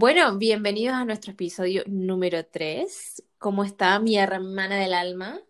Bueno, 0.00 0.38
bienvenidos 0.38 0.94
a 0.94 1.04
nuestro 1.04 1.32
episodio 1.32 1.82
número 1.88 2.46
3. 2.46 3.20
¿Cómo 3.36 3.64
está 3.64 3.98
mi 3.98 4.16
hermana 4.16 4.76
del 4.76 4.94
alma? 4.94 5.40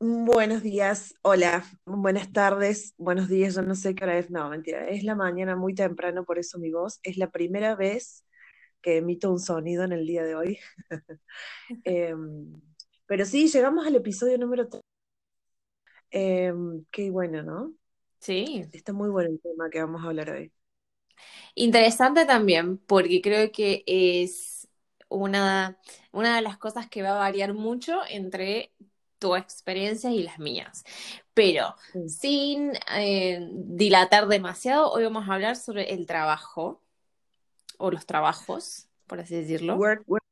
Buenos 0.00 0.62
días, 0.62 1.14
hola, 1.20 1.62
buenas 1.84 2.32
tardes, 2.32 2.94
buenos 2.96 3.28
días, 3.28 3.54
yo 3.54 3.60
no 3.60 3.74
sé 3.74 3.94
qué 3.94 4.04
hora 4.04 4.16
es, 4.16 4.30
no, 4.30 4.48
mentira, 4.48 4.88
es 4.88 5.04
la 5.04 5.14
mañana 5.14 5.56
muy 5.56 5.74
temprano, 5.74 6.24
por 6.24 6.38
eso 6.38 6.58
mi 6.58 6.70
voz, 6.70 7.00
es 7.02 7.18
la 7.18 7.30
primera 7.30 7.76
vez 7.76 8.24
que 8.80 8.96
emito 8.96 9.30
un 9.30 9.38
sonido 9.38 9.84
en 9.84 9.92
el 9.92 10.06
día 10.06 10.24
de 10.24 10.36
hoy. 10.36 10.58
Em, 11.84 12.50
pero 13.04 13.26
sí, 13.26 13.48
llegamos 13.48 13.86
al 13.86 13.96
episodio 13.96 14.38
número 14.38 14.68
3. 14.68 14.82
Em, 16.12 16.82
qué 16.90 17.10
bueno, 17.10 17.42
¿no? 17.42 17.74
Sí. 18.20 18.64
Está 18.72 18.94
muy 18.94 19.10
bueno 19.10 19.28
el 19.28 19.40
tema 19.42 19.68
que 19.68 19.80
vamos 19.82 20.02
a 20.02 20.06
hablar 20.06 20.30
hoy. 20.30 20.53
Interesante 21.54 22.26
también, 22.26 22.78
porque 22.78 23.20
creo 23.22 23.52
que 23.52 23.84
es 23.86 24.68
una, 25.08 25.78
una 26.12 26.36
de 26.36 26.42
las 26.42 26.58
cosas 26.58 26.88
que 26.88 27.02
va 27.02 27.10
a 27.10 27.18
variar 27.18 27.54
mucho 27.54 28.00
entre 28.08 28.72
tu 29.18 29.36
experiencia 29.36 30.10
y 30.10 30.22
las 30.22 30.38
mías. 30.38 30.84
Pero 31.34 31.74
Sí. 31.92 32.08
sin 32.08 32.72
eh, 32.96 33.48
dilatar 33.52 34.28
demasiado, 34.28 34.90
hoy 34.92 35.04
vamos 35.04 35.28
a 35.28 35.34
hablar 35.34 35.56
sobre 35.56 35.92
el 35.94 36.06
trabajo, 36.06 36.80
o 37.78 37.90
los 37.90 38.06
trabajos, 38.06 38.88
por 39.06 39.20
así 39.20 39.34
decirlo. 39.36 39.76
Work, 39.76 40.04
work. 40.06 40.24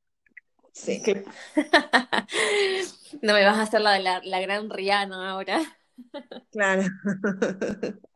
Sí. 0.73 1.03
No 3.23 3.35
me 3.35 3.45
vas 3.45 3.59
a 3.59 3.63
hacer 3.63 3.81
la, 3.81 3.99
la, 3.99 4.21
la 4.25 4.41
gran 4.41 4.71
Rihanna 4.71 5.31
ahora. 5.31 5.61
Claro. 6.51 6.83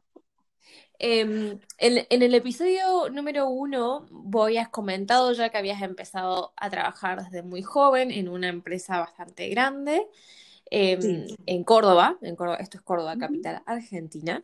Em, 0.99 1.59
en, 1.79 2.07
en 2.09 2.23
el 2.23 2.35
episodio 2.35 3.09
número 3.11 3.49
uno, 3.49 4.07
vos 4.11 4.47
habías 4.47 4.69
comentado 4.69 5.33
ya 5.33 5.51
que 5.51 5.59
habías 5.59 5.83
empezado 5.83 6.53
a 6.57 6.71
trabajar 6.71 7.23
desde 7.25 7.43
muy 7.43 7.63
joven 7.63 8.11
en 8.11 8.29
una 8.29 8.49
empresa 8.49 9.01
bastante 9.01 9.49
grande 9.49 10.07
em, 10.71 11.01
Sí. 11.01 11.37
en 11.47 11.65
Córdoba, 11.65 12.17
en 12.23 12.35
Córdoba, 12.37 12.59
esto 12.61 12.79
es 12.79 12.83
Córdoba, 12.83 13.17
capital 13.19 13.63
argentina. 13.67 14.43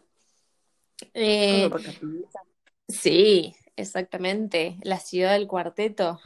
Eh, 1.14 1.62
Córdoba 1.70 1.82
capital. 1.92 2.42
sí, 2.88 3.54
exactamente, 3.76 4.76
la 4.82 4.98
ciudad 4.98 5.32
del 5.32 5.48
cuarteto. 5.48 6.20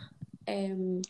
Em, 0.45 1.03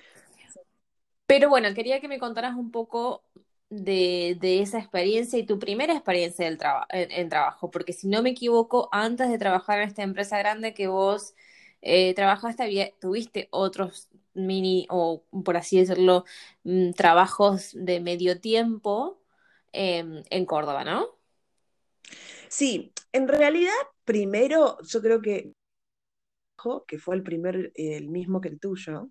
pero 1.27 1.49
bueno, 1.49 1.73
quería 1.75 2.01
que 2.01 2.09
me 2.09 2.19
contaras 2.19 2.55
un 2.55 2.71
poco 2.71 3.23
de, 3.71 4.37
de 4.41 4.61
esa 4.63 4.79
experiencia 4.79 5.39
y 5.39 5.47
tu 5.47 5.59
primera 5.59 5.95
experiencia 5.95 6.45
del 6.45 6.59
en, 6.91 7.29
trabajo, 7.29 7.71
porque 7.71 7.93
si 7.93 8.09
no 8.09 8.23
me 8.23 8.31
equivoco, 8.31 8.89
antes 8.93 9.29
de 9.29 9.39
trabajar 9.39 9.81
en 9.81 9.89
esta 9.89 10.03
empresa 10.03 10.39
grande 10.39 10.75
que 10.75 10.87
vos 10.89 11.35
eh, 11.83 12.15
trabajaste, 12.15 12.95
tuviste 13.01 13.49
otros 13.51 14.09
mini, 14.35 14.87
o 14.91 15.25
por 15.45 15.57
así 15.57 15.79
decirlo, 15.79 16.25
mm, 16.65 16.93
trabajos 16.93 17.71
de 17.75 18.01
medio 18.01 18.41
tiempo 18.41 19.21
em, 19.73 20.23
en 20.31 20.47
Córdoba, 20.47 20.85
¿no? 20.85 21.09
Sí, 22.49 22.93
en 23.13 23.29
realidad, 23.29 23.73
primero, 24.05 24.79
yo 24.83 25.03
creo 25.03 25.21
que, 25.23 25.53
que 26.87 26.99
fue 26.99 27.17
el 27.17 27.23
primer, 27.23 27.73
el 27.75 28.09
mismo 28.09 28.41
que 28.41 28.49
el 28.49 28.61
tuyo, 28.61 29.11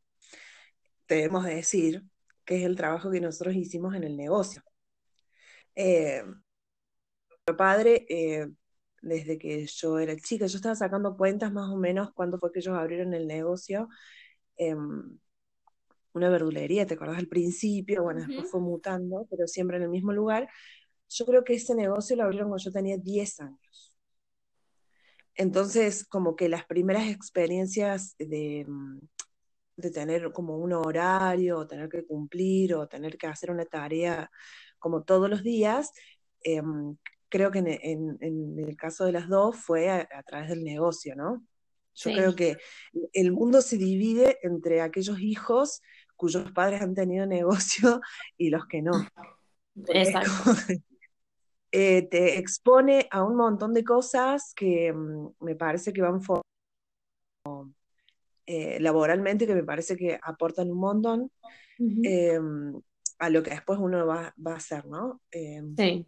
debemos 1.08 1.46
de 1.46 1.56
decir 1.56 2.04
que 2.46 2.58
es 2.58 2.64
el 2.64 2.76
trabajo 2.76 3.12
que 3.12 3.22
nosotros 3.22 3.56
hicimos 3.56 3.96
en 3.96 4.04
el 4.04 4.16
negocio. 4.18 4.64
Eh, 5.76 6.24
mi 7.48 7.56
padre, 7.56 8.06
eh, 8.10 8.48
desde 9.02 9.38
que 9.38 9.66
yo 9.68 10.00
era 10.00 10.16
chica, 10.18 10.48
yo 10.48 10.58
estaba 10.58 10.76
sacando 10.76 11.16
cuentas 11.18 11.52
más 11.52 11.70
o 11.70 11.78
menos 11.78 12.12
cuándo 12.14 12.40
fue 12.40 12.52
que 12.52 12.60
ellos 12.60 12.76
abrieron 12.78 13.14
el 13.14 13.28
negocio, 13.28 13.88
eh, 14.58 14.76
una 16.14 16.30
verdulería, 16.30 16.86
¿te 16.86 16.94
acordás 16.94 17.18
al 17.18 17.28
principio? 17.28 18.04
Bueno, 18.04 18.26
después 18.26 18.50
fue 18.50 18.62
mutando, 18.62 19.28
pero 19.30 19.48
siempre 19.48 19.78
en 19.78 19.84
el 19.84 19.90
mismo 19.90 20.14
lugar. 20.14 20.50
Yo 21.10 21.26
creo 21.26 21.44
que 21.44 21.56
ese 21.56 21.76
negocio 21.76 22.16
lo 22.16 22.24
abrieron 22.24 22.50
cuando 22.50 22.64
yo 22.64 22.72
tenía 22.72 22.98
10 22.98 23.42
años. 23.42 23.98
Entonces, 25.36 26.06
como 26.08 26.36
que 26.38 26.48
las 26.48 26.66
primeras 26.66 27.10
experiencias 27.10 28.16
de, 28.18 28.66
mm, 28.66 29.00
de 29.78 29.92
tener 29.92 30.32
como 30.32 30.58
un 30.58 30.74
horario, 30.74 31.60
o 31.60 31.68
tener 31.68 31.90
que 31.90 32.06
cumplir, 32.06 32.76
o 32.76 32.88
tener 32.88 33.18
que 33.18 33.28
hacer 33.28 33.52
una 33.52 33.66
tarea 33.66 34.30
como 34.80 35.04
todos 35.04 35.30
los 35.30 35.44
días, 35.44 35.92
eh, 36.44 36.62
creo 37.30 37.52
que 37.52 37.60
en, 37.60 37.68
en- 37.70 38.18
en 38.22 38.60
el 38.60 38.76
caso 38.78 39.06
de 39.06 39.12
las 39.12 39.28
dos 39.30 39.58
fue 39.58 39.90
a, 39.90 40.08
a 40.12 40.24
través 40.24 40.50
del 40.50 40.64
negocio, 40.64 41.16
¿no? 41.16 41.44
Yo 41.96 42.10
Sí, 42.10 42.14
creo 42.14 42.36
que 42.36 42.58
el 43.14 43.32
mundo 43.32 43.62
se 43.62 43.78
divide 43.78 44.38
entre 44.44 44.82
aquellos 44.82 45.20
hijos 45.20 45.82
cuyos 46.18 46.52
padres 46.52 46.82
han 46.82 46.94
tenido 46.96 47.26
negocio 47.28 48.02
y 48.38 48.50
los 48.50 48.66
que 48.68 48.82
no, 48.82 48.94
exacto. 49.90 50.32
eh, 51.72 52.08
te 52.10 52.38
expone 52.40 53.08
a 53.12 53.24
un 53.24 53.36
montón 53.36 53.74
de 53.74 53.84
cosas 53.84 54.54
que 54.56 54.94
mm, 54.94 55.30
me 55.42 55.56
parece 55.56 55.94
que 55.94 56.02
van 56.02 56.22
eh, 58.46 58.80
laboralmente, 58.80 59.48
que 59.48 59.56
me 59.56 59.64
parece 59.64 59.96
que 59.98 60.20
aportan 60.22 60.72
un 60.72 60.80
montón 60.80 61.32
eh, 62.04 62.40
a 63.20 63.30
lo 63.30 63.44
que 63.44 63.52
después 63.52 63.80
uno 63.80 64.06
va, 64.06 64.34
va 64.46 64.54
a 64.54 64.58
hacer, 64.58 64.86
¿no? 64.86 65.22
Eh, 65.32 65.62
Sí. 65.78 66.06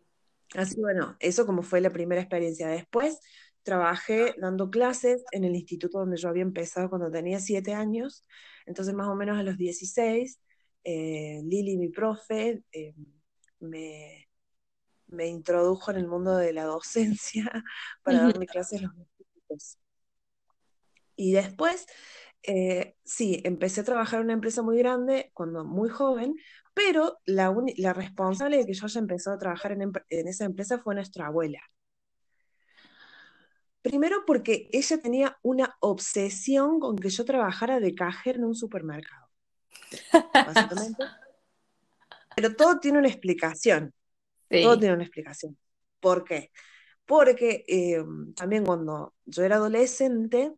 así 0.55 0.79
bueno, 0.79 1.15
eso 1.19 1.45
como 1.45 1.63
fue 1.63 1.81
la 1.81 1.91
primera 1.91 2.21
experiencia. 2.21 2.67
Después 2.67 3.19
trabajé 3.63 4.33
dando 4.37 4.69
clases 4.69 5.23
en 5.31 5.43
el 5.43 5.55
instituto 5.55 5.99
donde 5.99 6.17
yo 6.17 6.29
había 6.29 6.43
empezado 6.43 6.89
cuando 6.89 7.11
tenía 7.11 7.39
siete 7.39 7.73
años, 7.73 8.25
entonces 8.65 8.93
más 8.93 9.07
o 9.07 9.15
menos 9.15 9.37
a 9.37 9.43
los 9.43 9.57
16, 9.57 10.39
eh, 10.83 11.41
Lili, 11.43 11.77
mi 11.77 11.89
profe, 11.89 12.63
eh, 12.71 12.93
me, 13.59 14.29
me 15.07 15.27
introdujo 15.27 15.91
en 15.91 15.97
el 15.97 16.07
mundo 16.07 16.37
de 16.37 16.53
la 16.53 16.63
docencia 16.65 17.51
para 18.03 18.19
Ujú. 18.19 18.27
darme 18.29 18.45
clases 18.47 18.79
a 18.81 18.83
los 18.83 19.07
chicos. 19.17 19.77
Y 21.15 21.33
después, 21.33 21.87
eh, 22.43 22.95
sí, 23.03 23.41
empecé 23.43 23.81
a 23.81 23.85
trabajar 23.85 24.19
en 24.19 24.25
una 24.25 24.33
empresa 24.33 24.61
muy 24.61 24.77
grande 24.77 25.31
cuando 25.33 25.65
muy 25.65 25.89
joven, 25.89 26.35
pero 26.73 27.19
la, 27.25 27.51
responsable 27.93 28.57
de 28.57 28.65
que 28.65 28.73
yo 28.73 28.85
haya 28.85 28.99
empezado 28.99 29.35
a 29.35 29.39
trabajar 29.39 29.71
en, 29.71 29.91
esa 30.09 30.45
empresa 30.45 30.77
fue 30.79 30.95
nuestra 30.95 31.27
abuela. 31.27 31.59
Primero 33.81 34.23
porque 34.25 34.69
ella 34.71 34.99
tenía 34.99 35.37
una 35.41 35.75
obsesión 35.79 36.79
con 36.79 36.97
que 36.97 37.09
yo 37.09 37.25
trabajara 37.25 37.79
de 37.79 37.95
cajera 37.95 38.37
en 38.37 38.45
un 38.45 38.55
supermercado, 38.55 39.29
básicamente. 40.33 41.03
Pero 42.35 42.55
todo 42.55 42.79
tiene 42.79 42.99
una 42.99 43.07
explicación, 43.07 43.93
todo 44.47 44.77
tiene 44.77 44.93
una 44.93 45.03
explicación. 45.03 45.57
¿Por 45.99 46.23
qué? 46.23 46.51
Porque 47.05 47.65
eh, 47.67 48.03
también 48.35 48.63
cuando 48.65 49.15
yo 49.25 49.43
era 49.43 49.55
adolescente, 49.55 50.53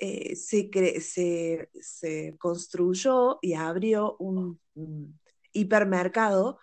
eh, 0.00 0.36
se, 0.36 0.70
se, 1.00 1.70
se 1.80 2.36
construyó 2.38 3.38
y 3.42 3.54
abrió 3.54 4.16
un, 4.18 4.60
un 4.74 5.20
hipermercado 5.52 6.58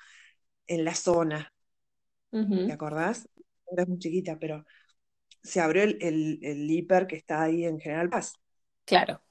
en 0.68 0.86
la 0.86 0.96
zona, 0.96 1.54
¿te 2.66 2.72
Ujú. 2.72 2.74
acordás? 2.74 3.30
Eras 3.72 3.88
muy 3.88 4.00
chiquita, 4.00 4.38
pero 4.40 4.66
se 5.44 5.62
abrió 5.62 5.84
el, 5.84 5.98
el, 6.02 6.40
el 6.44 6.72
hiper 6.72 7.08
que 7.08 7.18
está 7.18 7.44
ahí 7.44 7.66
en 7.66 7.80
General 7.80 8.10
Paz. 8.10 8.36
Claro. 8.86 9.22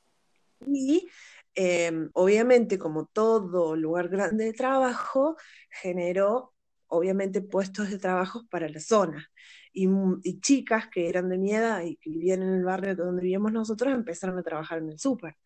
Y 0.66 1.08
eh, 1.54 1.92
obviamente, 2.14 2.78
como 2.78 3.06
todo 3.06 3.76
lugar 3.76 4.08
grande 4.08 4.44
de 4.46 4.52
trabajo, 4.52 5.36
generó 5.70 6.53
obviamente 6.96 7.40
puestos 7.42 7.90
de 7.90 7.98
trabajo 7.98 8.46
para 8.50 8.68
la 8.68 8.80
zona. 8.80 9.30
Y, 9.72 9.88
y 10.22 10.40
chicas 10.40 10.88
que 10.88 11.08
eran 11.08 11.28
de 11.28 11.38
mi 11.38 11.52
edad 11.54 11.82
y 11.82 11.96
que 11.96 12.10
vivían 12.10 12.42
en 12.42 12.54
el 12.54 12.64
barrio 12.64 12.94
donde 12.96 13.22
vivíamos 13.22 13.52
nosotros 13.52 13.92
empezaron 13.92 14.38
a 14.38 14.42
trabajar 14.42 14.78
en 14.78 14.90
el 14.90 14.98
súper. 14.98 15.36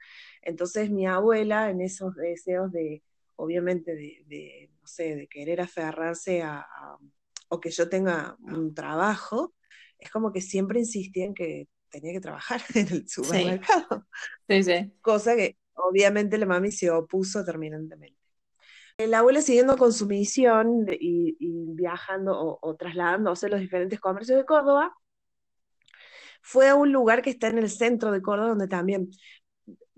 Entonces 0.42 0.90
mi 0.90 1.06
abuela, 1.06 1.70
en 1.70 1.80
esos 1.80 2.14
deseos 2.16 2.72
de, 2.72 3.02
obviamente, 3.36 3.94
de, 3.94 4.22
de, 4.26 4.70
no 4.80 4.86
sé, 4.86 5.16
de 5.16 5.28
querer 5.28 5.60
aferrarse 5.60 6.42
a, 6.42 6.60
a- 6.60 6.98
o 7.50 7.60
que 7.60 7.70
yo 7.70 7.88
tenga 7.88 8.36
un 8.40 8.74
trabajo, 8.74 9.54
es 9.98 10.10
como 10.10 10.32
que 10.32 10.40
siempre 10.42 10.78
insistía 10.80 11.24
en 11.24 11.34
que 11.34 11.68
tenía 11.90 12.12
que 12.12 12.20
trabajar 12.20 12.60
en 12.74 12.88
el 12.88 13.08
Sí, 13.20 13.60
supermercado 13.62 14.06
sí, 14.48 14.62
sí. 14.64 14.92
cosa 15.00 15.36
que 15.36 15.58
obviamente 15.74 16.38
la 16.38 16.46
mami 16.46 16.70
se 16.72 16.90
opuso 16.90 17.44
terminantemente. 17.44 18.17
El 18.98 19.14
abuelo 19.14 19.40
siguiendo 19.40 19.76
con 19.78 19.92
su 19.94 20.06
misión 20.06 20.86
y, 20.90 21.36
y 21.40 21.74
viajando 21.74 22.38
o, 22.38 22.58
o 22.62 22.76
trasladándose 22.76 23.46
a 23.46 23.48
los 23.50 23.60
diferentes 23.60 23.98
comercios 24.00 24.38
de 24.38 24.44
Córdoba, 24.44 24.94
fue 26.42 26.68
a 26.68 26.74
un 26.74 26.92
lugar 26.92 27.22
que 27.22 27.30
está 27.30 27.48
en 27.48 27.58
el 27.58 27.70
centro 27.70 28.12
de 28.12 28.22
Córdoba, 28.22 28.50
donde 28.50 28.68
también, 28.68 29.10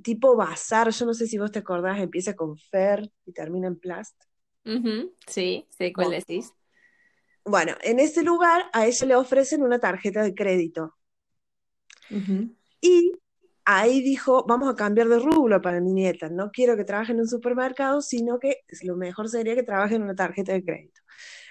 tipo 0.02 0.36
bazar, 0.36 0.90
yo 0.90 1.06
no 1.06 1.14
sé 1.14 1.26
si 1.26 1.38
vos 1.38 1.52
te 1.52 1.60
acordás, 1.60 2.00
empieza 2.00 2.34
con 2.36 2.56
Fer 2.58 3.10
y 3.26 3.32
termina 3.32 3.68
en 3.68 3.78
Plast. 3.78 4.16
Ujú, 4.64 5.14
Sí, 5.26 5.66
sé 5.70 5.92
cuál 5.92 6.10
Bueno, 6.10 6.12
decís. 6.12 6.54
bueno, 7.44 7.74
en 7.82 8.00
ese 8.00 8.22
lugar 8.22 8.64
a 8.72 8.86
ella 8.86 9.06
le 9.06 9.14
ofrecen 9.16 9.62
una 9.62 9.78
tarjeta 9.78 10.22
de 10.22 10.34
crédito 10.34 10.94
Ujú. 12.10 12.52
y 12.80 13.12
ahí 13.64 14.02
dijo, 14.02 14.44
vamos 14.46 14.68
a 14.68 14.74
cambiar 14.74 15.08
de 15.08 15.18
rublo 15.18 15.60
para 15.60 15.80
mi 15.80 15.92
nieta, 15.92 16.28
no 16.28 16.50
quiero 16.50 16.76
que 16.76 16.84
trabaje 16.84 17.12
en 17.12 17.20
un 17.20 17.28
supermercado, 17.28 18.00
sino 18.02 18.38
que 18.38 18.62
lo 18.82 18.96
mejor 18.96 19.28
sería 19.28 19.54
que 19.54 19.62
trabaje 19.62 19.96
en 19.96 20.02
una 20.02 20.14
tarjeta 20.14 20.52
de 20.52 20.64
crédito. 20.64 21.00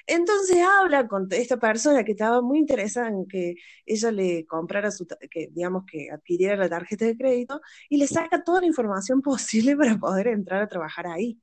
Entonces 0.08 0.58
habla 0.58 1.08
con 1.08 1.28
esta 1.30 1.58
persona 1.58 2.04
que 2.04 2.14
estaba 2.14 2.42
muy 2.42 2.58
interesada 2.58 3.10
en 3.10 3.28
que 3.28 3.56
ella 3.86 4.12
le 4.12 4.46
comprara 4.48 4.90
su, 4.90 5.06
que 5.30 5.50
digamos 5.52 5.84
que 5.86 6.10
adquiriera 6.12 6.56
la 6.56 6.68
tarjeta 6.68 7.06
de 7.06 7.16
crédito 7.16 7.62
y 7.90 7.98
le 7.98 8.08
saca 8.08 8.44
toda 8.44 8.62
la 8.62 8.68
información 8.68 9.22
posible 9.22 9.76
para 9.76 9.98
poder 9.98 10.28
entrar 10.28 10.64
a 10.64 10.68
trabajar 10.68 11.06
ahí. 11.06 11.40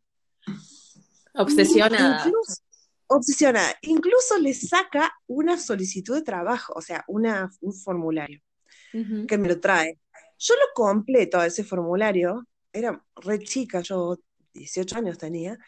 Obsesionada. 1.35 2.25
Incluso, 2.27 2.63
obsesionada. 3.07 3.73
Incluso 3.83 4.39
le 4.39 4.53
saca 4.53 5.13
una 5.29 5.59
solicitud 5.59 6.17
de 6.17 6.23
trabajo, 6.23 6.73
o 6.75 6.81
sea, 6.81 7.05
una, 7.07 7.51
un 7.61 7.73
formulario 7.73 8.41
que 9.29 9.39
me 9.39 9.49
lo 9.49 9.61
trae. 9.61 9.99
Yo 10.39 10.55
lo 10.55 10.67
completo 10.75 11.39
a 11.39 11.47
ese 11.47 11.65
formulario, 11.65 12.47
era 12.73 13.03
re 13.17 13.39
chica, 13.41 13.81
yo 13.81 14.17
18 14.53 14.97
años 14.97 15.19
tenía, 15.19 15.59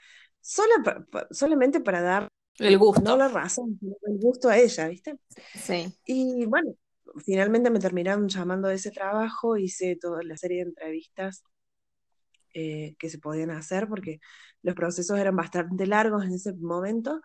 solamente 0.40 1.80
para 1.80 2.02
dar 2.02 2.28
el 2.58 2.78
gusto. 2.78 3.02
No 3.02 3.16
la 3.16 3.28
razón, 3.28 3.78
el 3.82 4.18
gusto 4.18 4.48
a 4.48 4.58
ella, 4.58 4.88
¿viste? 4.88 5.18
Sí. 5.54 5.92
Y 6.04 6.44
bueno, 6.46 6.74
finalmente 7.24 7.70
me 7.70 7.78
terminaron 7.78 8.28
llamando 8.28 8.68
de 8.68 8.74
ese 8.74 8.90
trabajo, 8.90 9.56
hice 9.56 9.96
toda 9.96 10.22
la 10.22 10.36
serie 10.36 10.58
de 10.58 10.70
entrevistas 10.70 11.44
eh, 12.54 12.96
que 12.98 13.08
se 13.08 13.18
podían 13.18 13.50
hacer 13.50 13.88
porque 13.88 14.20
los 14.62 14.74
procesos 14.74 15.18
eran 15.18 15.36
bastante 15.36 15.86
largos 15.86 16.24
en 16.24 16.32
ese 16.32 16.52
momento. 16.54 17.20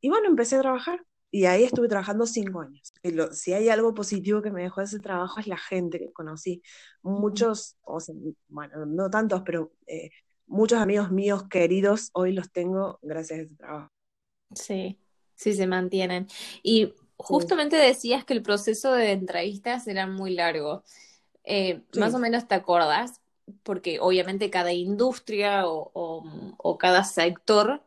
Y 0.00 0.08
bueno, 0.08 0.28
empecé 0.28 0.56
a 0.56 0.60
trabajar 0.62 1.04
y 1.34 1.46
ahí 1.46 1.64
estuve 1.64 1.88
trabajando 1.88 2.26
cinco 2.26 2.60
años. 2.60 2.92
si 3.32 3.52
hay 3.52 3.68
algo 3.68 3.92
positivo 3.92 4.40
que 4.40 4.52
me 4.52 4.62
dejó 4.62 4.82
ese 4.82 5.00
trabajo 5.00 5.40
es 5.40 5.48
la 5.48 5.56
gente 5.58 5.98
que 5.98 6.12
conocí. 6.12 6.62
Muchos, 7.02 7.76
o 7.82 7.98
sea, 7.98 8.14
bueno, 8.46 8.86
no 8.86 9.10
tantos, 9.10 9.42
pero 9.44 9.72
eh, 9.88 10.10
muchos 10.46 10.78
amigos 10.78 11.10
míos 11.10 11.42
queridos 11.50 12.10
hoy 12.12 12.34
los 12.34 12.52
tengo 12.52 13.00
gracias 13.02 13.40
a 13.40 13.42
ese 13.42 13.56
trabajo. 13.56 13.90
Sí, 14.54 14.96
sí 15.34 15.54
se 15.54 15.66
mantienen. 15.66 16.28
Y 16.62 16.94
justamente 17.16 17.74
decías 17.74 18.24
que 18.24 18.34
el 18.34 18.42
proceso 18.42 18.92
de 18.92 19.10
entrevistas 19.10 19.88
era 19.88 20.06
muy 20.06 20.34
largo. 20.34 20.84
Eh, 21.42 21.82
más 21.98 22.14
o 22.14 22.20
menos 22.20 22.46
te 22.46 22.54
acordás, 22.54 23.20
porque 23.64 23.98
obviamente 23.98 24.50
cada 24.50 24.72
industria 24.72 25.64
o, 25.66 26.78
cada 26.78 27.02
sector 27.02 27.83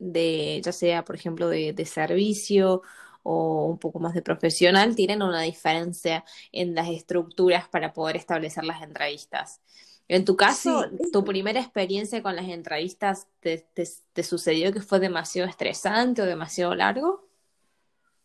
de, 0.00 0.60
ya 0.64 0.72
sea 0.72 1.04
por 1.04 1.14
ejemplo 1.14 1.48
de, 1.48 1.86
servicio 1.86 2.82
o 3.22 3.66
un 3.66 3.78
poco 3.78 4.00
más 4.00 4.14
de 4.14 4.22
profesional, 4.22 4.96
tienen 4.96 5.22
una 5.22 5.42
diferencia 5.42 6.24
en 6.52 6.74
las 6.74 6.88
estructuras 6.88 7.68
para 7.68 7.92
poder 7.92 8.16
establecer 8.16 8.64
las 8.64 8.82
entrevistas. 8.82 9.60
En 10.08 10.24
tu 10.24 10.36
caso, 10.36 10.86
tu 11.12 11.24
primera 11.24 11.60
experiencia 11.60 12.22
con 12.22 12.34
las 12.34 12.48
entrevistas, 12.48 13.28
¿te, 13.40 14.24
sucedió 14.24 14.72
que 14.72 14.80
fue 14.80 14.98
demasiado 14.98 15.48
estresante 15.48 16.22
o 16.22 16.26
demasiado 16.26 16.74
largo? 16.74 17.28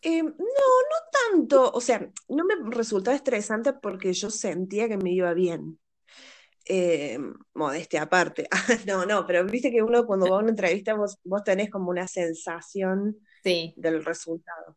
Eh, 0.01 0.23
no, 0.23 0.31
no 0.33 1.31
tanto. 1.31 1.71
O 1.73 1.81
sea, 1.81 2.09
no 2.29 2.45
me 2.45 2.55
resultó 2.71 3.11
estresante 3.11 3.73
porque 3.73 4.13
yo 4.13 4.31
sentía 4.31 4.87
que 4.87 4.97
me 4.97 5.11
iba 5.11 5.33
bien. 5.33 5.77
Eh, 6.67 7.19
modestia 7.53 8.01
aparte. 8.03 8.47
no, 8.87 9.05
no, 9.05 9.25
pero 9.27 9.45
viste 9.45 9.71
que 9.71 9.83
uno 9.83 10.05
cuando 10.05 10.29
va 10.29 10.37
a 10.37 10.39
una 10.39 10.49
entrevista 10.49 10.95
vos, 10.95 11.17
tenés 11.43 11.69
como 11.69 11.91
una 11.91 12.07
sensación 12.07 13.17
del 13.43 14.03
resultado. 14.03 14.75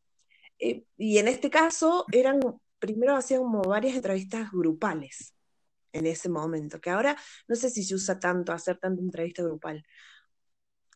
Eh, 0.59 0.85
y 0.99 1.19
en 1.19 1.29
este 1.29 1.49
caso 1.49 2.05
eran, 2.13 2.41
primero 2.79 3.17
hacían 3.17 3.41
como 3.41 3.63
varias 3.63 3.97
entrevistas 3.97 4.51
grupales 4.53 5.35
en 5.93 6.07
ese 6.07 6.29
momento, 6.29 6.81
que 6.81 6.91
ahora 6.91 7.17
no 7.47 7.57
sé 7.57 7.71
si 7.71 7.83
se 7.83 7.95
usa 7.95 8.19
tanto 8.19 8.53
hacer 8.53 8.79
tanta 8.79 9.01
entrevista 9.01 9.43
grupal. 9.43 9.83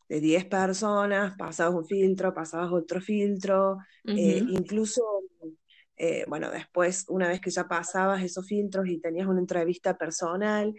De 0.08 0.20
10 0.20 0.44
personas, 0.44 1.34
pasabas 1.38 1.74
un 1.74 1.86
filtro, 1.86 2.34
pasabas 2.34 2.70
otro 2.70 3.00
filtro, 3.00 3.78
eh, 4.04 4.44
incluso, 4.46 5.02
eh, 6.02 6.24
bueno, 6.28 6.50
después, 6.50 7.06
una 7.08 7.28
vez 7.28 7.40
que 7.40 7.50
ya 7.50 7.68
pasabas 7.68 8.22
esos 8.24 8.46
filtros 8.46 8.88
y 8.88 9.00
tenías 9.00 9.28
una 9.28 9.40
entrevista 9.40 9.96
personal 9.96 10.74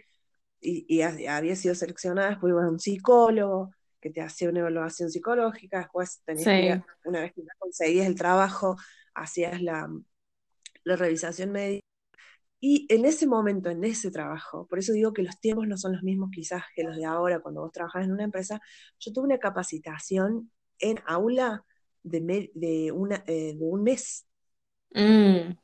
y, 0.60 0.86
y 0.88 1.02
había 1.02 1.56
sido 1.56 1.74
seleccionada, 1.74 2.30
después 2.30 2.50
ibas 2.52 2.66
a 2.66 2.70
un 2.70 2.80
psicólogo 2.80 3.70
que 4.00 4.10
te 4.10 4.20
hacía 4.20 4.50
una 4.50 4.60
evaluación 4.60 5.10
psicológica, 5.10 5.78
después 5.78 6.20
tenías 6.26 6.48
una 7.04 7.22
vez 7.22 7.32
que 7.32 7.42
ya 7.42 7.52
conseguías 7.58 8.06
el 8.06 8.16
trabajo, 8.16 8.76
hacías 9.14 9.62
la, 9.62 9.88
la 10.84 10.96
revisación 10.96 11.52
médica 11.52 11.86
y 12.60 12.86
en 12.90 13.04
ese 13.06 13.26
momento, 13.26 13.70
en 13.70 13.84
ese 13.84 14.10
trabajo, 14.10 14.66
por 14.68 14.78
eso 14.78 14.92
digo 14.92 15.12
que 15.14 15.22
los 15.22 15.40
tiempos 15.40 15.68
no 15.68 15.76
son 15.78 15.92
los 15.92 16.02
mismos 16.02 16.30
quizás 16.32 16.62
que 16.74 16.84
los 16.84 16.96
de 16.96 17.04
ahora 17.06 17.40
cuando 17.40 17.62
vos 17.62 17.72
trabajas 17.72 18.04
en 18.04 18.12
una 18.12 18.24
empresa, 18.24 18.60
yo 19.00 19.12
tuve 19.12 19.26
una 19.26 19.38
capacitación 19.38 20.50
en 20.78 20.98
aula 21.06 21.64
de, 22.02 22.50
de, 22.54 22.92
una, 22.92 23.24
eh, 23.26 23.54
de 23.54 23.64
un 23.64 23.82
mes. 23.82 24.26
Mm. 24.94 25.56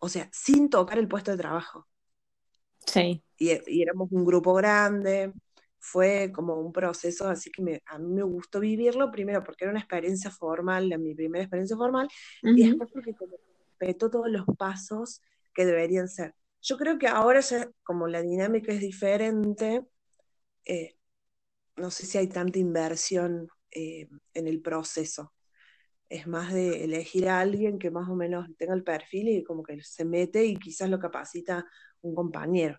O 0.00 0.08
sea, 0.08 0.28
sin 0.32 0.68
tocar 0.68 0.98
el 0.98 1.08
puesto 1.08 1.30
de 1.30 1.38
trabajo. 1.38 1.86
Sí. 2.86 3.22
Y, 3.36 3.82
éramos 3.82 4.10
un 4.12 4.24
grupo 4.24 4.54
grande, 4.54 5.32
fue 5.78 6.32
como 6.32 6.54
un 6.54 6.72
proceso, 6.72 7.28
así 7.28 7.50
que 7.50 7.82
a 7.86 7.98
mí 7.98 8.12
me 8.12 8.22
gustó 8.22 8.60
vivirlo, 8.60 9.10
primero 9.10 9.44
porque 9.44 9.64
era 9.64 9.70
una 9.70 9.80
experiencia 9.80 10.30
formal, 10.30 10.92
mi 10.98 11.14
primera 11.14 11.44
experiencia 11.44 11.76
formal, 11.76 12.08
y 12.42 12.68
después 12.68 12.90
porque 12.92 13.14
como 13.14 13.36
respeto 13.58 14.10
todos 14.10 14.30
los 14.30 14.44
pasos 14.56 15.22
que 15.54 15.64
deberían 15.64 16.08
ser. 16.08 16.34
Yo 16.60 16.76
creo 16.76 16.98
que 16.98 17.06
ahora 17.06 17.40
ya 17.40 17.70
como 17.84 18.08
la 18.08 18.22
dinámica 18.22 18.72
es 18.72 18.80
diferente, 18.80 19.86
eh, 20.64 20.96
no 21.76 21.90
sé 21.90 22.06
si 22.06 22.18
hay 22.18 22.28
tanta 22.28 22.58
inversión 22.58 23.48
eh, 23.70 24.08
en 24.34 24.48
el 24.48 24.60
proceso. 24.60 25.32
Es 26.08 26.26
más 26.26 26.52
de 26.52 26.84
elegir 26.84 27.28
a 27.28 27.40
alguien 27.40 27.78
que 27.78 27.90
más 27.90 28.08
o 28.08 28.14
menos 28.14 28.48
tenga 28.56 28.74
el 28.74 28.82
perfil 28.82 29.28
y 29.28 29.44
como 29.44 29.62
que 29.62 29.80
se 29.82 30.04
mete 30.04 30.44
y 30.44 30.56
quizás 30.56 30.88
lo 30.88 30.98
capacita 30.98 31.66
un 32.02 32.14
compañero. 32.14 32.78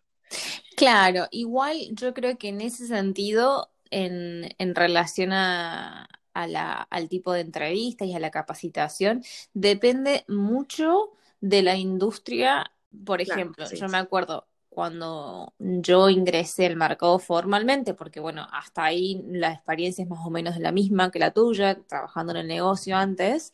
Claro, 0.75 1.27
igual 1.31 1.77
yo 1.91 2.13
creo 2.13 2.37
que 2.37 2.49
en 2.49 2.61
ese 2.61 2.87
sentido, 2.87 3.71
en, 3.91 4.55
en 4.57 4.75
relación 4.75 5.31
a, 5.33 6.07
la, 6.33 6.81
al 6.89 7.09
tipo 7.09 7.33
de 7.33 7.41
entrevista 7.41 8.05
y 8.05 8.13
a 8.13 8.19
la 8.19 8.31
capacitación, 8.31 9.23
depende 9.53 10.23
mucho 10.27 11.11
de 11.41 11.61
la 11.61 11.75
industria. 11.75 12.71
Por 13.05 13.21
ejemplo, 13.21 13.65
yo 13.71 13.87
me 13.89 13.97
acuerdo 13.97 14.48
cuando 14.79 15.53
yo 15.57 16.09
ingresé 16.09 16.67
al 16.67 16.77
mercado 16.77 17.19
formalmente, 17.19 17.93
porque 17.93 18.21
bueno, 18.21 18.47
hasta 18.49 18.85
ahí 18.85 19.21
la 19.27 19.51
experiencia 19.51 20.03
es 20.03 20.09
más 20.09 20.25
o 20.25 20.29
menos 20.29 20.57
la 20.57 20.71
misma 20.71 21.11
que 21.11 21.19
la 21.19 21.31
tuya, 21.31 21.81
trabajando 21.85 22.31
en 22.31 22.37
el 22.37 22.47
negocio 22.47 22.95
antes, 22.95 23.51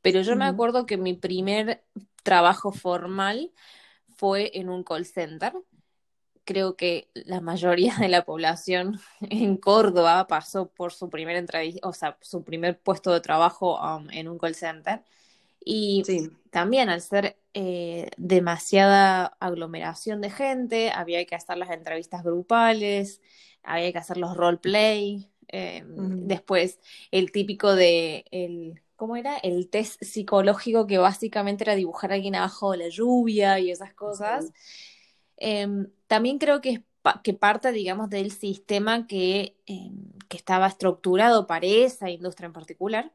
pero 0.00 0.22
yo 0.22 0.34
me 0.34 0.46
acuerdo 0.46 0.86
que 0.86 0.96
mi 0.96 1.12
primer 1.12 1.84
trabajo 2.22 2.72
formal 2.72 3.52
fue 4.16 4.50
en 4.58 4.70
un 4.70 4.82
call 4.82 5.04
center. 5.04 5.52
Creo 6.44 6.74
que 6.74 7.10
la 7.12 7.42
mayoría 7.42 7.94
de 7.96 8.08
la 8.08 8.24
población 8.24 8.98
en 9.20 9.58
Córdoba 9.58 10.26
pasó 10.26 10.70
por 10.70 10.94
su 10.94 11.10
primer 11.10 11.36
entrevista, 11.36 11.86
o 11.86 11.92
sea, 11.92 12.16
su 12.22 12.44
primer 12.44 12.80
puesto 12.80 13.12
de 13.12 13.20
trabajo 13.20 13.78
um, 13.78 14.08
en 14.10 14.26
un 14.26 14.38
call 14.38 14.54
center. 14.54 15.02
Y 15.68 16.04
también 16.50 16.88
al 16.90 17.00
ser 17.00 17.40
eh, 17.52 18.08
demasiada 18.16 19.36
aglomeración 19.40 20.20
de 20.20 20.30
gente, 20.30 20.90
había 20.92 21.26
que 21.26 21.34
hacer 21.34 21.58
las 21.58 21.70
entrevistas 21.70 22.22
grupales, 22.22 23.20
había 23.64 23.90
que 23.90 23.98
hacer 23.98 24.16
los 24.16 24.36
roleplay, 24.36 25.28
eh, 25.48 25.82
después 25.88 26.78
el 27.10 27.32
típico 27.32 27.74
de 27.74 28.26
el, 28.30 28.80
¿cómo 28.94 29.16
era? 29.16 29.38
El 29.38 29.68
test 29.68 30.00
psicológico 30.04 30.86
que 30.86 30.98
básicamente 30.98 31.64
era 31.64 31.74
dibujar 31.74 32.12
a 32.12 32.14
alguien 32.14 32.36
abajo 32.36 32.70
de 32.70 32.78
la 32.78 32.88
lluvia 32.88 33.58
y 33.58 33.72
esas 33.72 33.92
cosas. 33.92 34.52
Em, 35.36 35.90
también 36.06 36.38
creo 36.38 36.60
que, 36.60 36.84
que 37.24 37.34
parte, 37.34 37.72
digamos, 37.72 38.08
del 38.08 38.30
sistema 38.30 39.08
que, 39.08 39.56
em, 39.66 40.12
que 40.28 40.36
estaba 40.36 40.68
estructurado 40.68 41.48
para 41.48 41.66
esa 41.66 42.08
industria 42.08 42.46
en 42.46 42.52
particular 42.52 43.12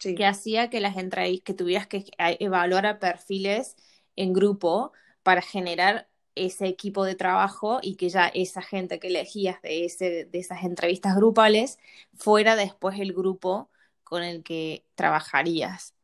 que 0.00 0.26
hacía 0.26 0.70
que 0.70 0.80
las 0.80 0.96
entrevistas, 0.96 1.44
que 1.44 1.54
tuvieras 1.54 1.86
que 1.86 2.04
evaluar 2.18 2.86
a 2.86 2.98
perfiles 2.98 3.76
en 4.16 4.32
grupo 4.32 4.92
para 5.22 5.42
generar 5.42 6.08
ese 6.34 6.66
equipo 6.66 7.04
de 7.04 7.14
trabajo 7.14 7.80
y 7.82 7.96
que 7.96 8.08
ya 8.08 8.28
esa 8.28 8.62
gente 8.62 8.98
que 8.98 9.08
elegías 9.08 9.60
de, 9.62 9.84
ese, 9.84 10.24
de 10.24 10.38
esas 10.38 10.64
entrevistas 10.64 11.16
grupales 11.16 11.78
fuera 12.14 12.56
después 12.56 12.98
el 12.98 13.12
grupo 13.12 13.68
con 14.04 14.22
el 14.22 14.42
que 14.42 14.84
trabajarías. 14.94 15.94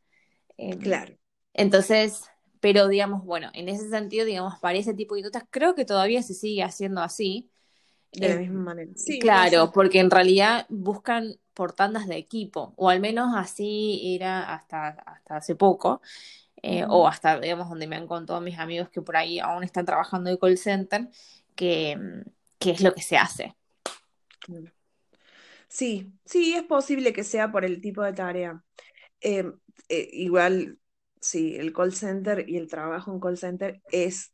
Em, 0.56 0.78
claro. 0.78 1.16
Entonces, 1.54 2.24
pero 2.60 2.88
digamos, 2.88 3.24
bueno, 3.24 3.50
en 3.54 3.68
ese 3.68 3.88
sentido, 3.88 4.26
digamos, 4.26 4.58
para 4.60 4.78
ese 4.78 4.94
tipo 4.94 5.14
de 5.14 5.20
industrias, 5.20 5.48
creo 5.50 5.74
que 5.74 5.84
todavía 5.84 6.22
se 6.22 6.34
sigue 6.34 6.62
haciendo 6.62 7.00
así. 7.00 7.50
De 8.12 8.28
la 8.28 8.34
eh, 8.34 8.38
misma 8.40 8.60
manera. 8.60 8.92
Sí, 8.94 9.18
claro, 9.18 9.72
porque 9.72 10.00
en 10.00 10.10
realidad 10.10 10.66
buscan 10.68 11.38
por 11.56 11.74
tandas 11.74 12.08
de 12.08 12.18
equipo, 12.18 12.74
o 12.78 12.90
al 12.90 13.00
menos 13.00 13.34
así 13.36 14.16
era 14.16 14.54
hasta, 14.54 14.90
hasta 14.90 15.38
hace 15.38 15.56
poco. 15.56 16.02
eh, 16.62 16.84
o 16.88 17.08
hasta, 17.08 17.40
digamos, 17.40 17.68
donde 17.70 17.86
me 17.88 17.96
han 17.96 18.06
contado 18.08 18.40
mis 18.40 18.58
amigos 18.58 18.90
que 18.90 19.02
por 19.02 19.16
ahí 19.16 19.38
aún 19.40 19.64
están 19.64 19.86
trabajando 19.86 20.30
de 20.30 20.38
call 20.38 20.58
center, 20.58 21.08
que, 21.56 21.98
que 22.58 22.70
es 22.72 22.80
lo 22.82 22.94
que 22.94 23.02
se 23.02 23.16
hace. 23.18 23.56
Sí, 25.68 26.12
sí, 26.24 26.54
es 26.54 26.64
posible 26.64 27.12
que 27.12 27.24
sea 27.24 27.50
por 27.52 27.64
el 27.64 27.80
tipo 27.80 28.02
de 28.02 28.12
tarea. 28.12 28.64
Eh, 29.20 29.44
eh, 29.88 30.10
igual, 30.12 30.80
sí, 31.20 31.56
el 31.56 31.72
call 31.72 31.94
center 31.94 32.48
y 32.48 32.56
el 32.58 32.68
trabajo 32.68 33.12
en 33.12 33.20
call 33.20 33.38
center 33.38 33.82
es 33.90 34.32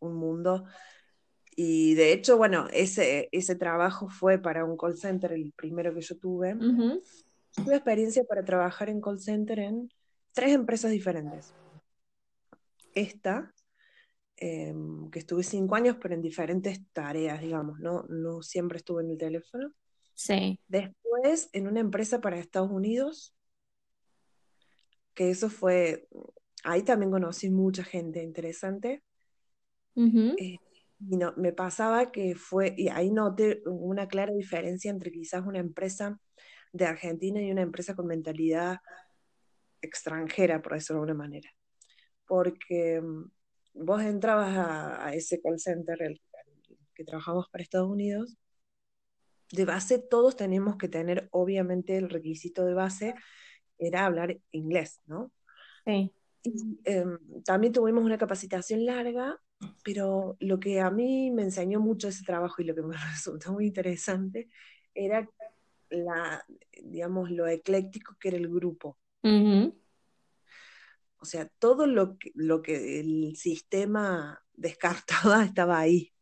un 0.00 0.14
mundo. 0.14 0.64
Y 1.54 1.94
de 1.94 2.12
hecho, 2.12 2.36
bueno, 2.36 2.66
ese, 2.72 3.28
ese 3.32 3.54
trabajo 3.56 4.08
fue 4.08 4.38
para 4.38 4.64
un 4.64 4.76
call 4.76 4.96
center, 4.96 5.32
el 5.32 5.52
primero 5.52 5.94
que 5.94 6.00
yo 6.00 6.16
tuve. 6.18 6.54
Tuve 6.54 7.76
experiencia 7.76 8.24
para 8.24 8.44
trabajar 8.44 8.88
en 8.88 9.00
call 9.00 9.20
center 9.20 9.58
en 9.58 9.90
tres 10.32 10.52
empresas 10.52 10.90
diferentes. 10.90 11.54
Esta, 12.94 13.52
em, 14.36 15.10
que 15.10 15.18
estuve 15.18 15.42
cinco 15.42 15.74
años, 15.74 15.96
pero 16.00 16.14
en 16.14 16.22
diferentes 16.22 16.80
tareas, 16.92 17.40
digamos, 17.40 17.78
¿no? 17.80 18.04
No 18.08 18.42
siempre 18.42 18.78
estuve 18.78 19.02
en 19.02 19.10
el 19.10 19.18
teléfono. 19.18 19.72
Sí. 20.14 20.58
Después, 20.68 21.50
en 21.52 21.66
una 21.66 21.80
empresa 21.80 22.20
para 22.20 22.38
Estados 22.38 22.70
Unidos, 22.70 23.34
que 25.14 25.30
eso 25.30 25.50
fue, 25.50 26.08
ahí 26.64 26.82
también 26.82 27.10
conocí 27.10 27.50
mucha 27.50 27.84
gente 27.84 28.22
interesante. 28.22 29.02
Eh, 29.94 30.56
y 31.08 31.16
no, 31.16 31.32
me 31.36 31.52
pasaba 31.52 32.12
que 32.12 32.34
fue, 32.34 32.74
y 32.76 32.88
ahí 32.88 33.10
noté 33.10 33.62
una 33.66 34.08
clara 34.08 34.32
diferencia 34.32 34.90
entre 34.90 35.10
quizás 35.10 35.44
una 35.46 35.58
empresa 35.58 36.18
de 36.72 36.86
Argentina 36.86 37.40
y 37.40 37.50
una 37.50 37.62
empresa 37.62 37.94
con 37.94 38.06
mentalidad 38.06 38.78
extranjera, 39.80 40.62
por 40.62 40.74
decirlo 40.74 41.00
de 41.02 41.10
alguna 41.10 41.24
manera. 41.24 41.50
Porque 42.26 43.00
mm, 43.00 43.30
vos 43.84 44.02
entrabas 44.02 44.56
a, 44.56 45.14
ese 45.14 45.40
call 45.40 45.58
center 45.58 46.00
el, 46.02 46.20
que 46.94 47.04
trabajamos 47.04 47.48
para 47.50 47.62
Estados 47.62 47.90
Unidos, 47.90 48.36
de 49.50 49.64
base 49.64 49.98
todos 49.98 50.36
tenemos 50.36 50.76
que 50.76 50.88
tener, 50.88 51.28
obviamente 51.30 51.96
el 51.96 52.08
requisito 52.08 52.64
de 52.64 52.74
base 52.74 53.14
era 53.78 54.06
hablar 54.06 54.38
inglés, 54.50 55.00
¿no? 55.06 55.32
Sí. 55.84 56.14
Y, 56.44 56.80
em, 56.84 57.18
también 57.44 57.72
tuvimos 57.72 58.04
una 58.04 58.18
capacitación 58.18 58.86
larga, 58.86 59.38
pero 59.84 60.36
lo 60.40 60.58
que 60.60 60.80
a 60.80 60.90
mí 60.90 61.30
me 61.30 61.42
enseñó 61.42 61.80
mucho 61.80 62.08
ese 62.08 62.24
trabajo 62.24 62.62
y 62.62 62.64
lo 62.64 62.74
que 62.74 62.82
me 62.82 62.94
resultó 63.12 63.52
muy 63.52 63.66
interesante 63.66 64.48
era 64.94 65.28
la, 65.90 66.44
digamos, 66.82 67.30
lo 67.30 67.46
ecléctico 67.46 68.16
que 68.18 68.28
era 68.28 68.36
el 68.36 68.48
grupo. 68.48 68.98
O 71.18 71.24
sea, 71.24 71.48
todo 71.58 71.86
lo 71.86 72.18
que, 72.18 72.32
lo 72.34 72.62
que 72.62 73.00
el 73.00 73.36
sistema 73.36 74.42
descartaba 74.54 75.44
estaba 75.44 75.78
ahí. 75.78 76.12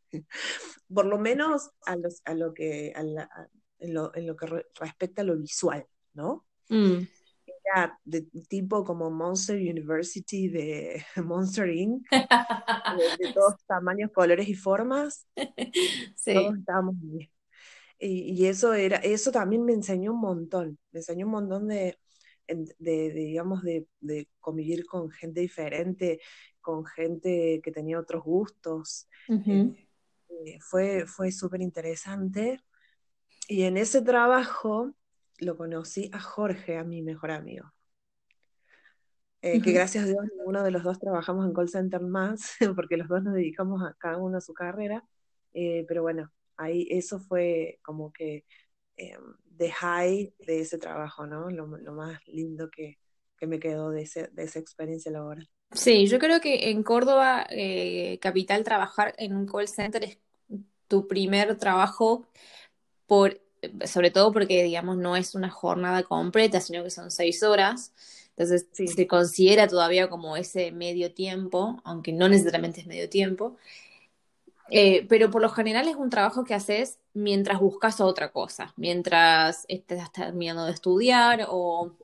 Por 0.93 1.07
lo 1.07 1.19
menos 1.19 1.71
a, 1.87 1.97
a 2.25 2.35
lo 2.35 2.53
que, 2.53 2.93
en, 2.95 3.95
lo, 3.95 4.13
que 4.13 4.65
respecta 4.79 5.23
a 5.23 5.25
lo 5.25 5.37
visual, 5.37 5.87
¿no? 6.15 6.47
Mm. 6.69 7.05
Era 7.73 7.99
de 8.05 8.23
tipo 8.49 8.85
como 8.85 9.11
Monster 9.11 9.57
University 9.57 10.49
de 10.49 11.05
Monster 11.25 11.69
Inc. 11.69 12.07
de, 13.19 13.33
todos 13.33 13.65
tamaños, 13.67 14.11
colores 14.13 14.49
y 14.49 14.55
formas. 14.55 15.27
Sí. 16.17 16.35
Todos 16.35 16.59
estábamos 16.59 16.95
bien. 17.01 17.31
Y, 17.99 18.47
eso, 18.47 18.73
era, 18.73 18.97
eso 18.97 19.31
también 19.31 19.63
me 19.65 19.75
enseñó 19.75 20.15
un 20.15 20.21
montón, 20.21 20.79
me 20.91 21.01
enseñó 21.01 21.27
un 21.27 21.33
montón 21.33 21.69
de, 21.69 21.99
de, 22.49 23.11
digamos, 23.11 23.63
de, 23.63 23.87
convivir 24.41 24.87
con 24.87 25.11
gente 25.11 25.41
diferente, 25.41 26.21
con 26.63 26.87
gente 26.87 27.61
que 27.63 27.71
tenía 27.71 28.01
otros 28.01 28.25
gustos. 28.25 29.07
Eh, 29.29 29.87
eh, 30.47 30.59
fue 30.61 31.07
fue 31.07 31.31
súper 31.31 31.61
interesante. 31.61 32.63
Y 33.49 33.65
en 33.65 33.77
ese 33.77 34.01
trabajo 34.03 34.95
lo 35.41 35.57
conocí 35.57 36.11
a 36.13 36.21
Jorge, 36.21 36.77
a 36.77 36.85
mi 36.85 37.03
mejor 37.03 37.31
amigo. 37.31 37.73
Eh, 39.43 39.63
que 39.63 39.73
gracias 39.73 40.05
a 40.05 40.07
Dios 40.07 40.19
ninguno 40.37 40.63
de 40.63 40.71
los 40.71 40.83
dos 40.83 40.99
trabajamos 40.99 41.47
en 41.47 41.55
call 41.55 41.69
center 41.69 42.03
más, 42.03 42.57
porque 42.77 42.97
los 42.97 43.09
dos 43.09 43.23
nos 43.23 43.35
dedicamos 43.35 43.83
a 43.83 43.95
cada 43.99 44.19
uno 44.19 44.39
a 44.39 44.41
su 44.41 44.53
carrera. 44.53 45.05
pero 45.53 46.03
bueno, 46.03 46.31
ahí 46.57 46.87
eso 46.91 47.19
fue 47.19 47.79
como 47.83 48.13
que 48.13 48.45
eh, 49.01 49.17
the 49.57 49.71
high 49.71 50.33
de 50.39 50.61
ese 50.61 50.79
trabajo, 50.79 51.27
¿no? 51.27 51.49
Lo, 51.51 51.67
más 51.67 52.21
lindo 52.27 52.71
que, 52.71 52.99
me 53.41 53.59
quedó 53.59 53.91
de, 53.91 54.03
esa 54.03 54.59
experiencia 54.59 55.11
laboral. 55.11 55.49
Sí, 55.73 56.07
yo 56.07 56.19
creo 56.19 56.41
que 56.41 56.71
en 56.71 56.83
Córdoba, 56.83 57.47
eh, 57.51 58.19
capital, 58.21 58.65
trabajar 58.65 59.15
en 59.17 59.35
un 59.35 59.47
call 59.47 59.69
center 59.69 60.05
es 60.05 60.19
tu 60.87 61.09
primer 61.09 61.57
trabajo, 61.57 62.29
por, 63.07 63.41
sobre 63.85 64.11
todo 64.11 64.33
porque, 64.33 64.63
digamos, 64.65 64.97
no 64.97 65.17
es 65.17 65.35
una 65.35 65.51
jornada 65.51 66.03
completa, 66.03 66.61
sino 66.61 66.83
que 66.83 66.91
son 66.91 67.11
seis 67.11 67.43
horas. 67.43 67.93
Entonces 68.37 68.67
se 68.73 69.07
considera 69.07 69.69
todavía 69.69 70.09
como 70.09 70.37
ese 70.37 70.73
medio 70.73 71.13
tiempo, 71.13 71.81
aunque 71.85 72.13
no 72.13 72.29
necesariamente 72.29 72.81
es 72.81 72.87
medio 72.87 73.09
tiempo. 73.09 73.57
Eh, 74.71 75.05
pero 75.09 75.31
por 75.31 75.43
lo 75.43 75.51
general 75.51 75.89
es 75.89 75.97
un 75.97 76.11
trabajo 76.11 76.45
que 76.45 76.55
haces 76.55 77.01
mientras 77.13 77.59
buscas 77.59 78.01
otra 78.01 78.31
cosa, 78.31 78.73
mientras 78.77 79.65
estás 79.69 80.13
terminando 80.13 80.65
de 80.65 80.73
estudiar 80.73 81.47
o, 81.49 81.97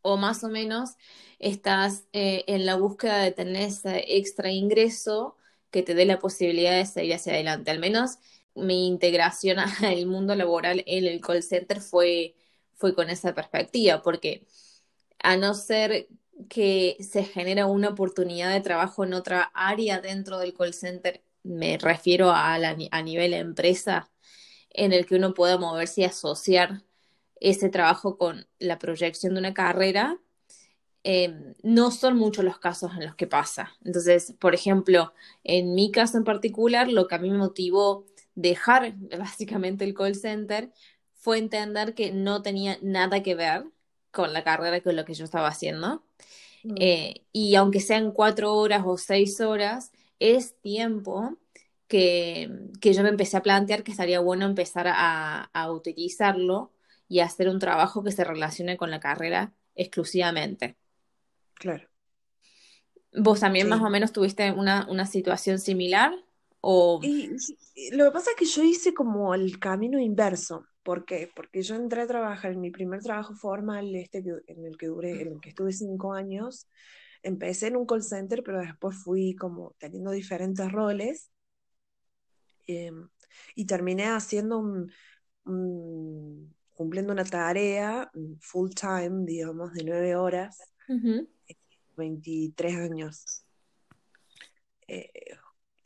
o 0.00 0.16
más 0.16 0.42
o 0.42 0.48
menos 0.48 0.96
estás 1.38 2.04
eh, 2.12 2.44
en 2.46 2.64
la 2.64 2.76
búsqueda 2.76 3.18
de 3.18 3.32
tener 3.32 3.62
ese 3.62 4.16
extra 4.16 4.50
ingreso 4.50 5.36
que 5.70 5.82
te 5.82 5.94
dé 5.94 6.06
la 6.06 6.18
posibilidad 6.18 6.72
de 6.72 6.86
seguir 6.86 7.14
hacia 7.14 7.34
adelante. 7.34 7.70
Al 7.70 7.78
menos 7.78 8.18
mi 8.56 8.86
integración 8.86 9.58
al 9.82 10.06
mundo 10.06 10.34
laboral 10.34 10.82
en 10.86 11.04
el 11.04 11.20
call 11.20 11.42
center 11.42 11.80
fue, 11.80 12.34
fue 12.74 12.94
con 12.94 13.10
esa 13.10 13.34
perspectiva, 13.34 14.02
porque 14.02 14.46
a 15.22 15.36
no 15.36 15.54
ser 15.54 16.08
que 16.48 16.96
se 17.00 17.24
genera 17.24 17.66
una 17.66 17.90
oportunidad 17.90 18.52
de 18.52 18.60
trabajo 18.60 19.04
en 19.04 19.14
otra 19.14 19.50
área 19.54 20.00
dentro 20.00 20.38
del 20.38 20.54
call 20.54 20.74
center 20.74 21.22
me 21.46 21.78
refiero 21.78 22.30
a, 22.30 22.54
a 22.54 23.02
nivel 23.02 23.34
empresa, 23.34 24.10
en 24.70 24.92
el 24.92 25.06
que 25.06 25.16
uno 25.16 25.32
pueda 25.34 25.58
moverse 25.58 26.02
y 26.02 26.04
asociar 26.04 26.82
ese 27.40 27.68
trabajo 27.68 28.18
con 28.18 28.46
la 28.58 28.78
proyección 28.78 29.34
de 29.34 29.40
una 29.40 29.54
carrera, 29.54 30.18
em, 31.04 31.54
no 31.62 31.90
son 31.90 32.16
muchos 32.16 32.44
los 32.44 32.58
casos 32.58 32.92
en 32.94 33.06
los 33.06 33.14
que 33.14 33.26
pasa. 33.26 33.76
Entonces, 33.84 34.34
por 34.40 34.54
ejemplo, 34.54 35.14
en 35.44 35.74
mi 35.74 35.92
caso 35.92 36.18
en 36.18 36.24
particular, 36.24 36.88
lo 36.90 37.06
que 37.06 37.14
a 37.14 37.18
mí 37.18 37.30
me 37.30 37.38
motivó 37.38 38.06
dejar 38.36 38.94
básicamente 39.18 39.84
el 39.84 39.94
call 39.94 40.14
center 40.14 40.72
fue 41.14 41.38
entender 41.38 41.94
que 41.94 42.12
no 42.12 42.42
tenía 42.42 42.78
nada 42.82 43.22
que 43.24 43.34
ver 43.34 43.64
con 44.12 44.32
la 44.32 44.44
carrera 44.44 44.80
con 44.80 44.94
lo 44.94 45.04
que 45.04 45.14
yo 45.14 45.24
estaba 45.24 45.48
haciendo. 45.48 46.04
Mm. 46.62 46.74
Eh, 46.78 47.24
y 47.32 47.56
aunque 47.56 47.80
sean 47.80 48.12
cuatro 48.12 48.54
horas 48.54 48.82
o 48.86 48.96
seis 48.96 49.40
horas, 49.40 49.90
es 50.20 50.58
tiempo 50.60 51.36
que, 51.88 52.50
yo 52.80 53.02
me 53.02 53.08
empecé 53.08 53.36
a 53.36 53.42
plantear 53.42 53.82
que 53.82 53.92
estaría 53.92 54.20
bueno 54.20 54.46
empezar 54.46 54.86
a, 54.88 55.70
utilizarlo 55.70 56.72
y 57.08 57.20
hacer 57.20 57.48
un 57.48 57.58
trabajo 57.58 58.02
que 58.02 58.12
se 58.12 58.24
relacione 58.24 58.76
con 58.76 58.90
la 58.90 59.00
carrera 59.00 59.52
exclusivamente. 59.74 60.76
Claro. 61.54 61.88
¿Vos 63.12 63.40
también 63.40 63.68
más 63.68 63.80
o 63.80 63.90
menos 63.90 64.12
tuviste 64.12 64.52
una, 64.52 65.06
situación 65.06 65.58
similar? 65.58 66.12
O... 66.68 66.98
Y, 67.00 67.30
lo 67.92 68.06
que 68.06 68.10
pasa 68.10 68.30
es 68.32 68.36
que 68.36 68.44
yo 68.44 68.64
hice 68.64 68.92
como 68.92 69.32
el 69.36 69.60
camino 69.60 70.00
inverso. 70.00 70.66
¿Por 70.82 71.04
qué? 71.04 71.30
Porque 71.32 71.62
yo 71.62 71.76
entré 71.76 72.02
a 72.02 72.08
trabajar 72.08 72.50
en 72.50 72.60
mi 72.60 72.72
primer 72.72 73.00
trabajo 73.02 73.36
formal, 73.36 73.94
este 73.94 74.18
en 74.18 74.64
el 74.64 74.76
que 74.76 74.86
duré, 74.88 75.22
en 75.22 75.34
el 75.34 75.40
que 75.40 75.50
estuve 75.50 75.72
cinco 75.72 76.12
años, 76.12 76.66
empecé 77.22 77.68
en 77.68 77.76
un 77.76 77.86
call 77.86 78.02
center, 78.02 78.42
pero 78.42 78.58
después 78.58 78.96
fui 78.96 79.36
como 79.36 79.76
teniendo 79.78 80.10
diferentes 80.10 80.72
roles 80.72 81.30
em, 82.66 83.08
y 83.54 83.64
terminé 83.66 84.06
haciendo 84.06 84.58
un, 84.58 86.52
cumpliendo 86.74 87.12
una 87.12 87.24
tarea 87.24 88.10
full 88.40 88.70
time, 88.70 89.24
digamos, 89.24 89.72
de 89.72 89.84
nueve 89.84 90.16
horas, 90.16 90.58
23 91.96 92.76
años. 92.76 93.44
Eh, 94.88 95.10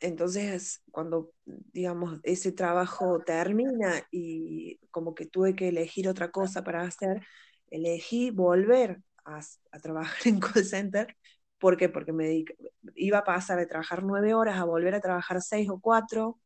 entonces, 0.01 0.83
cuando, 0.91 1.31
digamos, 1.45 2.19
ese 2.23 2.51
trabajo 2.51 3.19
termina 3.23 4.03
y 4.11 4.79
como 4.89 5.15
que 5.15 5.27
tuve 5.27 5.55
que 5.55 5.69
elegir 5.69 6.09
otra 6.09 6.31
cosa 6.31 6.63
para 6.63 6.81
hacer, 6.81 7.21
elegí 7.69 8.31
volver 8.31 9.01
a, 9.25 9.41
trabajar 9.81 10.15
en 10.25 10.39
call 10.39 10.65
center. 10.65 11.15
¿Por 11.59 11.77
qué? 11.77 11.89
Porque 11.89 12.13
me 12.13 12.43
iba 12.95 13.19
a 13.19 13.23
pasar 13.23 13.59
de 13.59 13.67
trabajar 13.67 14.03
nueve 14.03 14.33
horas 14.33 14.57
a 14.59 14.65
volver 14.65 14.95
a 14.95 15.01
trabajar 15.01 15.41
seis 15.41 15.69
o 15.69 15.79
cuatro. 15.79 16.39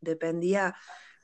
Dependía 0.00 0.74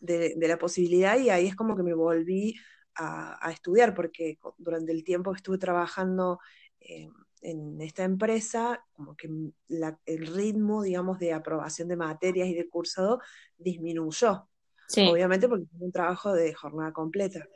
de, 0.01 0.35
la 0.39 0.59
posibilidad 0.59 1.19
y 1.19 1.31
ahí 1.31 1.47
es 1.47 1.57
como 1.57 1.77
que 1.77 1.83
me 1.83 1.95
volví 1.95 2.55
a, 2.97 3.51
estudiar, 3.51 3.95
porque 3.95 4.39
durante 4.59 4.93
el 4.93 5.05
tiempo 5.05 5.33
que 5.33 5.39
estuve 5.39 5.59
trabajando 5.59 6.39
eh, 6.81 7.09
en 7.43 7.81
esta 7.81 8.05
empresa, 8.05 8.85
como 8.93 9.17
que 9.17 9.29
el 9.29 10.27
ritmo, 10.27 10.83
digamos, 10.83 11.19
de 11.19 11.33
aprobación 11.33 11.89
de 11.89 11.97
materias 11.97 12.49
y 12.49 12.55
de 12.55 12.69
cursado 12.69 13.21
disminuyó. 13.57 14.49
Obviamente 14.97 15.49
porque 15.49 15.65
es 15.65 15.81
un 15.81 15.93
trabajo 15.93 16.33
de 16.33 16.53
jornada 16.53 16.93
completa. 16.93 17.47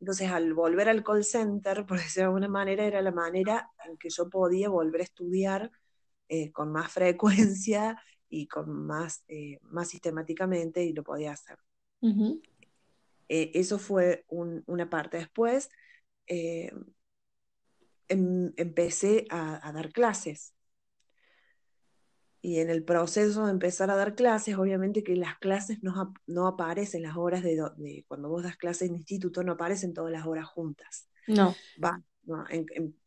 Entonces, 0.00 0.30
al 0.30 0.54
volver 0.54 0.88
al 0.88 1.02
call 1.02 1.24
center, 1.24 1.84
por 1.86 1.98
decirlo 1.98 2.22
de 2.22 2.26
alguna 2.26 2.48
manera, 2.48 2.84
era 2.84 3.02
la 3.02 3.12
manera 3.12 3.70
en 3.86 3.96
que 3.96 4.08
yo 4.10 4.28
podía 4.28 4.68
volver 4.68 5.00
a 5.00 5.04
estudiar 5.04 5.70
eh, 6.28 6.52
con 6.52 6.72
más 6.72 6.92
frecuencia 6.92 8.00
y 8.28 8.46
con 8.46 8.70
más, 8.86 9.24
eh, 9.28 9.58
más 9.62 9.88
sistemáticamente 9.88 10.84
y 10.84 10.92
lo 10.92 11.02
podía 11.02 11.32
hacer. 11.32 11.58
Eh, 13.28 13.50
eso 13.54 13.78
fue 13.78 14.24
una 14.28 14.88
parte. 14.88 15.18
Después 15.18 15.68
em, 18.08 18.52
empecé 18.56 19.26
a, 19.30 19.72
dar 19.72 19.92
clases. 19.92 20.54
Y 22.40 22.60
en 22.60 22.70
el 22.70 22.84
proceso 22.84 23.46
de 23.46 23.52
empezar 23.52 23.90
a 23.90 23.96
dar 23.96 24.14
clases, 24.14 24.56
obviamente 24.56 25.02
que 25.02 25.16
las 25.16 25.38
clases 25.38 25.82
no, 25.82 26.14
no 26.26 26.46
aparecen, 26.46 27.02
las 27.02 27.16
horas 27.16 27.42
de, 27.42 28.04
cuando 28.06 28.28
vos 28.28 28.44
das 28.44 28.56
clases 28.56 28.88
en 28.88 28.96
instituto, 28.96 29.42
no 29.42 29.52
aparecen 29.52 29.94
todas 29.94 30.12
las 30.12 30.26
horas 30.26 30.46
juntas. 30.46 31.08
No. 31.26 31.56
Va, 31.82 32.00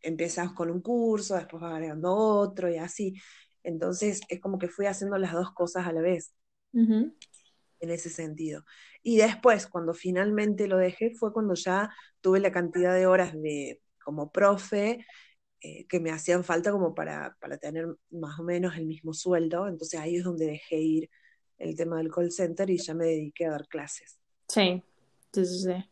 empezás 0.02 0.52
con 0.52 0.70
un 0.70 0.82
curso, 0.82 1.36
después 1.36 1.62
vas 1.62 1.74
agregando 1.74 2.14
otro 2.14 2.70
y 2.70 2.78
así. 2.78 3.16
Entonces 3.64 4.22
es 4.30 4.40
como 4.40 4.58
que 4.60 4.68
fui 4.68 4.86
haciendo 4.86 5.18
las 5.18 5.34
dos 5.34 5.54
cosas 5.54 5.88
a 5.88 5.94
la 5.94 6.02
vez, 6.02 6.34
en 6.74 7.14
ese 7.80 8.10
sentido. 8.10 8.66
Y 9.02 9.18
después, 9.18 9.68
cuando 9.68 9.94
finalmente 9.94 10.68
lo 10.68 10.78
dejé, 10.78 11.12
fue 11.12 11.34
cuando 11.34 11.54
ya 11.54 11.90
tuve 12.22 12.40
la 12.40 12.52
cantidad 12.52 12.94
de 12.94 13.08
horas 13.08 13.34
de 13.34 13.82
como 14.10 14.32
profe 14.32 15.06
eh, 15.62 15.86
que 15.86 16.00
me 16.00 16.10
hacían 16.10 16.44
falta 16.44 16.72
como 16.72 16.96
para, 16.96 17.38
para 17.40 17.60
tener 17.60 17.86
más 18.10 18.40
o 18.40 18.44
menos 18.44 18.76
el 18.76 18.88
mismo 18.88 19.14
sueldo. 19.14 19.68
Entonces 19.68 20.00
ahí 20.00 20.16
es 20.16 20.24
donde 20.24 20.48
dejé 20.48 20.78
ir 20.78 21.10
el 21.60 21.76
tema 21.76 21.98
del 21.98 22.12
call 22.12 22.32
center 22.32 22.68
y 22.72 22.78
ya 22.78 22.96
me 22.96 23.06
dediqué 23.06 23.46
a 23.46 23.52
dar 23.52 23.68
clases. 23.68 24.20
Sí, 24.48 24.84
sí, 25.32 25.46
sí. 25.46 25.92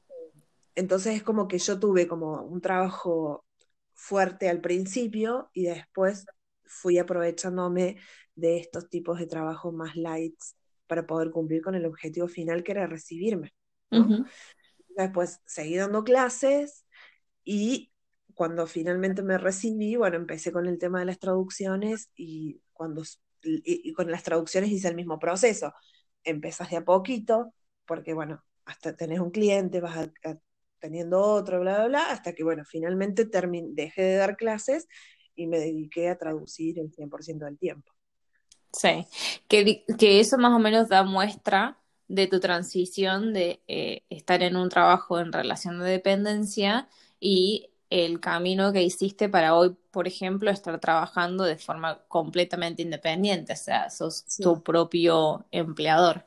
Entonces 0.74 1.15
es 1.15 1.24
como 1.24 1.47
que 1.47 1.59
yo 1.59 1.79
tuve 1.79 2.07
como 2.07 2.41
un 2.41 2.59
trabajo 2.59 3.45
fuerte 3.93 4.50
al 4.50 4.62
principio 4.62 5.51
y 5.53 5.65
después 5.65 6.25
fui 6.65 6.97
aprovechándome 6.97 7.97
de 8.33 8.57
estos 8.57 8.89
tipos 8.89 9.19
de 9.19 9.27
trabajo 9.27 9.71
más 9.71 9.95
lights 9.95 10.55
para 10.88 11.05
poder 11.05 11.29
cumplir 11.29 11.62
con 11.62 11.75
el 11.75 11.86
objetivo 11.86 12.27
final 12.27 12.63
que 12.63 12.71
era 12.71 12.88
recibirme. 12.88 13.53
Después 14.95 15.39
seguí 15.45 15.75
dando 15.75 16.03
clases 16.03 16.83
y 17.43 17.91
cuando 18.38 18.67
finalmente 18.67 19.24
me 19.24 19.39
recibí, 19.39 19.96
bueno, 19.96 20.15
empecé 20.15 20.51
con 20.51 20.67
el 20.67 20.77
tema 20.77 21.00
de 21.00 21.06
las 21.06 21.17
traducciones 21.17 22.12
y 22.15 22.62
cuando 22.72 23.01
con 23.96 24.12
las 24.12 24.22
traducciones 24.22 24.70
hice 24.70 24.89
el 24.89 24.96
mismo 24.96 25.17
proceso. 25.17 25.74
Empezás 26.24 26.70
de 26.70 26.77
a 26.77 26.86
poquito, 26.86 27.51
porque 27.88 28.13
bueno, 28.13 28.44
hasta 28.65 28.96
tenés 28.96 29.22
un 29.22 29.32
cliente, 29.32 29.82
vas 29.82 30.12
teniendo 30.77 31.20
otro, 31.20 31.62
bla, 31.62 31.77
bla, 31.77 31.88
bla, 31.88 32.12
hasta 32.12 32.34
que 32.34 32.44
bueno, 32.44 32.63
finalmente 32.63 33.27
dejé 33.72 34.03
de 34.03 34.15
dar 34.17 34.38
clases 34.38 34.88
y 35.34 35.48
me 35.48 35.58
dediqué 35.58 36.10
a 36.10 36.20
traducir 36.20 36.77
el 36.77 36.91
100% 36.91 37.46
del 37.46 37.58
tiempo. 37.58 37.91
Sí, 38.72 39.08
que, 39.48 39.84
que, 39.98 40.20
eso 40.20 40.38
más 40.38 40.53
o 40.53 40.60
menos 40.60 40.89
da 40.89 41.01
muestra 41.01 41.79
de 42.08 42.27
tu 42.27 42.39
transición 42.39 43.34
de 43.34 43.63
eh, 43.67 44.03
estar 44.12 44.44
en 44.44 44.58
un 44.58 44.70
trabajo 44.70 45.20
en 45.20 45.34
relación 45.34 45.79
de 45.79 45.89
dependencia 45.89 46.88
y 47.20 47.72
el 47.89 48.20
camino 48.20 48.74
que 48.74 48.84
hiciste 48.84 49.29
para 49.29 49.56
hoy, 49.56 49.75
por 49.91 50.08
ejemplo, 50.08 50.51
estar 50.51 50.79
trabajando 50.79 51.44
de 51.44 51.58
forma 51.58 52.03
completamente 52.08 52.82
independiente, 52.82 53.53
o 53.53 53.56
sea, 53.56 53.89
sos 53.89 54.26
tu 54.38 54.62
propio 54.62 55.45
empleador. 55.52 56.26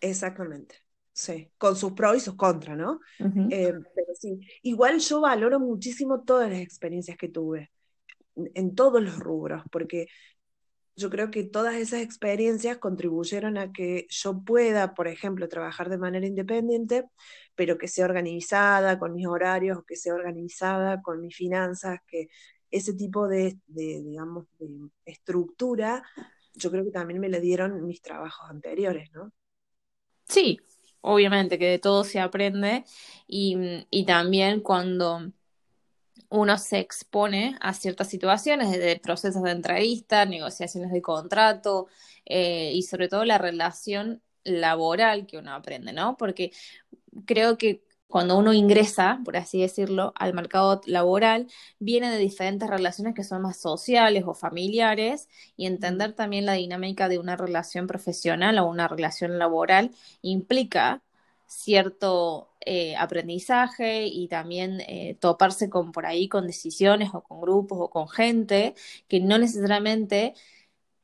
Exactamente, 0.00 0.76
sí, 1.12 1.50
con 1.58 1.76
sus 1.76 1.92
pros 1.92 2.16
y 2.16 2.20
sus 2.20 2.34
contras, 2.34 2.76
¿no? 2.76 3.00
Eh, 3.50 3.74
pero 3.94 4.14
sí, 4.18 4.40
igual 4.62 4.98
yo 5.00 5.20
valoro 5.20 5.60
muchísimo 5.60 6.22
todas 6.22 6.50
las 6.50 6.60
experiencias 6.60 7.18
que 7.18 7.28
tuve 7.28 7.70
en 8.54 8.74
todos 8.74 9.02
los 9.02 9.18
rubros, 9.18 9.62
porque 9.70 10.06
yo 11.00 11.10
creo 11.10 11.30
que 11.30 11.44
todas 11.44 11.74
esas 11.76 12.02
experiencias 12.02 12.78
contribuyeron 12.78 13.58
a 13.58 13.72
que 13.72 14.06
yo 14.10 14.42
pueda, 14.44 14.94
por 14.94 15.08
ejemplo, 15.08 15.48
trabajar 15.48 15.90
de 15.90 15.98
manera 15.98 16.26
independiente, 16.26 17.06
pero 17.56 17.78
que 17.78 17.88
sea 17.88 18.06
organizada 18.06 18.98
con 18.98 19.14
mis 19.14 19.26
horarios, 19.26 19.80
que 19.86 19.96
sea 19.96 20.14
organizada 20.14 21.02
con 21.02 21.20
mis 21.22 21.36
finanzas, 21.36 22.00
que 22.06 22.28
ese 22.70 22.94
tipo 22.94 23.28
de, 23.28 23.58
digamos, 23.66 24.46
de 24.58 24.68
estructura, 25.06 26.02
yo 26.54 26.70
creo 26.70 26.84
que 26.84 26.90
también 26.92 27.20
me 27.20 27.28
le 27.30 27.40
dieron 27.40 27.84
mis 27.86 28.02
trabajos 28.02 28.50
anteriores, 28.50 29.10
¿no? 29.12 29.32
Sí, 30.28 30.60
obviamente 31.00 31.58
que 31.58 31.66
de 31.66 31.78
todo 31.78 32.04
se 32.04 32.20
aprende 32.20 32.84
y, 33.26 33.56
y 33.90 34.06
también 34.06 34.60
cuando 34.60 35.32
uno 36.28 36.58
se 36.58 36.78
expone 36.78 37.56
a 37.60 37.74
ciertas 37.74 38.08
situaciones, 38.08 38.70
desde 38.70 38.98
procesos 39.00 39.42
de 39.42 39.52
entrevista, 39.52 40.24
negociaciones 40.24 40.92
de 40.92 41.02
contrato 41.02 41.88
eh, 42.26 42.72
y 42.74 42.82
sobre 42.82 43.08
todo 43.08 43.24
la 43.24 43.38
relación 43.38 44.22
laboral 44.44 45.26
que 45.26 45.38
uno 45.38 45.52
aprende, 45.52 45.92
¿no? 45.92 46.16
Porque 46.16 46.52
creo 47.26 47.58
que 47.58 47.82
cuando 48.10 48.36
uno 48.36 48.52
ingresa, 48.52 49.20
por 49.24 49.36
así 49.36 49.60
decirlo, 49.60 50.12
al 50.16 50.34
mercado 50.34 50.80
laboral, 50.86 51.46
viene 51.78 52.10
de 52.10 52.18
diferentes 52.18 52.68
relaciones 52.68 53.14
que 53.14 53.22
son 53.22 53.42
más 53.42 53.60
sociales 53.60 54.24
o 54.26 54.34
familiares 54.34 55.28
y 55.56 55.66
entender 55.66 56.14
también 56.14 56.44
la 56.44 56.54
dinámica 56.54 57.08
de 57.08 57.20
una 57.20 57.36
relación 57.36 57.86
profesional 57.86 58.58
o 58.58 58.66
una 58.66 58.88
relación 58.88 59.38
laboral 59.38 59.92
implica 60.22 61.02
cierto 61.50 62.54
eh, 62.60 62.96
aprendizaje 62.96 64.06
y 64.06 64.28
también 64.28 64.80
eh, 64.82 65.16
toparse 65.20 65.68
con 65.70 65.92
por 65.92 66.06
ahí 66.06 66.28
con 66.28 66.46
decisiones 66.46 67.10
o 67.14 67.22
con 67.22 67.40
grupos 67.40 67.78
o 67.80 67.90
con 67.90 68.08
gente 68.08 68.74
que 69.08 69.20
no 69.20 69.38
necesariamente 69.38 70.34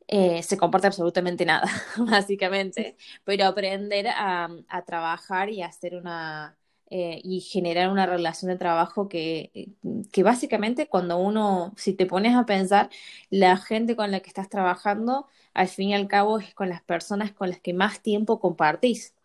eh, 0.08 0.42
se 0.42 0.56
comporta 0.58 0.88
absolutamente 0.88 1.44
nada, 1.46 1.68
básicamente, 1.98 2.96
pero 3.24 3.46
aprender 3.46 4.06
a, 4.08 4.48
trabajar 4.86 5.50
y 5.50 5.62
hacer 5.62 5.96
una 5.96 6.58
y 6.88 7.40
generar 7.40 7.90
una 7.90 8.06
relación 8.06 8.50
de 8.50 8.58
trabajo 8.58 9.08
que, 9.08 9.74
que 10.12 10.22
básicamente 10.22 10.88
cuando 10.88 11.18
uno, 11.18 11.74
si 11.76 11.94
te 11.94 12.06
pones 12.06 12.36
a 12.36 12.46
pensar, 12.46 12.90
la 13.30 13.56
gente 13.56 13.96
con 13.96 14.12
la 14.12 14.20
que 14.20 14.28
estás 14.28 14.48
trabajando, 14.48 15.26
al 15.54 15.68
fin 15.68 15.90
y 15.90 15.94
al 15.94 16.08
cabo 16.08 16.38
es 16.38 16.54
con 16.54 16.68
las 16.68 16.82
personas 16.82 17.32
con 17.32 17.50
las 17.50 17.60
que 17.60 17.74
más 17.74 18.02
tiempo 18.02 18.40
compartís. 18.40 19.15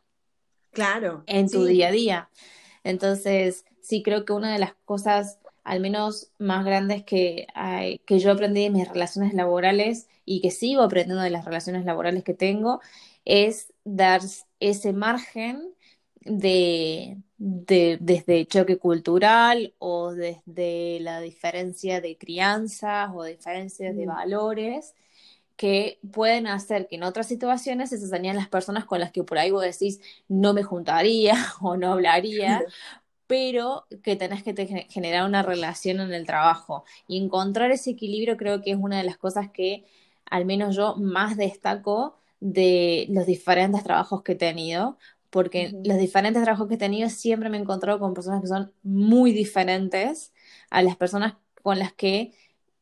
Claro. 0.71 1.23
En 1.27 1.49
tu 1.49 1.65
día 1.65 1.89
a 1.89 1.91
día. 1.91 2.29
Entonces, 2.83 3.65
sí 3.81 4.01
creo 4.03 4.25
que 4.25 4.33
una 4.33 4.53
de 4.53 4.59
las 4.59 4.73
cosas, 4.85 5.39
al 5.63 5.79
menos 5.79 6.31
más 6.39 6.65
grandes 6.65 7.03
que, 7.03 7.47
que 8.05 8.19
yo 8.19 8.31
aprendí 8.31 8.65
en 8.65 8.73
mis 8.73 8.87
relaciones 8.87 9.33
laborales 9.33 10.07
y 10.25 10.41
que 10.41 10.51
sigo 10.51 10.81
aprendiendo 10.81 11.21
de 11.21 11.29
las 11.29 11.45
relaciones 11.45 11.85
laborales 11.85 12.23
que 12.23 12.33
tengo, 12.33 12.79
es 13.25 13.73
dar 13.83 14.21
ese 14.59 14.93
margen 14.93 15.73
de, 16.21 17.17
de, 17.37 17.97
desde 17.99 18.45
choque 18.45 18.77
cultural 18.77 19.73
o 19.79 20.13
desde 20.13 20.99
la 21.01 21.19
diferencia 21.21 21.99
de 22.01 22.17
crianzas 22.17 23.09
o 23.13 23.23
diferencias 23.23 23.95
de 23.95 24.05
valores 24.05 24.93
que 25.61 25.99
pueden 26.11 26.47
hacer 26.47 26.87
que 26.87 26.95
en 26.95 27.03
otras 27.03 27.27
situaciones 27.27 27.91
se 27.91 28.07
dañen 28.07 28.35
las 28.35 28.47
personas 28.47 28.83
con 28.85 28.99
las 28.99 29.11
que 29.11 29.23
por 29.23 29.37
ahí 29.37 29.51
vos 29.51 29.61
decís 29.61 30.01
no 30.27 30.55
me 30.55 30.63
juntaría 30.63 31.35
o 31.61 31.77
no 31.77 31.93
hablaría, 31.93 32.63
pero 33.27 33.85
que 34.01 34.15
tenés 34.15 34.41
que 34.41 34.87
generar 34.89 35.23
una 35.23 35.43
relación 35.43 35.99
en 35.99 36.13
el 36.13 36.25
trabajo. 36.25 36.83
Y 37.07 37.23
encontrar 37.23 37.69
ese 37.69 37.91
equilibrio 37.91 38.37
creo 38.37 38.63
que 38.63 38.71
es 38.71 38.77
una 38.77 38.97
de 38.97 39.03
las 39.03 39.17
cosas 39.17 39.51
que 39.51 39.85
al 40.25 40.45
menos 40.45 40.75
yo 40.75 40.95
más 40.95 41.37
destaco 41.37 42.17
de 42.39 43.05
los 43.11 43.27
diferentes 43.27 43.83
trabajos 43.83 44.23
que 44.23 44.31
he 44.31 44.35
tenido, 44.35 44.97
porque 45.29 45.71
los 45.85 45.99
diferentes 45.99 46.41
trabajos 46.41 46.69
que 46.69 46.73
he 46.73 46.79
tenido 46.79 47.07
siempre 47.07 47.49
me 47.49 47.57
he 47.57 47.61
encontrado 47.61 47.99
con 47.99 48.15
personas 48.15 48.41
que 48.41 48.47
son 48.47 48.73
muy 48.81 49.31
diferentes 49.31 50.33
a 50.71 50.81
las 50.81 50.95
personas 50.95 51.35
con 51.61 51.77
las 51.77 51.93
que 51.93 52.33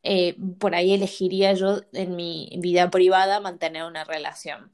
eh, 0.03 0.37
por 0.59 0.75
ahí 0.75 0.93
elegiría 0.93 1.53
yo 1.53 1.81
en 1.93 2.15
mi 2.15 2.49
vida 2.59 2.89
privada 2.89 3.39
mantener 3.39 3.83
una 3.83 4.03
relación. 4.03 4.71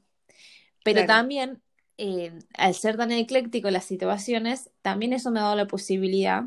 Pero 0.84 1.04
también, 1.04 1.60
eh, 1.98 2.32
al 2.56 2.74
ser 2.74 2.96
tan 2.96 3.10
ecléctico 3.10 3.70
las 3.70 3.84
situaciones, 3.84 4.70
también 4.82 5.12
eso 5.12 5.32
me 5.32 5.40
ha 5.40 5.44
dado 5.44 5.56
la 5.56 5.66
posibilidad 5.66 6.44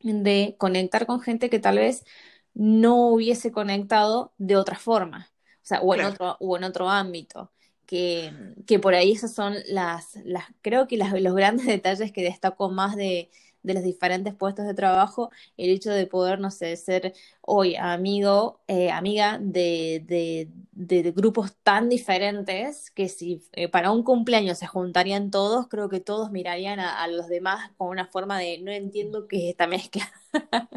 de 0.00 0.56
conectar 0.58 1.06
con 1.06 1.20
gente 1.20 1.50
que 1.50 1.60
tal 1.60 1.76
vez 1.76 2.04
no 2.52 3.08
hubiese 3.08 3.52
conectado 3.52 4.32
de 4.38 4.56
otra 4.56 4.76
forma, 4.76 5.30
o 5.56 5.66
sea, 5.66 5.80
o 5.82 5.94
en, 5.94 6.04
otro, 6.04 6.36
o 6.40 6.56
en 6.56 6.64
otro 6.64 6.88
ámbito. 6.88 7.52
Que, 7.86 8.32
que, 8.68 8.78
por 8.78 8.94
ahí 8.94 9.10
esas 9.10 9.34
son 9.34 9.56
las, 9.66 10.14
las 10.24 10.44
creo 10.62 10.86
que 10.86 10.96
las, 10.96 11.12
los 11.20 11.34
grandes 11.34 11.66
detalles 11.66 12.12
que 12.12 12.22
destaco 12.22 12.70
más 12.70 12.94
de, 12.94 13.30
de 13.62 13.74
los 13.74 13.82
diferentes 13.82 14.34
puestos 14.34 14.66
de 14.66 14.74
trabajo, 14.74 15.30
el 15.56 15.70
hecho 15.70 15.90
de 15.90 16.06
poder, 16.06 16.40
no 16.40 16.50
sé, 16.50 16.76
ser 16.76 17.14
hoy 17.42 17.76
amigo, 17.76 18.60
eh, 18.66 18.90
amiga 18.90 19.38
de, 19.40 20.48
de, 20.72 21.12
grupos 21.12 21.56
tan 21.62 21.88
diferentes 21.88 22.90
que 22.90 23.08
si 23.08 23.42
eh, 23.52 23.68
para 23.68 23.90
un 23.90 24.02
cumpleaños 24.02 24.58
se 24.58 24.66
juntarían 24.66 25.30
todos, 25.30 25.68
creo 25.68 25.88
que 25.88 26.00
todos 26.00 26.30
mirarían 26.30 26.80
a, 26.80 27.06
los 27.08 27.28
demás 27.28 27.70
con 27.76 27.88
una 27.88 28.06
forma 28.06 28.38
de 28.38 28.58
no 28.58 28.70
entiendo 28.70 29.26
qué 29.26 29.36
es 29.36 29.50
esta 29.50 29.66
mezcla. 29.66 30.10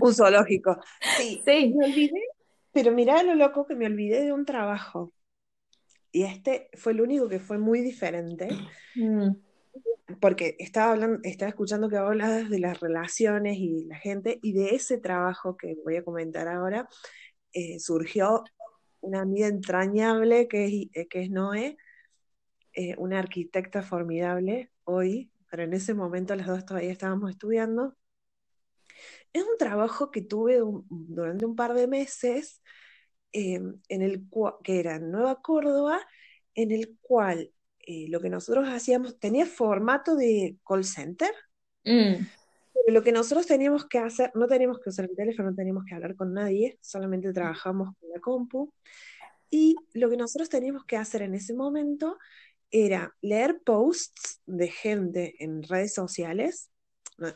Un 0.02 0.13
zoológico. 0.13 0.78
Sí, 1.17 1.41
sí. 1.46 1.74
Me 1.76 1.86
olvidé, 1.86 2.22
pero 2.72 2.91
mirá 2.91 3.24
lo 3.24 3.36
loco 3.36 3.65
que 3.65 3.76
me 3.76 3.86
olvidé 3.86 4.24
de 4.24 4.34
un 4.34 4.46
trabajo. 4.46 5.13
Y 6.12 6.24
este 6.24 6.69
fue 6.74 6.91
el 6.91 7.02
único 7.02 7.28
que 7.28 7.39
fue 7.39 7.58
muy 7.58 7.82
diferente. 7.82 8.50
Mm 8.96 9.32
porque 10.20 10.56
estaba 10.60 10.92
hablando, 10.92 11.20
estaba 11.24 11.50
escuchando 11.50 11.90
que 11.90 11.98
hablas 11.98 12.50
de 12.50 12.60
las 12.60 12.80
relaciones 12.80 13.58
y 13.58 13.86
la 13.86 13.98
gente, 13.98 14.40
y 14.42 14.54
de 14.54 14.76
ese 14.76 14.98
trabajo 14.98 15.58
que 15.58 15.76
voy 15.84 15.98
a 15.98 16.04
comentar 16.04 16.48
ahora, 16.48 16.88
eh, 17.54 17.80
surgió 17.80 18.44
una 19.02 19.22
amiga 19.22 19.48
entrañable 19.48 20.48
que 20.48 20.66
es, 20.66 20.74
eh, 20.94 21.08
que 21.08 21.24
es 21.24 21.30
Noé, 21.30 21.78
eh, 22.74 22.96
una 22.98 23.20
arquitecta 23.20 23.84
formidable 23.84 24.72
hoy, 24.86 25.32
pero 25.50 25.64
en 25.64 25.74
ese 25.74 25.94
momento 25.94 26.36
las 26.36 26.48
dos 26.48 26.66
todavía 26.66 26.92
estábamos 26.92 27.32
estudiando. 27.32 27.96
Es 29.34 29.44
un 29.44 29.58
trabajo 29.58 30.12
que 30.12 30.22
tuve 30.22 30.60
durante 30.90 31.46
un 31.46 31.56
par 31.56 31.74
de 31.74 31.88
meses, 31.88 32.62
en 33.32 33.82
el 33.90 34.30
que 34.64 34.80
era 34.80 34.96
en 34.96 35.12
Nueva 35.12 35.42
Córdoba, 35.42 36.00
en 36.54 36.72
el 36.72 36.98
cual 37.02 37.52
eh, 37.86 38.08
lo 38.10 38.19
que 38.19 38.30
nosotros 38.30 38.67
hacíamos, 38.67 39.19
tenía 39.19 39.46
formato 39.46 40.15
de 40.15 40.58
call 40.67 40.86
center, 40.86 41.32
mm. 41.84 42.26
pero 42.74 42.93
lo 42.93 43.04
que 43.04 43.12
nosotros 43.12 43.46
teníamos 43.46 43.86
que 43.88 44.00
hacer, 44.00 44.32
no 44.36 44.48
teníamos 44.48 44.80
que 44.80 44.89
usar 44.89 45.06
el 45.10 45.15
teléfono, 45.15 45.50
no 45.50 45.56
teníamos 45.56 45.84
que 45.86 45.96
hablar 45.96 46.15
con 46.15 46.34
nadie, 46.34 46.78
solamente 46.82 47.34
trabajamos 47.34 47.89
con 48.00 48.10
la 48.10 48.19
compu, 48.19 48.74
y 49.50 49.76
lo 49.93 50.10
que 50.10 50.17
nosotros 50.17 50.50
teníamos 50.50 50.86
que 50.86 50.98
hacer 50.98 51.22
en 51.22 51.36
ese 51.36 51.54
momento 51.54 52.17
era 52.72 53.15
leer 53.22 53.62
posts 53.63 54.41
de 54.46 54.67
gente 54.69 55.36
en 55.43 55.62
redes 55.63 55.93
sociales, 55.93 56.72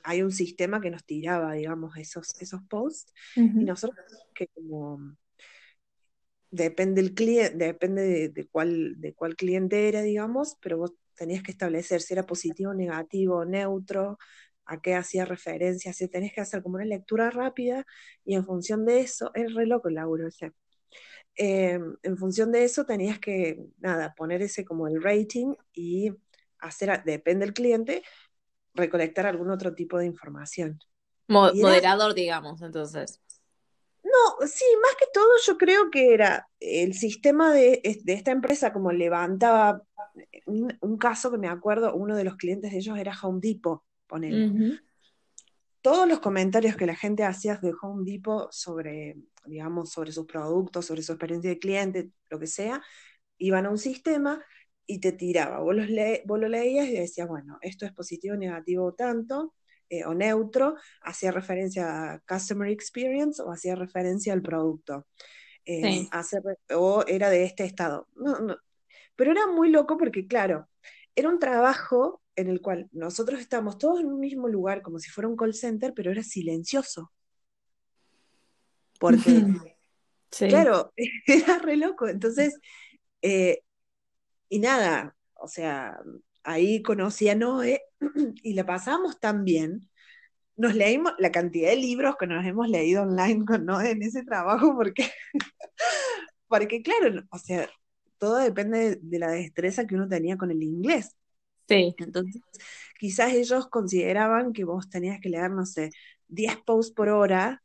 hay 0.03 0.23
un 0.23 0.31
sistema 0.31 0.81
que 0.81 0.89
nos 0.89 1.05
tiraba, 1.05 1.53
digamos, 1.53 1.95
esos, 1.97 2.33
esos 2.41 2.62
posts, 2.69 3.13
y 3.36 3.63
nosotros 3.63 4.05
que 4.33 4.47
como 4.47 5.17
depende 6.49 7.01
del 7.01 7.13
cliente, 7.13 7.57
depende 7.57 8.29
de, 8.29 8.47
cuál, 8.47 8.99
de 8.99 9.13
cuál 9.13 9.36
cliente 9.36 9.88
era, 9.88 10.01
digamos, 10.01 10.57
pero 10.62 10.77
vos 10.77 10.93
tenías 11.15 11.43
que 11.43 11.51
establecer 11.51 12.01
si 12.01 12.13
era 12.13 12.25
positivo, 12.25 12.73
negativo, 12.73 13.45
neutro, 13.45 14.17
a 14.65 14.81
qué 14.81 14.95
hacía 14.95 15.25
referencia, 15.25 15.93
si 15.93 16.07
tenés 16.07 16.33
que 16.33 16.41
hacer 16.41 16.62
como 16.62 16.75
una 16.75 16.86
lectura 16.86 17.29
rápida 17.29 17.86
y 18.25 18.36
en 18.36 18.45
función 18.45 18.86
de 18.86 18.99
eso, 18.99 19.31
es 19.33 19.53
re 19.53 19.65
loco 19.65 19.88
el 19.88 19.95
laburo 19.95 20.27
ese. 20.27 20.51
Em, 21.36 21.95
en 22.03 22.17
función 22.17 22.51
de 22.51 22.63
eso 22.63 22.86
tenías 22.86 23.19
que, 23.19 23.63
nada, 23.77 24.13
poner 24.15 24.41
ese 24.41 24.65
como 24.65 24.88
el 24.88 25.01
rating 25.01 25.53
y 25.73 26.12
hacer, 26.60 27.03
depende 27.05 27.45
del 27.45 27.53
cliente, 27.53 28.03
recolectar 28.73 29.25
algún 29.25 29.51
otro 29.51 29.73
tipo 29.73 29.97
de 29.97 30.05
información. 30.05 30.79
moderador, 31.27 32.13
digamos, 32.13 32.62
entonces. 32.62 33.21
No, 34.17 34.47
sí, 34.47 34.65
más 34.82 34.95
que 34.95 35.06
todo 35.13 35.27
yo 35.45 35.58
creo 35.58 35.91
que 35.91 36.13
era 36.13 36.47
el 36.60 36.93
sistema 36.93 37.53
de, 37.53 37.82
esta 37.84 38.32
empresa 38.32 38.73
como 38.73 38.91
levantaba 38.91 39.82
un, 40.45 40.97
caso 40.97 41.30
que 41.32 41.38
me 41.38 41.47
acuerdo, 41.47 41.93
uno 41.93 42.15
de 42.15 42.23
los 42.23 42.36
clientes 42.36 42.71
de 42.71 42.77
ellos 42.77 42.97
era 42.97 43.17
Home 43.21 43.39
Depot, 43.41 43.84
ponele. 44.08 44.80
Todos 45.82 46.08
los 46.08 46.19
comentarios 46.19 46.75
que 46.75 46.86
la 46.86 46.95
gente 46.95 47.23
hacía 47.23 47.56
de 47.58 47.73
Home 47.82 48.10
Depot 48.10 48.51
sobre, 48.51 49.17
digamos, 49.45 49.91
sobre 49.91 50.12
sus 50.12 50.25
productos, 50.25 50.86
sobre 50.86 51.01
su 51.01 51.12
experiencia 51.12 51.49
de 51.49 51.60
cliente, 51.60 52.10
lo 52.30 52.39
que 52.39 52.47
sea, 52.47 52.82
iban 53.38 53.65
a 53.65 53.69
un 53.69 53.77
sistema 53.77 54.43
y 54.86 54.99
te 54.99 55.12
tiraba. 55.12 55.60
Vos, 55.60 55.75
los 55.75 55.88
vos 56.25 56.39
lo 56.39 56.47
leías 56.47 56.88
y 56.88 56.93
decías, 56.93 57.27
bueno, 57.27 57.58
esto 57.62 57.86
es 57.86 57.93
positivo, 57.93 58.36
negativo, 58.36 58.93
tanto 58.93 59.53
eh, 59.89 60.06
o 60.06 60.13
neutro, 60.13 60.76
hacía 61.02 61.32
referencia 61.32 62.13
a 62.13 62.19
customer 62.28 62.69
experience 62.69 63.41
o 63.41 63.52
hacía 63.52 63.76
referencia 63.76 64.34
al 64.34 64.41
producto. 64.41 65.08
Eh, 65.65 66.08
o 66.76 67.04
era 67.08 67.30
de 67.30 67.43
este 67.43 67.65
estado. 67.65 68.08
Pero 69.15 69.32
era 69.32 69.47
muy 69.47 69.69
loco 69.69 69.97
porque, 69.97 70.26
claro, 70.26 70.69
era 71.15 71.30
un 71.30 71.39
trabajo 71.39 72.21
en 72.36 72.47
el 72.50 72.62
cual 72.62 72.88
nosotros 72.91 73.39
estamos 73.39 73.78
todos 73.78 74.00
en 74.00 74.08
un 74.08 74.19
mismo 74.19 74.47
lugar, 74.47 74.82
como 74.82 75.00
si 75.00 75.10
fuera 75.10 75.28
un 75.28 75.36
call 75.36 75.54
center, 75.54 75.93
pero 75.93 76.12
era 76.12 76.23
silencioso. 76.23 77.12
Porque, 79.00 79.43
claro, 80.30 80.93
era 81.26 81.58
re 81.58 81.76
loco. 81.76 82.08
Entonces, 82.08 82.60
eh, 83.21 83.63
y 84.50 84.60
nada, 84.60 85.15
o 85.34 85.47
sea, 85.47 86.00
ahí 86.47 86.81
conocí 86.81 87.27
a 87.29 87.36
Noé 87.36 87.81
y 88.43 88.53
la 88.53 88.65
pasamos 88.65 89.19
tan 89.19 89.43
bien. 89.43 89.89
Nos 90.55 90.73
leímos 90.73 91.13
la 91.19 91.31
cantidad 91.31 91.69
de 91.69 91.75
libros 91.75 92.15
que 92.17 92.25
nos 92.25 92.43
hemos 92.45 92.69
leído 92.69 93.03
online 93.03 93.45
con 93.45 93.65
Noé 93.65 93.91
en 93.91 94.01
ese 94.01 94.23
trabajo, 94.23 94.73
porque, 94.75 95.12
porque 96.47 96.81
claro, 96.81 97.23
o 97.29 97.38
sea, 97.38 97.69
todo 98.17 98.38
depende 98.38 98.97
de, 99.01 99.19
la 99.19 99.29
destreza 99.29 99.86
que 99.86 99.95
uno 99.95 100.07
tenía 100.07 100.38
con 100.38 100.49
el 100.49 100.63
inglés. 100.63 101.15
Sí. 101.67 101.93
Entonces, 101.99 102.41
quizás 102.97 103.33
ellos 103.33 103.67
consideraban 103.67 104.53
que 104.53 104.63
vos 104.63 104.89
tenías 104.89 105.19
que 105.19 105.29
leer, 105.29 105.51
no 105.51 105.65
sé, 105.65 105.91
10 106.29 106.57
posts 106.65 106.93
por 106.93 107.10
hora, 107.10 107.62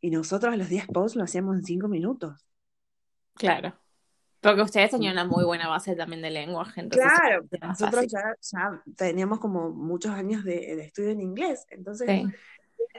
y 0.00 0.10
nosotros 0.10 0.56
los 0.56 0.68
10 0.68 0.86
posts 0.86 1.16
lo 1.16 1.24
hacíamos 1.24 1.56
en 1.56 1.64
5 1.64 1.88
minutos. 1.88 2.44
Claro. 3.34 3.78
Porque 4.42 4.62
ustedes 4.62 4.90
tenían 4.90 5.12
una 5.12 5.24
muy 5.24 5.44
buena 5.44 5.68
base 5.68 5.94
también 5.94 6.20
de 6.20 6.30
lenguaje. 6.30 6.80
Entonces 6.80 7.08
claro, 7.16 7.46
nosotros 7.60 8.06
ya, 8.08 8.82
teníamos 8.96 9.38
como 9.38 9.70
muchos 9.70 10.10
años 10.10 10.42
de, 10.42 10.84
estudio 10.84 11.10
en 11.10 11.20
inglés. 11.20 11.64
Entonces, 11.70 12.24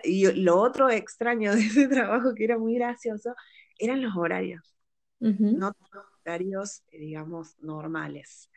y 0.04 0.32
lo 0.42 0.58
otro 0.58 0.90
extraño 0.90 1.54
de 1.54 1.60
ese 1.60 1.88
trabajo 1.90 2.34
que 2.34 2.46
era 2.46 2.58
muy 2.58 2.76
gracioso 2.76 3.36
eran 3.78 4.02
los 4.02 4.16
horarios. 4.16 4.74
No 5.20 5.74
los 5.92 6.06
horarios, 6.22 6.82
eh, 6.92 7.00
digamos, 7.00 7.58
normales. 7.60 8.50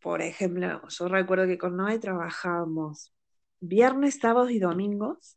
Por 0.00 0.22
ejemplo, 0.22 0.88
yo 0.88 1.08
recuerdo 1.08 1.46
que 1.46 1.58
con 1.58 1.76
Noé 1.76 1.98
trabajábamos 1.98 3.12
viernes, 3.60 4.18
sábados 4.20 4.50
y 4.50 4.58
domingos 4.58 5.36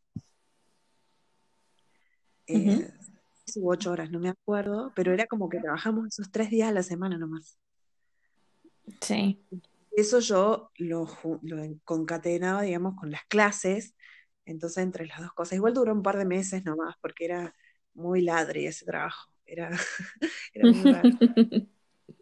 u 3.56 3.72
ocho 3.72 3.91
horas, 3.91 4.12
no 4.12 4.20
me 4.20 4.30
acuerdo, 4.30 4.91
pero 4.96 5.13
era 5.13 5.28
como 5.28 5.50
que 5.50 5.60
trabajamos 5.60 6.08
esos 6.08 6.32
tres 6.32 6.50
días 6.50 6.70
a 6.70 6.74
la 6.74 6.84
semana 6.84 7.18
nomás. 7.18 7.58
Sí. 9.02 9.41
Eso 9.91 10.20
yo 10.20 10.72
lo, 10.78 11.08
concatenaba, 11.84 12.63
digamos, 12.63 12.96
con 12.96 13.12
las 13.12 13.26
clases, 13.26 13.96
entonces 14.46 14.84
entre 14.84 15.08
las 15.08 15.20
dos 15.22 15.34
cosas. 15.34 15.56
Igual 15.56 15.74
duró 15.74 15.94
un 15.94 16.04
par 16.04 16.18
de 16.18 16.26
meses 16.26 16.65
nomás, 16.65 16.96
porque 17.02 17.26
era 17.26 17.56
muy 17.94 18.22
ladri 18.22 18.68
ese 18.68 18.86
trabajo. 18.86 19.32
Era, 19.46 19.70
muy 20.62 20.91
raro. 20.91 21.10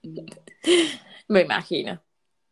Me 1.28 1.42
imagino. 1.42 2.04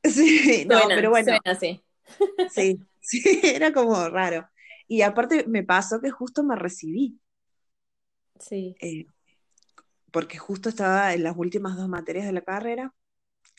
Sí, 0.03 0.65
no, 0.67 0.79
pero 0.87 1.11
bueno. 1.11 1.37
sí, 1.59 1.83
sí, 2.99 3.41
era 3.43 3.71
como 3.71 4.09
raro. 4.09 4.49
Y 4.87 5.03
aparte 5.03 5.45
me 5.47 5.63
pasó 5.63 6.01
que 6.01 6.09
justo 6.09 6.43
me 6.43 6.55
recibí. 6.55 7.19
Sí. 8.41 8.75
Eh, 8.81 9.05
porque 10.11 10.37
justo 10.37 10.69
estaba 10.69 11.13
en 11.13 11.23
las 11.23 11.37
últimas 11.37 11.77
dos 11.77 11.87
materias 11.87 12.25
de 12.25 12.33
la 12.33 12.41
carrera, 12.41 12.93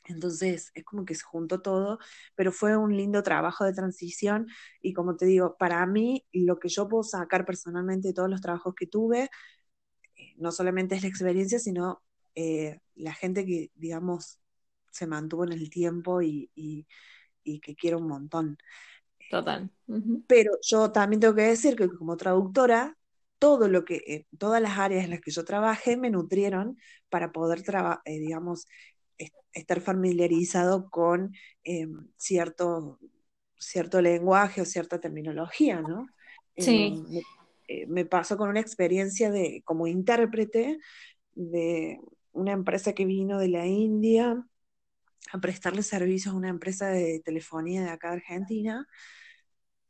entonces 0.06 0.70
es 0.74 0.84
como 0.84 1.04
que 1.04 1.14
se 1.14 1.22
juntó 1.22 1.62
todo, 1.62 1.98
pero 2.34 2.52
fue 2.52 2.76
un 2.76 2.96
lindo 2.96 3.22
trabajo 3.22 3.64
de 3.64 3.72
transición 3.72 4.48
y 4.80 4.92
como 4.92 5.16
te 5.16 5.26
digo, 5.26 5.56
para 5.56 5.86
mí 5.86 6.26
lo 6.32 6.58
que 6.58 6.68
yo 6.68 6.88
puedo 6.88 7.04
sacar 7.04 7.44
personalmente 7.44 8.08
de 8.08 8.14
todos 8.14 8.28
los 8.28 8.40
trabajos 8.40 8.74
que 8.74 8.86
tuve, 8.86 9.30
eh, 10.16 10.34
no 10.36 10.52
solamente 10.52 10.96
es 10.96 11.02
la 11.02 11.08
experiencia, 11.08 11.58
sino 11.58 12.02
eh, 12.34 12.80
la 12.94 13.14
gente 13.14 13.46
que, 13.46 13.70
digamos, 13.74 14.40
se 14.90 15.06
mantuvo 15.06 15.44
en 15.44 15.52
el 15.52 15.70
tiempo 15.70 16.20
y, 16.22 16.50
que 17.44 17.74
quiero 17.74 17.98
un 17.98 18.08
montón. 18.08 18.58
Total. 19.30 19.70
Pero 20.26 20.52
yo 20.62 20.92
también 20.92 21.20
tengo 21.20 21.34
que 21.34 21.42
decir 21.42 21.76
que 21.76 21.88
como 21.88 22.16
traductora 22.16 22.96
todo 23.42 23.66
lo 23.66 23.84
que, 23.84 23.96
eh, 24.06 24.26
todas 24.38 24.62
las 24.62 24.78
áreas 24.78 25.02
en 25.02 25.10
las 25.10 25.20
que 25.20 25.32
yo 25.32 25.44
trabajé 25.44 25.96
me 25.96 26.10
nutrieron 26.10 26.78
para 27.08 27.32
poder, 27.32 27.64
eh, 28.04 28.20
digamos, 28.20 28.68
estar 29.52 29.80
familiarizado 29.80 30.88
con 30.90 31.34
eh, 31.64 31.88
cierto, 32.16 33.00
cierto 33.58 34.00
lenguaje 34.00 34.60
o 34.60 34.64
cierta 34.64 35.00
terminología, 35.00 35.80
¿no? 35.80 36.06
Sí. 36.56 37.02
me 37.88 38.04
pasó 38.04 38.36
con 38.36 38.48
una 38.48 38.60
experiencia 38.60 39.32
de, 39.32 39.62
como 39.64 39.88
intérprete 39.88 40.78
de 41.34 41.98
una 42.30 42.52
empresa 42.52 42.92
que 42.92 43.06
vino 43.06 43.40
de 43.40 43.48
la 43.48 43.66
India 43.66 44.46
a 45.32 45.40
prestarle 45.40 45.82
servicios 45.82 46.32
a 46.32 46.36
una 46.36 46.48
empresa 46.48 46.90
de 46.90 47.20
telefonía 47.24 47.82
de 47.82 47.90
acá 47.90 48.10
de 48.10 48.18
Argentina 48.18 48.86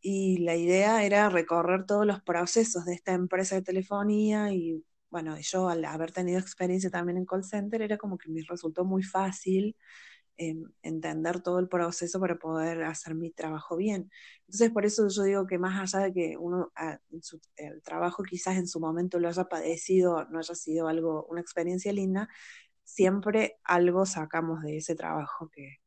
y 0.02 0.38
la 0.38 0.56
idea 0.56 1.04
era 1.04 1.28
recorrer 1.30 1.86
todos 1.86 2.06
los 2.06 2.20
procesos 2.22 2.84
de 2.84 2.94
esta 2.94 3.12
empresa 3.14 3.54
de 3.56 3.62
telefonía 3.62 4.52
y 4.52 4.84
bueno, 5.10 5.36
yo 5.40 5.68
al 5.68 5.84
haber 5.84 6.12
tenido 6.12 6.40
experiencia 6.40 6.90
también 6.90 7.18
en 7.18 7.26
call 7.26 7.44
center 7.44 7.82
era 7.82 7.98
como 7.98 8.18
que 8.18 8.30
me 8.30 8.42
resultó 8.42 8.84
muy 8.84 9.02
fácil 9.04 9.76
em, 10.38 10.64
entender 10.82 11.42
todo 11.42 11.58
el 11.60 11.68
proceso 11.68 12.20
para 12.20 12.36
poder 12.38 12.84
hacer 12.84 13.14
mi 13.14 13.30
trabajo 13.32 13.76
bien. 13.76 14.10
Entonces, 14.46 14.70
por 14.72 14.86
eso 14.86 15.08
yo 15.08 15.22
digo 15.24 15.46
que 15.46 15.58
más 15.58 15.94
allá 15.94 16.06
de 16.06 16.12
que 16.14 16.36
uno 16.38 16.72
ah, 16.76 16.98
el 17.56 17.82
trabajo 17.82 18.22
quizás 18.24 18.56
en 18.56 18.68
su 18.68 18.80
momento 18.80 19.20
lo 19.20 19.28
haya 19.28 19.44
padecido, 19.44 20.26
no 20.30 20.38
haya 20.40 20.54
sido 20.54 20.88
algo, 20.88 21.26
una 21.26 21.40
experiencia 21.40 21.92
linda, 21.92 22.28
siempre 22.84 23.58
algo 23.64 24.06
sacamos 24.06 24.62
de 24.62 24.78
ese 24.78 24.94
trabajo 24.96 25.50
que, 25.50 25.78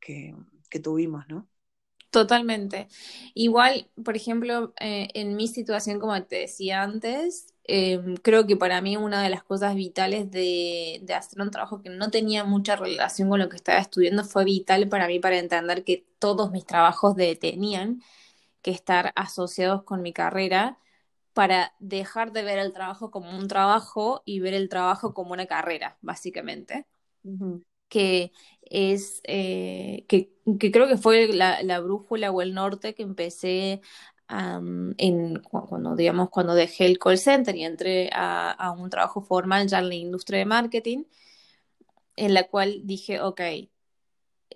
que 0.00 0.80
tuvimos, 0.80 1.26
¿no? 1.28 1.48
Totalmente. 2.10 2.88
Igual, 3.34 3.90
por 4.02 4.16
ejemplo, 4.16 4.72
eh, 4.80 5.08
en 5.14 5.36
mi 5.36 5.46
situación, 5.46 6.00
como 6.00 6.22
te 6.24 6.36
decía 6.36 6.82
antes, 6.82 7.54
em, 7.64 8.16
creo 8.16 8.46
que 8.46 8.56
para 8.56 8.80
mí 8.80 8.96
una 8.96 9.22
de 9.22 9.28
las 9.28 9.42
cosas 9.42 9.74
vitales 9.74 10.30
de, 10.30 11.04
hacer 11.14 11.40
un 11.42 11.50
trabajo 11.50 11.82
que 11.82 11.90
no 11.90 12.10
tenía 12.10 12.44
mucha 12.44 12.76
relación 12.76 13.28
con 13.28 13.40
lo 13.40 13.48
que 13.50 13.56
estaba 13.56 13.78
estudiando 13.78 14.24
fue 14.24 14.44
vital 14.44 14.88
para 14.88 15.06
mí 15.06 15.20
para 15.20 15.38
entender 15.38 15.84
que 15.84 16.06
todos 16.18 16.50
mis 16.50 16.64
trabajos 16.64 17.14
tenían 17.40 18.02
que 18.62 18.70
estar 18.72 19.12
asociados 19.16 19.82
con 19.84 20.02
mi 20.02 20.12
carrera 20.12 20.78
para 21.34 21.74
dejar 21.80 22.32
de 22.32 22.42
ver 22.42 22.58
el 22.58 22.72
trabajo 22.72 23.10
como 23.10 23.36
un 23.38 23.48
trabajo 23.48 24.22
y 24.24 24.40
ver 24.40 24.54
el 24.54 24.68
trabajo 24.68 25.14
como 25.14 25.32
una 25.32 25.46
carrera, 25.46 25.98
básicamente 26.02 26.86
que 27.88 28.32
es 28.62 29.20
eh, 29.24 30.04
que, 30.08 30.30
creo 30.72 30.88
que 30.88 30.96
fue 30.96 31.28
la, 31.28 31.80
brújula 31.80 32.30
o 32.30 32.42
el 32.42 32.54
norte 32.54 32.94
que 32.94 33.02
empecé 33.02 33.80
en 34.28 35.40
cuando 35.40 35.96
digamos 35.96 36.28
cuando 36.28 36.54
dejé 36.54 36.84
el 36.84 36.98
call 36.98 37.16
center 37.16 37.56
y 37.56 37.64
entré 37.64 38.10
a, 38.12 38.74
un 38.78 38.90
trabajo 38.90 39.22
formal 39.22 39.68
ya 39.68 39.78
en 39.78 39.88
la 39.88 39.94
industria 39.94 40.40
de 40.40 40.44
marketing 40.44 41.04
en 42.16 42.34
la 42.34 42.44
cual 42.44 42.82
dije 42.84 43.20
ok 43.22 43.40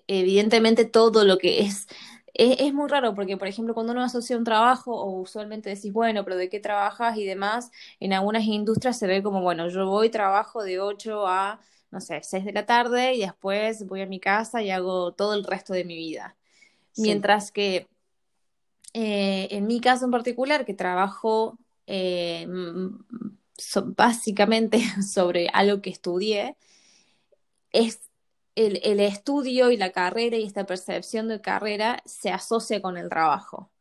evidentemente 0.07 0.85
todo 0.85 1.25
lo 1.25 1.39
que 1.39 1.61
es 1.61 1.87
es, 2.35 2.73
muy 2.73 2.89
raro 2.89 3.15
porque, 3.15 3.37
por 3.37 3.49
ejemplo, 3.49 3.75
cuando 3.75 3.93
uno 3.93 4.03
asocia 4.03 4.39
un 4.39 4.45
trabajo 4.45 4.95
o 4.95 5.21
usualmente 5.21 5.69
decís, 5.69 5.93
bueno, 5.93 6.25
pero 6.25 6.37
¿de 6.37 6.49
qué 6.49 6.61
trabajas 6.61 7.17
y 7.19 7.27
demás? 7.27 7.71
En 8.01 8.13
algunas 8.15 8.45
industrias 8.45 8.99
se 8.99 9.07
ve 9.07 9.23
como, 9.23 9.43
bueno, 9.43 9.69
yo 9.69 9.87
voy, 9.87 10.09
trabajo 10.11 10.63
de 10.63 10.81
8 10.81 11.27
a 11.27 11.61
no 11.93 12.01
sé, 12.01 12.21
6 12.23 12.45
de 12.47 12.53
la 12.53 12.67
tarde 12.67 13.15
y 13.15 13.21
después 13.21 13.87
voy 13.87 14.01
a 14.01 14.07
mi 14.07 14.19
casa 14.19 14.63
y 14.63 14.71
hago 14.71 15.13
todo 15.13 15.35
el 15.35 15.45
resto 15.45 15.75
de 15.75 15.85
mi 15.85 15.97
vida. 15.97 16.37
Mientras 16.97 17.53
que 17.53 17.87
eh, 18.95 19.49
en 19.51 19.67
mi 19.67 19.81
caso 19.81 20.05
en 20.07 20.11
particular, 20.11 20.65
que 20.65 20.75
trabajo 20.75 21.59
eh, 21.87 22.47
básicamente 23.97 24.81
sobre 25.03 25.49
algo 25.53 25.81
que 25.83 25.91
estudié, 25.91 26.57
es 27.73 28.01
el, 28.55 28.81
el, 28.83 29.01
estudio 29.01 29.71
y 29.71 29.77
la 29.79 29.93
carrera 29.93 30.37
y 30.37 30.45
esta 30.45 30.67
percepción 30.67 31.29
de 31.29 31.41
carrera 31.41 32.03
se 32.05 32.31
asocia 32.31 32.83
con 32.83 32.99
el 32.99 33.09
trabajo. 33.09 33.72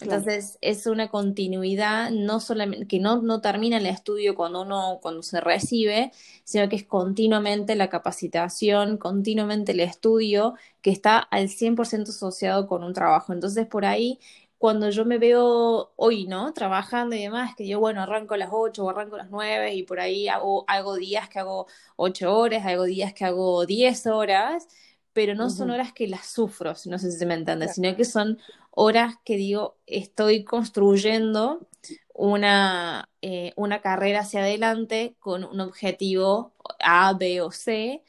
Entonces 0.00 0.58
es 0.60 0.86
una 0.86 1.08
continuidad 1.08 2.10
no 2.10 2.40
solamente 2.40 2.86
que 2.86 3.00
no, 3.00 3.22
no 3.22 3.40
termina 3.40 3.76
el 3.76 3.86
estudio 3.86 4.34
cuando 4.34 4.62
uno 4.62 4.98
cuando 5.02 5.22
se 5.22 5.40
recibe, 5.40 6.12
sino 6.44 6.68
que 6.68 6.76
es 6.76 6.84
continuamente 6.84 7.74
la 7.76 7.88
capacitación, 7.90 8.96
continuamente 8.98 9.72
el 9.72 9.80
estudio 9.80 10.54
que 10.82 10.90
está 10.90 11.18
al 11.18 11.48
100% 11.48 12.10
asociado 12.10 12.66
con 12.66 12.84
un 12.84 12.94
trabajo. 12.94 13.32
Entonces 13.32 13.66
por 13.66 13.84
ahí 13.84 14.18
cuando 14.60 14.90
yo 14.90 15.06
me 15.06 15.16
veo 15.16 15.92
hoy, 15.96 16.26
¿no? 16.26 16.52
Trabajando 16.52 17.16
y 17.16 17.22
demás, 17.22 17.54
que 17.56 17.66
yo, 17.66 17.80
bueno, 17.80 18.02
arranco 18.02 18.34
a 18.34 18.36
las 18.36 18.50
8 18.52 18.84
o 18.84 18.90
arranco 18.90 19.14
a 19.14 19.18
las 19.20 19.30
9 19.30 19.74
y 19.74 19.84
por 19.84 20.00
ahí 20.00 20.28
hago, 20.28 20.66
hago 20.68 20.96
días 20.96 21.30
que 21.30 21.38
hago 21.38 21.66
8 21.96 22.36
horas, 22.36 22.66
hago 22.66 22.84
días 22.84 23.14
que 23.14 23.24
hago 23.24 23.64
10 23.64 24.06
horas, 24.06 24.68
pero 25.12 25.34
no 25.34 25.50
son 25.50 25.70
horas 25.70 25.92
que 25.92 26.06
las 26.06 26.26
sufro, 26.26 26.74
no 26.86 26.98
sé 26.98 27.10
si 27.10 27.18
se 27.18 27.26
me 27.26 27.34
entiende, 27.34 27.68
sino 27.68 27.94
que 27.96 28.04
son 28.04 28.38
horas 28.70 29.16
que 29.24 29.36
digo, 29.36 29.76
estoy 29.86 30.44
construyendo 30.44 31.66
una, 32.14 33.08
eh, 33.22 33.52
una 33.56 33.80
carrera 33.80 34.20
hacia 34.20 34.40
adelante 34.40 35.16
con 35.18 35.44
un 35.44 35.60
objetivo 35.60 36.52
A, 36.78 37.14
B 37.14 37.40
o 37.40 37.50
C 37.50 38.02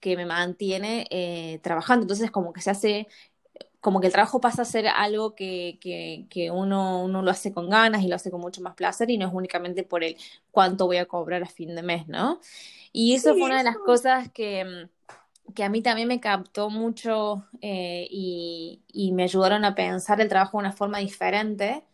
que 0.00 0.16
me 0.16 0.26
mantiene 0.26 1.06
eh, 1.10 1.60
trabajando. 1.62 2.04
Entonces, 2.04 2.30
como 2.30 2.52
que 2.52 2.60
se 2.60 2.70
hace, 2.70 3.08
como 3.80 4.00
que 4.00 4.08
el 4.08 4.12
trabajo 4.12 4.38
pasa 4.38 4.62
a 4.62 4.66
ser 4.66 4.86
algo 4.86 5.34
que, 5.34 5.78
que, 5.80 6.50
uno, 6.50 7.02
uno, 7.02 7.22
lo 7.22 7.30
hace 7.30 7.54
con 7.54 7.70
ganas 7.70 8.02
y 8.02 8.08
lo 8.08 8.16
hace 8.16 8.30
con 8.30 8.42
mucho 8.42 8.60
más 8.60 8.74
placer 8.74 9.10
y 9.10 9.16
no 9.16 9.26
es 9.26 9.32
únicamente 9.32 9.82
por 9.82 10.04
el 10.04 10.16
cuánto 10.50 10.86
voy 10.86 10.98
a 10.98 11.06
cobrar 11.06 11.42
a 11.42 11.46
fin 11.46 11.74
de 11.74 11.82
mes, 11.82 12.06
¿no? 12.06 12.38
Y 12.92 13.14
eso 13.14 13.32
fue 13.32 13.44
una 13.44 13.58
de 13.58 13.64
las 13.64 13.78
cosas 13.78 14.30
que 14.30 14.64
mm, 14.64 14.93
que 15.54 15.64
a 15.64 15.68
mí 15.68 15.82
también 15.82 16.08
me 16.08 16.20
captó 16.20 16.70
mucho 16.70 17.44
eh, 17.60 18.06
y, 18.10 18.80
me 19.12 19.24
ayudaron 19.24 19.64
a 19.64 19.74
pensar 19.74 20.20
el 20.20 20.28
trabajo 20.28 20.58
de 20.58 20.62
una 20.62 20.72
forma 20.72 20.98
diferente, 20.98 21.84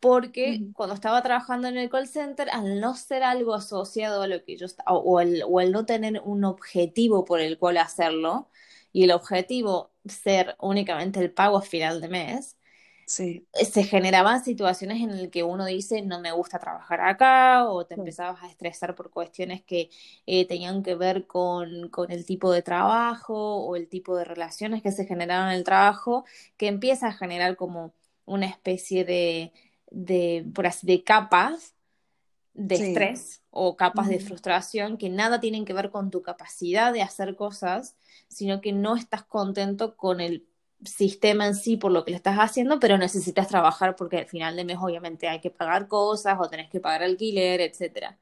porque 0.00 0.62
cuando 0.74 0.94
estaba 0.94 1.22
trabajando 1.22 1.68
en 1.68 1.76
el 1.78 1.90
call 1.90 2.08
center, 2.08 2.48
al 2.50 2.80
no 2.80 2.94
ser 2.94 3.22
algo 3.22 3.54
asociado 3.54 4.22
a 4.22 4.26
lo 4.26 4.44
que 4.44 4.56
yo 4.56 4.66
estaba, 4.66 4.92
o, 4.92 5.20
el, 5.20 5.44
o 5.46 5.60
el 5.60 5.72
no 5.72 5.86
tener 5.86 6.20
un 6.24 6.44
objetivo 6.44 7.24
por 7.24 7.40
el 7.40 7.58
cual 7.58 7.78
hacerlo, 7.78 8.48
y 8.92 9.04
el 9.04 9.12
objetivo 9.12 9.90
ser 10.06 10.56
únicamente 10.60 11.20
el 11.20 11.32
pago 11.32 11.58
a 11.58 11.62
final 11.62 12.00
de 12.00 12.08
mes, 12.08 12.56
se 13.06 13.84
generaban 13.84 14.44
situaciones 14.44 15.00
en 15.02 15.20
las 15.20 15.30
que 15.30 15.42
uno 15.42 15.66
dice 15.66 16.02
no 16.02 16.20
me 16.20 16.32
gusta 16.32 16.58
trabajar 16.58 17.00
acá 17.00 17.68
o 17.68 17.84
te 17.84 17.94
empezabas 17.94 18.42
a 18.42 18.48
estresar 18.48 18.94
por 18.94 19.10
cuestiones 19.10 19.62
que 19.62 19.90
eh, 20.26 20.46
tenían 20.46 20.82
que 20.82 20.94
ver 20.94 21.26
con, 21.26 21.90
el 22.08 22.24
tipo 22.24 22.52
de 22.52 22.62
trabajo 22.62 23.58
o 23.58 23.76
el 23.76 23.88
tipo 23.88 24.16
de 24.16 24.24
relaciones 24.24 24.82
que 24.82 24.92
se 24.92 25.04
generaban 25.04 25.50
en 25.50 25.56
el 25.56 25.64
trabajo, 25.64 26.24
que 26.56 26.68
empieza 26.68 27.08
a 27.08 27.12
generar 27.12 27.56
como 27.56 27.94
una 28.24 28.46
especie 28.46 29.04
de, 29.04 29.52
de 29.90 30.46
por 30.54 30.66
así, 30.66 30.86
de 30.86 31.04
capas 31.04 31.74
de 32.54 32.74
estrés 32.74 33.42
o 33.50 33.76
capas 33.76 34.08
de 34.08 34.20
frustración 34.20 34.98
que 34.98 35.08
nada 35.08 35.40
tienen 35.40 35.64
que 35.64 35.72
ver 35.72 35.90
con 35.90 36.10
tu 36.10 36.22
capacidad 36.22 36.92
de 36.92 37.02
hacer 37.02 37.34
cosas, 37.34 37.96
sino 38.28 38.60
que 38.60 38.72
no 38.72 38.96
estás 38.96 39.24
contento 39.24 39.96
con 39.96 40.20
el 40.20 40.46
sistema 40.84 41.46
en 41.46 41.54
sí 41.54 41.76
por 41.76 41.92
lo 41.92 42.04
que 42.04 42.10
le 42.10 42.16
estás 42.16 42.36
haciendo, 42.38 42.78
pero 42.80 42.98
necesitas 42.98 43.48
trabajar 43.48 43.96
porque 43.96 44.18
al 44.18 44.26
final 44.26 44.56
de 44.56 44.64
mes 44.64 44.78
obviamente 44.80 45.28
hay 45.28 45.40
que 45.40 45.50
pagar 45.50 45.88
cosas 45.88 46.38
o 46.40 46.48
tenés 46.48 46.70
que 46.70 46.80
pagar 46.80 47.02
alquiler, 47.02 47.60
etcétera. 47.60 48.18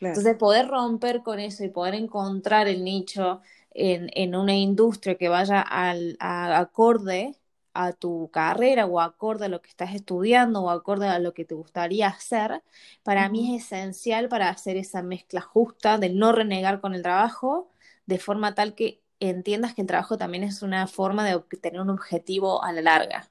Entonces 0.00 0.36
poder 0.36 0.68
romper 0.68 1.22
con 1.22 1.38
eso 1.40 1.62
y 1.62 1.68
poder 1.68 1.94
encontrar 1.94 2.68
el 2.68 2.84
nicho 2.84 3.42
en, 3.72 4.34
una 4.34 4.54
industria 4.54 5.16
que 5.16 5.28
vaya 5.28 5.60
al, 5.60 6.16
a, 6.20 6.58
acorde 6.58 7.36
a 7.74 7.92
tu 7.92 8.30
carrera 8.32 8.86
o 8.86 9.00
acorde 9.00 9.46
a 9.46 9.48
lo 9.48 9.62
que 9.62 9.70
estás 9.70 9.94
estudiando 9.94 10.62
o 10.62 10.70
acorde 10.70 11.06
a 11.08 11.18
lo 11.18 11.34
que 11.34 11.44
te 11.44 11.54
gustaría 11.54 12.08
hacer, 12.08 12.62
para 13.02 13.28
mí 13.28 13.56
es 13.56 13.66
esencial 13.66 14.28
para 14.28 14.48
hacer 14.48 14.76
esa 14.76 15.02
mezcla 15.02 15.40
justa 15.40 15.98
de 15.98 16.10
no 16.10 16.32
renegar 16.32 16.80
con 16.80 16.94
el 16.94 17.02
trabajo 17.02 17.70
de 18.06 18.18
forma 18.18 18.54
tal 18.54 18.74
que 18.74 19.00
entiendas 19.20 19.74
que 19.74 19.82
el 19.82 19.86
trabajo 19.86 20.18
también 20.18 20.42
es 20.42 20.62
una 20.62 20.86
forma 20.86 21.24
de 21.24 21.40
tener 21.60 21.80
un 21.80 21.90
objetivo 21.90 22.64
a 22.64 22.72
la 22.72 22.82
larga, 22.82 23.30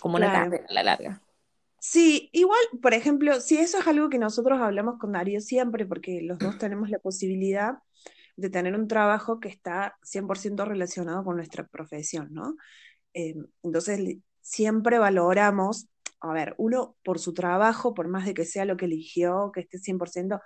como 0.00 0.16
una 0.16 0.32
carrera 0.32 0.66
a 0.68 0.72
la 0.72 0.82
larga. 0.82 1.22
Sí, 1.78 2.30
igual, 2.32 2.60
por 2.82 2.94
ejemplo, 2.94 3.40
si 3.40 3.58
eso 3.58 3.78
es 3.78 3.86
algo 3.86 4.08
que 4.08 4.18
nosotros 4.18 4.60
hablamos 4.60 4.98
con 4.98 5.12
Darío 5.12 5.40
siempre, 5.40 5.86
porque 5.86 6.20
los 6.22 6.38
dos 6.38 6.58
tenemos 6.58 6.90
la 6.90 6.98
posibilidad 6.98 7.78
de 8.36 8.50
tener 8.50 8.74
un 8.74 8.88
trabajo 8.88 9.40
que 9.40 9.48
está 9.48 9.96
100% 10.02 10.66
relacionado 10.66 11.24
con 11.24 11.36
nuestra 11.36 11.66
profesión, 11.66 12.28
¿no? 12.32 12.56
Eh, 13.14 13.34
entonces, 13.62 14.18
siempre 14.40 14.98
valoramos, 14.98 15.88
a 16.20 16.32
ver, 16.32 16.54
uno 16.58 16.96
por 17.02 17.18
su 17.18 17.34
trabajo, 17.34 17.94
por 17.94 18.08
más 18.08 18.26
de 18.26 18.34
que 18.34 18.44
sea 18.44 18.64
lo 18.64 18.76
que 18.76 18.84
eligió, 18.86 19.50
que 19.52 19.60
esté 19.60 19.78
100%, 19.78 20.40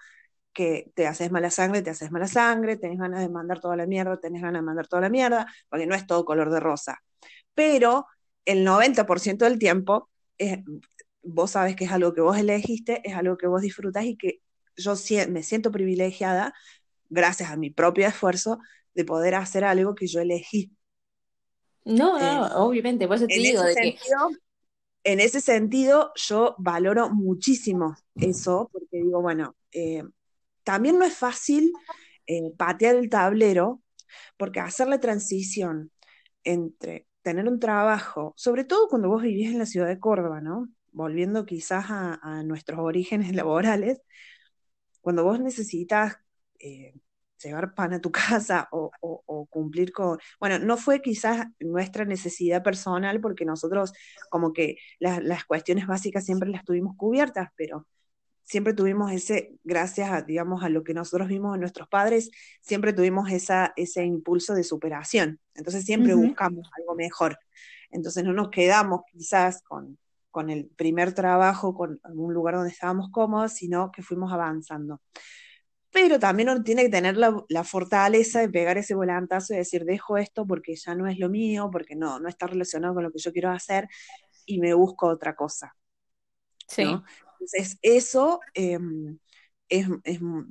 que 0.61 0.93
te 0.95 1.07
haces 1.07 1.31
mala 1.31 1.51
sangre, 1.51 1.81
te 1.81 1.89
haces 1.89 2.11
mala 2.11 2.27
sangre, 2.27 2.77
tenés 2.77 2.99
ganas 2.99 3.21
de 3.21 3.31
mandar 3.31 3.61
toda 3.61 3.77
la 3.77 3.87
mierda, 3.87 4.21
tenés 4.21 4.43
ganas 4.43 4.61
de 4.61 4.67
mandar 4.67 4.87
toda 4.89 5.01
la 5.01 5.09
mierda, 5.09 5.47
porque 5.71 5.87
no 5.87 5.95
es 5.95 6.07
todo 6.07 6.27
color 6.27 6.51
de 6.51 6.61
rosa. 6.61 7.03
Pero 7.55 8.05
el 8.45 8.67
90% 8.67 9.39
del 9.39 9.59
tiempo, 9.59 10.11
vos 11.23 11.53
sabes 11.53 11.77
que 11.77 11.85
es 11.85 11.93
algo 11.93 12.13
que 12.13 12.21
vos 12.21 12.37
elegiste, 12.37 13.01
es 13.09 13.15
algo 13.15 13.39
que 13.39 13.47
vos 13.47 13.63
disfrutas 13.63 14.05
y 14.05 14.19
que 14.19 14.43
yo 14.77 14.93
me 15.31 15.43
siento 15.43 15.71
privilegiada, 15.71 16.53
gracias 17.09 17.51
a 17.51 17.57
mi 17.57 17.71
propio 17.71 18.07
esfuerzo, 18.07 18.59
de 18.93 19.07
poder 19.07 19.37
hacer 19.37 19.65
algo 19.65 19.95
que 19.95 20.09
yo 20.09 20.21
elegí. 20.21 20.73
No, 21.87 22.19
no, 22.19 22.47
eh, 22.47 22.51
obviamente, 22.57 23.07
por 23.07 23.17
eso 23.17 23.27
te 23.27 23.35
digo 23.35 23.63
de 23.63 23.75
que... 23.75 23.99
En 25.03 25.21
ese 25.21 25.41
sentido, 25.41 26.13
yo 26.15 26.55
valoro 26.59 27.09
muchísimo 27.09 27.97
eso, 28.17 28.69
porque 28.71 28.99
digo, 28.99 29.23
bueno, 29.23 29.57
eh, 29.73 30.05
también 30.71 31.01
no 31.01 31.05
es 31.05 31.17
fácil 31.17 31.73
eh, 32.29 32.53
patear 32.57 32.95
el 32.95 33.11
tablero, 33.11 33.83
porque 34.37 34.61
hacer 34.61 34.87
la 34.87 35.01
transición 35.01 35.91
entre 36.45 37.09
tener 37.23 37.49
un 37.49 37.59
trabajo, 37.59 38.35
sobre 38.37 38.63
todo 38.65 38.87
cuando 38.89 39.09
vos 39.09 39.21
vivís 39.21 39.51
en 39.51 39.59
la 39.59 39.67
ciudad 39.67 39.89
de 39.89 39.99
Córdoba, 39.99 40.41
¿no? 40.41 40.69
Volviendo 40.93 41.45
quizás 41.45 41.87
a, 41.89 42.43
nuestros 42.45 42.79
orígenes 42.79 43.35
laborales, 43.35 44.01
cuando 45.01 45.25
vos 45.25 45.41
necesitas 45.41 46.19
eh, 46.61 46.95
llevar 47.43 47.75
pan 47.75 47.95
a 47.95 48.01
tu 48.01 48.13
casa 48.13 48.69
o, 48.71 48.93
cumplir 49.51 49.91
con, 49.93 50.19
bueno, 50.39 50.61
no 50.61 50.77
fue 50.77 51.03
quizás 51.03 51.47
nuestra 51.59 52.05
necesidad 52.05 52.63
personal 52.63 53.21
porque 53.21 53.45
nosotros 53.45 53.93
como 54.31 54.53
que 54.53 54.77
las 55.01 55.45
cuestiones 55.47 55.89
básicas 55.89 56.25
siempre 56.25 56.49
las 56.49 56.65
tuvimos 56.65 56.95
cubiertas, 56.97 57.49
pero 57.57 57.89
siempre 58.51 58.75
tuvimos 58.75 59.13
ese, 59.13 59.55
gracias 59.63 60.11
a, 60.11 60.23
digamos, 60.23 60.65
a 60.65 60.69
lo 60.69 60.83
que 60.83 60.93
nosotros 60.93 61.29
vimos 61.29 61.55
en 61.55 61.61
nuestros 61.61 61.87
padres, 61.87 62.33
siempre 62.61 62.93
tuvimos 62.93 63.31
esa, 63.31 63.73
ese 63.77 64.05
impulso 64.05 64.55
de 64.55 64.65
superación. 64.65 65.39
Entonces 65.55 65.85
siempre 65.85 66.15
buscamos 66.15 66.69
algo 66.77 66.97
mejor. 66.97 67.39
Entonces 67.93 68.25
no 68.25 68.33
nos 68.33 68.51
quedamos 68.51 69.03
quizás 69.13 69.63
con, 69.63 69.99
con 70.33 70.51
el 70.51 70.67
primer 70.67 71.13
trabajo, 71.15 71.77
con 71.77 72.01
un 72.13 72.35
lugar 72.35 72.57
donde 72.57 72.71
estábamos 72.71 73.11
cómodos, 73.13 73.53
sino 73.53 73.93
que 73.93 74.03
fuimos 74.03 74.33
avanzando. 74.33 75.01
Pero 75.93 76.19
también 76.19 76.49
uno 76.49 76.65
tiene 76.65 76.83
que 76.83 76.89
tener 76.89 77.17
la, 77.17 77.45
la, 77.49 77.63
fortaleza 77.63 78.41
de 78.41 78.49
pegar 78.49 78.79
ese 78.79 78.97
volantazo 78.97 79.55
y 79.55 79.59
decir, 79.59 79.85
dejo 79.85 80.19
esto 80.19 80.45
porque 80.45 80.75
ya 80.75 80.97
no 80.97 81.07
es 81.07 81.21
lo 81.21 81.29
mío, 81.29 81.69
porque 81.71 81.95
no, 81.95 82.19
no 82.19 82.29
está 82.29 82.49
relacionado 82.49 82.95
con 82.95 83.05
lo 83.05 83.13
que 83.13 83.21
yo 83.21 83.33
quiero 83.33 83.51
hacer 83.51 83.87
y 84.45 84.59
me 84.59 84.75
busco 84.75 85.07
otra 85.07 85.37
cosa. 85.37 85.77
Sí. 86.67 86.85
Entonces, 87.41 87.79
eso 87.83 88.41
em, 88.55 89.19
es, 89.69 89.89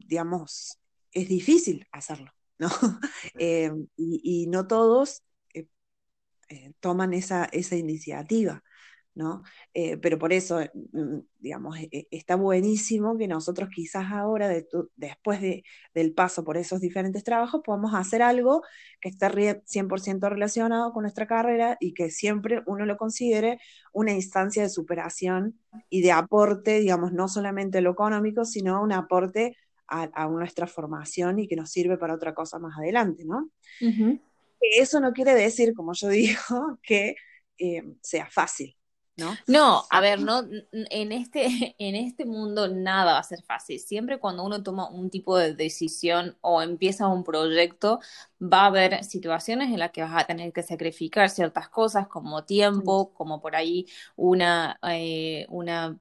digamos, 0.07 0.79
es 1.11 1.27
difícil 1.29 1.85
hacerlo, 1.91 2.31
¿no? 2.57 2.69
Em, 3.37 3.87
y, 3.95 4.47
no 4.47 4.67
todos 4.67 5.21
eh, 5.53 5.67
eh, 6.49 6.73
toman 6.79 7.13
esa, 7.13 7.45
esa 7.45 7.75
iniciativa. 7.75 8.63
¿No? 9.19 9.43
Eh, 9.73 9.97
pero 9.97 10.17
por 10.17 10.31
eso, 10.31 10.61
mm, 10.93 11.19
digamos, 11.39 11.77
e, 11.77 11.89
e, 11.91 12.07
está 12.09 12.35
buenísimo 12.37 13.17
que 13.17 13.27
nosotros 13.27 13.67
quizás 13.69 14.11
ahora, 14.11 14.47
después 14.95 15.41
de, 15.41 15.63
del 15.93 16.13
paso 16.13 16.45
por 16.45 16.55
esos 16.55 16.79
diferentes 16.79 17.25
trabajos, 17.25 17.61
podamos 17.65 17.93
hacer 17.93 18.21
algo 18.21 18.63
que 19.01 19.09
esté 19.09 19.27
100% 19.65 20.29
relacionado 20.29 20.93
con 20.93 21.03
nuestra 21.03 21.27
carrera 21.27 21.75
y 21.81 21.93
que 21.93 22.11
siempre 22.11 22.63
uno 22.65 22.85
lo 22.85 22.95
considere 22.95 23.59
una 23.91 24.13
instancia 24.13 24.63
de 24.63 24.69
superación 24.69 25.59
y 25.89 26.01
de 26.01 26.13
aporte, 26.13 26.79
digamos, 26.79 27.11
no 27.11 27.27
solamente 27.27 27.81
lo 27.81 27.91
económico, 27.91 28.45
sino 28.45 28.81
un 28.81 28.93
aporte 28.93 29.57
a, 29.87 30.27
nuestra 30.27 30.65
formación 30.67 31.39
y 31.39 31.47
que 31.47 31.57
nos 31.57 31.71
sirve 31.71 31.97
para 31.97 32.13
otra 32.13 32.33
cosa 32.33 32.57
más 32.59 32.77
adelante, 32.77 33.25
¿no? 33.25 33.49
Eso 34.61 34.99
no 35.01 35.11
quiere 35.11 35.33
decir, 35.33 35.73
como 35.73 35.93
yo 35.93 36.07
digo, 36.09 36.79
que 36.81 37.15
eh, 37.59 37.83
sea 38.01 38.29
fácil. 38.31 38.78
¿No? 39.19 39.37
a 39.89 40.01
ver, 40.01 40.21
no, 40.21 40.43
en 40.71 41.11
este, 41.11 41.75
en 41.77 41.95
este 41.95 42.25
mundo 42.25 42.67
nada 42.67 43.13
va 43.13 43.19
a 43.19 43.23
ser 43.23 43.43
fácil. 43.43 43.79
Siempre 43.79 44.19
cuando 44.19 44.43
uno 44.43 44.63
toma 44.63 44.89
un 44.89 45.09
tipo 45.09 45.37
de 45.37 45.53
decisión 45.53 46.37
o 46.41 46.61
empieza 46.61 47.07
un 47.07 47.23
proyecto, 47.23 47.99
va 48.41 48.63
a 48.63 48.65
haber 48.67 49.03
situaciones 49.03 49.69
en 49.71 49.79
las 49.79 49.91
que 49.91 50.01
vas 50.01 50.23
a 50.23 50.25
tener 50.25 50.53
que 50.53 50.63
sacrificar 50.63 51.29
ciertas 51.29 51.69
cosas 51.69 52.07
como 52.07 52.43
tiempo, 52.45 53.13
como 53.13 53.41
por 53.41 53.55
ahí 53.55 53.85
una, 54.15 54.79
eh, 54.83 55.45
una 55.49 55.97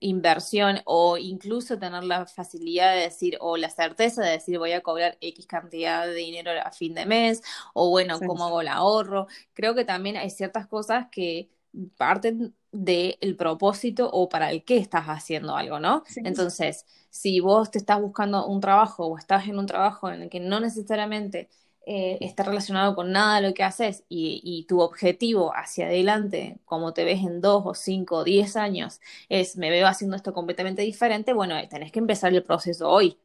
inversión 0.00 0.80
o 0.84 1.18
incluso 1.18 1.78
tener 1.78 2.04
la 2.04 2.26
facilidad 2.26 2.94
de 2.94 3.02
decir 3.02 3.36
o 3.40 3.56
la 3.56 3.68
certeza 3.70 4.22
de 4.22 4.32
decir 4.32 4.58
voy 4.58 4.72
a 4.72 4.80
cobrar 4.80 5.16
X 5.20 5.46
cantidad 5.46 6.06
de 6.06 6.14
dinero 6.14 6.50
a 6.64 6.70
fin 6.72 6.94
de 6.94 7.06
mes 7.06 7.42
o 7.74 7.90
bueno, 7.90 8.18
cómo 8.18 8.46
hago 8.46 8.62
el 8.62 8.68
ahorro. 8.68 9.26
Creo 9.52 9.74
que 9.74 9.84
también 9.84 10.16
hay 10.16 10.30
ciertas 10.30 10.66
cosas 10.66 11.06
que 11.12 11.50
parten 11.96 12.54
del 12.72 13.36
propósito 13.36 14.08
o 14.12 14.28
para 14.28 14.50
el 14.50 14.64
qué 14.64 14.78
estás 14.78 15.06
haciendo 15.06 15.56
algo, 15.56 15.80
¿no? 15.80 16.04
Entonces, 16.16 16.86
si 17.10 17.40
vos 17.40 17.70
te 17.70 17.78
estás 17.78 18.00
buscando 18.00 18.46
un 18.46 18.60
trabajo 18.60 19.06
o 19.06 19.18
estás 19.18 19.48
en 19.48 19.58
un 19.58 19.66
trabajo 19.66 20.10
en 20.10 20.22
el 20.22 20.28
que 20.30 20.40
no 20.40 20.60
necesariamente 20.60 21.48
eh, 21.86 22.18
está 22.20 22.44
relacionado 22.44 22.94
con 22.94 23.10
nada 23.10 23.40
de 23.40 23.48
lo 23.48 23.54
que 23.54 23.64
haces 23.64 24.04
y, 24.08 24.64
tu 24.68 24.80
objetivo 24.80 25.52
hacia 25.56 25.86
adelante, 25.86 26.58
como 26.64 26.92
te 26.92 27.04
ves 27.04 27.20
en 27.20 27.40
dos 27.40 27.62
o 27.66 27.74
cinco 27.74 28.18
o 28.18 28.24
diez 28.24 28.56
años, 28.56 29.00
es 29.28 29.56
me 29.56 29.70
veo 29.70 29.88
haciendo 29.88 30.16
esto 30.16 30.32
completamente 30.32 30.82
diferente, 30.82 31.32
bueno, 31.32 31.56
tenés 31.68 31.90
que 31.90 31.98
empezar 31.98 32.32
el 32.32 32.44
proceso 32.44 32.88
hoy 32.88 33.18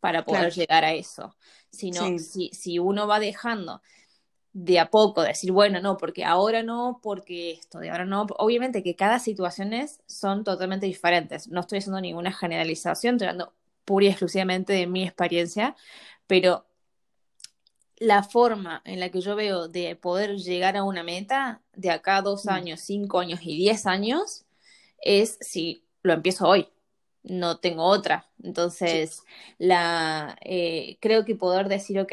para 0.00 0.24
poder 0.24 0.52
llegar 0.52 0.84
a 0.84 0.92
eso. 0.92 1.34
Si 1.70 1.92
si, 2.18 2.50
si 2.52 2.78
uno 2.78 3.06
va 3.06 3.20
dejando 3.20 3.80
de 4.52 4.80
a 4.80 4.90
poco, 4.90 5.22
decir, 5.22 5.52
bueno, 5.52 5.80
no, 5.80 5.96
porque 5.96 6.24
ahora 6.24 6.62
no, 6.62 7.00
porque 7.02 7.52
esto, 7.52 7.78
de 7.78 7.90
ahora 7.90 8.04
no. 8.04 8.26
Obviamente 8.38 8.82
que 8.82 8.96
cada 8.96 9.18
situación 9.18 9.72
son 10.06 10.44
totalmente 10.44 10.86
diferentes. 10.86 11.48
No 11.48 11.60
estoy 11.60 11.78
haciendo 11.78 12.00
ninguna 12.00 12.32
generalización, 12.32 13.14
estoy 13.14 13.28
hablando 13.28 13.54
pura 13.84 14.06
y 14.06 14.08
exclusivamente 14.08 14.72
de 14.72 14.86
mi 14.86 15.04
experiencia, 15.04 15.76
pero 16.26 16.66
la 17.96 18.22
forma 18.22 18.82
en 18.84 18.98
la 18.98 19.10
que 19.10 19.20
yo 19.20 19.36
veo 19.36 19.68
de 19.68 19.94
poder 19.94 20.36
llegar 20.38 20.76
a 20.76 20.84
una 20.84 21.02
meta 21.02 21.62
de 21.74 21.90
acá 21.90 22.22
dos 22.22 22.46
mm. 22.46 22.50
años, 22.50 22.80
cinco 22.80 23.20
años 23.20 23.40
y 23.42 23.56
diez 23.56 23.86
años 23.86 24.46
es 25.00 25.38
si 25.40 25.84
lo 26.02 26.12
empiezo 26.14 26.48
hoy. 26.48 26.68
No 27.22 27.58
tengo 27.58 27.84
otra. 27.84 28.30
Entonces, 28.42 29.22
la, 29.58 30.38
eh, 30.40 30.96
creo 31.00 31.26
que 31.26 31.34
poder 31.34 31.68
decir, 31.68 32.00
ok, 32.00 32.12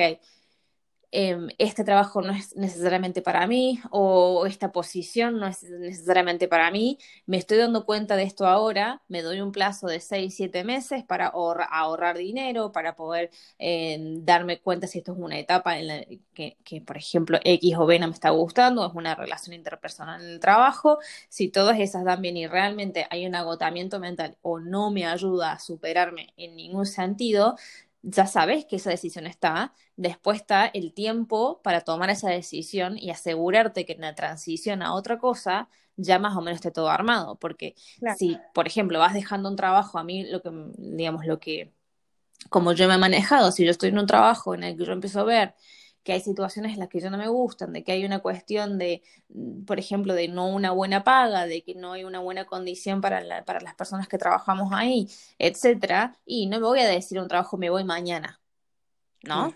Em, 1.12 1.48
este 1.58 1.86
trabajo 1.86 2.22
no 2.22 2.34
es 2.34 2.54
necesariamente 2.58 3.22
para 3.22 3.48
mí 3.48 3.80
o 3.92 4.46
esta 4.46 4.74
posición 4.74 5.40
no 5.40 5.48
es 5.48 5.64
necesariamente 5.64 6.50
para 6.50 6.70
mí, 6.70 6.98
me 7.26 7.38
estoy 7.38 7.58
dando 7.58 7.86
cuenta 7.86 8.18
de 8.18 8.24
esto 8.24 8.46
ahora, 8.46 9.02
me 9.08 9.22
doy 9.22 9.40
un 9.40 9.54
plazo 9.54 9.88
de 9.88 10.02
6, 10.02 10.36
7 10.36 10.66
meses 10.66 11.06
para 11.06 11.28
ahorrar, 11.28 12.18
dinero, 12.18 12.74
para 12.74 12.96
poder 12.98 13.32
em, 13.58 14.26
darme 14.26 14.60
cuenta 14.60 14.86
si 14.88 14.98
esto 15.00 15.14
es 15.14 15.18
una 15.18 15.40
etapa 15.40 15.80
en 15.80 15.88
la 15.88 16.02
que, 16.34 16.82
por 16.86 16.98
ejemplo, 16.98 17.40
X 17.44 17.76
o 17.78 17.86
B 17.86 18.00
no 18.00 18.08
me 18.08 18.14
está 18.14 18.30
gustando, 18.32 18.86
es 18.86 18.94
una 18.94 19.16
relación 19.16 19.56
interpersonal 19.56 20.22
en 20.22 20.30
el 20.30 20.40
trabajo, 20.40 21.00
si 21.30 21.48
todas 21.50 21.80
esas 21.80 22.04
dan 22.04 22.22
bien 22.22 22.38
y 22.38 22.48
realmente 22.48 23.08
hay 23.10 23.26
un 23.26 23.36
agotamiento 23.36 24.00
mental 24.00 24.38
o 24.42 24.60
no 24.60 24.92
me 24.92 25.06
ayuda 25.06 25.54
a 25.54 25.60
superarme 25.60 26.34
en 26.38 26.56
ningún 26.56 26.86
sentido, 26.86 27.56
ya 28.02 28.28
sabes 28.28 28.66
que 28.66 28.78
esa 28.78 28.90
decisión 28.90 29.28
está, 29.28 29.74
después 29.96 30.40
está 30.40 30.66
el 30.68 30.94
tiempo 30.94 31.62
para 31.64 31.82
tomar 31.82 32.10
esa 32.10 32.30
decisión 32.30 32.98
y 32.98 33.10
asegurarte 33.10 33.86
que 33.86 33.94
en 33.94 34.02
la 34.02 34.16
transición 34.16 34.82
a 34.82 34.94
otra 34.94 35.18
cosa 35.18 35.70
ya 35.98 36.20
más 36.20 36.38
o 36.38 36.42
menos 36.42 36.58
esté 36.58 36.72
todo 36.72 36.90
armado, 36.90 37.38
porque 37.40 37.76
si, 38.18 38.38
por 38.54 38.68
ejemplo, 38.68 39.00
vas 39.00 39.16
dejando 39.16 39.50
un 39.50 39.56
trabajo, 39.56 39.98
a 39.98 40.04
mí 40.04 40.24
lo 40.30 40.42
que, 40.44 40.52
digamos, 40.78 41.26
lo 41.26 41.40
que, 41.40 41.74
como 42.50 42.72
yo 42.74 42.88
me 42.88 42.96
he 42.96 43.00
manejado, 43.00 43.52
si 43.52 43.66
yo 43.66 43.72
estoy 43.72 43.90
en 43.90 43.98
un 43.98 44.06
trabajo 44.06 44.54
en 44.54 44.64
el 44.64 44.78
que 44.78 44.86
yo 44.86 44.94
empiezo 44.94 45.22
a 45.22 45.24
ver 45.24 45.56
que 46.08 46.14
hay 46.14 46.22
situaciones 46.22 46.72
en 46.72 46.80
las 46.80 46.88
que 46.88 47.02
ya 47.02 47.10
no 47.10 47.18
me 47.18 47.28
gustan, 47.28 47.74
de 47.74 47.84
que 47.84 47.92
hay 47.92 48.06
una 48.06 48.20
cuestión 48.20 48.78
de, 48.78 49.04
mm, 49.28 49.66
por 49.66 49.78
ejemplo, 49.78 50.14
de 50.14 50.30
no 50.30 50.48
una 50.48 50.72
buena 50.72 51.04
paga, 51.04 51.46
de 51.46 51.64
que 51.64 51.76
no 51.76 51.92
hay 51.92 52.06
una 52.06 52.20
buena 52.20 52.46
condición 52.46 53.02
para, 53.02 53.44
para 53.44 53.60
las 53.60 53.76
personas 53.76 54.08
que 54.08 54.18
trabajamos 54.18 54.72
ahí, 54.72 55.10
etcétera, 55.38 56.18
y 56.26 56.48
no 56.48 56.62
me 56.62 56.66
voy 56.66 56.80
a 56.80 56.88
decir 56.88 57.20
un 57.20 57.28
trabajo 57.28 57.58
me 57.58 57.70
voy 57.70 57.84
mañana, 57.84 58.40
¿no? 59.24 59.54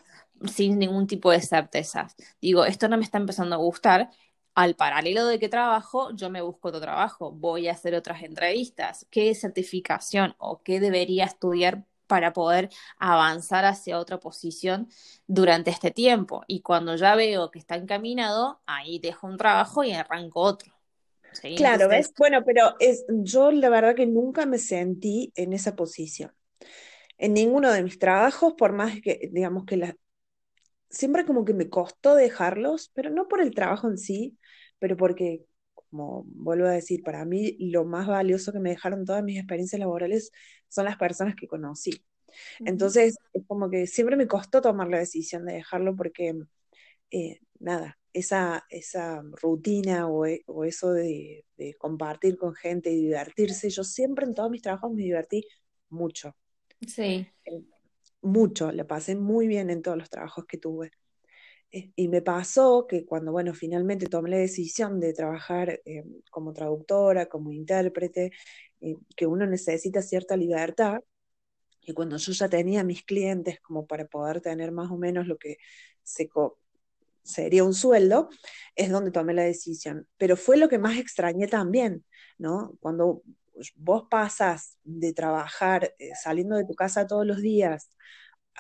Sin 0.54 0.78
ningún 0.78 1.08
tipo 1.08 1.32
de 1.32 1.40
certezas. 1.42 2.16
Digo, 2.42 2.66
esto 2.66 2.90
no 2.90 2.98
me 2.98 3.04
está 3.06 3.18
empezando 3.18 3.56
a 3.56 3.60
gustar, 3.60 4.10
al 4.54 4.76
paralelo 4.76 5.26
de 5.28 5.40
que 5.40 5.48
trabajo, 5.48 6.12
yo 6.14 6.30
me 6.30 6.42
busco 6.42 6.68
otro 6.68 6.82
trabajo, 6.82 7.32
voy 7.32 7.70
a 7.70 7.72
hacer 7.72 7.96
otras 7.96 8.24
entrevistas, 8.24 9.08
qué 9.10 9.34
certificación 9.36 10.36
o 10.38 10.62
qué 10.64 10.82
debería 10.82 11.24
estudiar 11.24 11.86
para 12.12 12.34
poder 12.34 12.68
avanzar 12.98 13.64
hacia 13.64 13.98
otra 13.98 14.20
posición 14.20 14.90
durante 15.28 15.72
este 15.72 15.92
tiempo. 15.92 16.44
Y 16.46 16.60
cuando 16.60 16.98
ya 16.98 17.16
veo 17.16 17.52
que 17.52 17.60
está 17.60 17.76
encaminado, 17.76 18.62
ahí 18.66 19.00
dejo 19.00 19.28
un 19.28 19.38
trabajo 19.38 19.86
y 19.86 19.94
arranco 19.94 20.42
otro. 20.42 20.74
Claro, 21.56 21.88
¿ves? 21.88 22.12
Bueno, 22.18 22.44
pero 22.46 22.76
es, 22.82 23.06
yo 23.08 23.50
la 23.54 23.70
verdad 23.70 23.96
que 23.96 24.08
nunca 24.08 24.46
me 24.46 24.58
sentí 24.58 25.32
en 25.38 25.54
esa 25.54 25.78
posición. 25.78 26.34
En 27.18 27.34
ninguno 27.34 27.72
de 27.72 27.82
mis 27.82 27.98
trabajos, 27.98 28.56
por 28.58 28.74
más 28.74 29.00
que, 29.00 29.30
digamos 29.32 29.64
que 29.64 29.78
la, 29.78 29.96
siempre 30.90 31.24
como 31.24 31.46
que 31.46 31.54
me 31.54 31.70
costó 31.70 32.16
dejarlos, 32.16 32.92
pero 32.94 33.10
no 33.10 33.30
por 33.30 33.40
el 33.40 33.56
trabajo 33.56 33.88
en 33.88 33.98
sí, 33.98 34.38
pero 34.80 34.98
porque, 34.98 35.46
como 35.92 36.24
vuelvo 36.26 36.68
a 36.68 36.72
decir, 36.72 37.04
para 37.04 37.26
mí 37.26 37.58
lo 37.60 37.84
más 37.84 38.08
valioso 38.08 38.52
que 38.54 38.60
me 38.60 38.70
dejaron 38.72 39.06
todas 39.06 39.24
mis 39.24 39.38
experiencias 39.38 39.80
laborales 39.80 40.32
son 40.70 40.86
las 40.86 40.98
personas 40.98 41.36
que 41.36 41.48
conocí. 41.48 42.04
Entonces, 42.62 43.18
es 43.34 43.44
como 43.46 43.70
que 43.70 43.88
siempre 43.88 44.16
me 44.16 44.26
costó 44.26 44.62
tomar 44.62 44.88
la 44.88 45.00
decisión 45.00 45.46
de 45.46 45.54
dejarlo 45.54 45.96
porque, 45.98 46.34
eh, 47.12 47.40
nada, 47.60 48.00
esa, 48.14 48.66
esa 48.70 49.22
rutina 49.42 50.08
o, 50.08 50.26
e, 50.26 50.46
eso 50.66 50.94
de, 50.94 51.46
compartir 51.78 52.38
con 52.38 52.56
gente 52.56 52.90
y 52.90 53.02
divertirse, 53.02 53.70
yo 53.70 53.84
siempre 53.84 54.26
en 54.26 54.34
todos 54.34 54.50
mis 54.50 54.62
trabajos 54.62 54.92
me 54.94 55.04
divertí 55.04 55.46
mucho. 55.90 56.36
Sí. 56.88 57.28
Eh, 57.46 57.64
mucho, 58.22 58.72
la 58.72 58.88
pasé 58.88 59.16
muy 59.16 59.48
bien 59.48 59.70
en 59.70 59.82
todos 59.82 59.98
los 59.98 60.10
trabajos 60.10 60.46
que 60.46 60.58
tuve. 60.58 60.92
Eh, 61.72 61.92
y 61.96 62.08
me 62.08 62.22
pasó 62.22 62.86
que 62.88 63.06
cuando, 63.06 63.32
bueno, 63.32 63.54
finalmente 63.54 64.08
tomé 64.08 64.30
la 64.32 64.38
decisión 64.38 65.00
de 65.00 65.14
trabajar 65.14 65.82
eh, 65.86 66.04
como 66.30 66.54
traductora, 66.54 67.28
como 67.28 67.52
intérprete, 67.52 68.32
eh, 68.82 68.96
que 69.16 69.26
uno 69.26 69.46
necesita 69.46 70.02
cierta 70.02 70.36
libertad, 70.38 71.00
y 71.82 71.94
cuando 71.94 72.18
yo 72.18 72.32
ya 72.34 72.50
tenía 72.50 72.84
mis 72.84 73.04
clientes 73.04 73.60
como 73.62 73.88
para 73.88 74.06
poder 74.06 74.42
tener 74.42 74.72
más 74.72 74.92
o 74.92 74.98
menos 74.98 75.28
lo 75.28 75.38
que 75.38 75.58
se 76.04 76.30
sería 77.24 77.64
un 77.64 77.74
sueldo, 77.74 78.30
es 78.76 78.90
donde 78.92 79.12
tomé 79.12 79.34
la 79.34 79.44
decisión. 79.44 80.08
Pero 80.18 80.38
fue 80.38 80.58
lo 80.58 80.70
que 80.70 80.80
más 80.80 80.98
extrañé 80.98 81.48
también, 81.48 82.06
¿no? 82.38 82.74
Cuando 82.82 83.24
vos 83.76 84.04
pasas 84.10 84.78
de 84.84 85.14
trabajar 85.14 85.94
saliendo 86.22 86.56
de 86.56 86.66
tu 86.66 86.76
casa 86.76 87.08
todos 87.08 87.26
los 87.26 87.42
días 87.42 87.90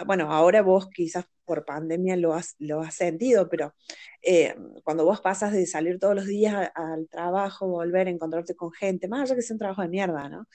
bueno, 0.06 0.32
ahora 0.32 0.62
vos 0.62 0.90
quizás 0.90 1.26
por 1.46 1.66
pandemia 1.66 2.16
lo 2.16 2.34
has, 2.34 2.56
lo 2.60 2.82
has 2.82 2.96
sentido, 2.96 3.50
pero 3.50 3.74
eh, 4.22 4.56
cuando 4.84 5.06
vos 5.06 5.22
pasas 5.22 5.52
de 5.52 5.66
salir 5.66 6.00
todos 6.00 6.16
los 6.16 6.26
días 6.26 6.72
al 6.76 7.08
trabajo, 7.10 7.68
volver 7.68 8.08
a 8.08 8.12
encontrarte 8.12 8.56
con 8.56 8.72
gente, 8.72 9.08
más 9.08 9.22
allá 9.24 9.36
que 9.36 9.42
sea 9.42 9.56
un 9.56 9.60
trabajo 9.60 9.82
de 9.82 9.90
mierda, 9.90 10.30
¿no? 10.30 10.48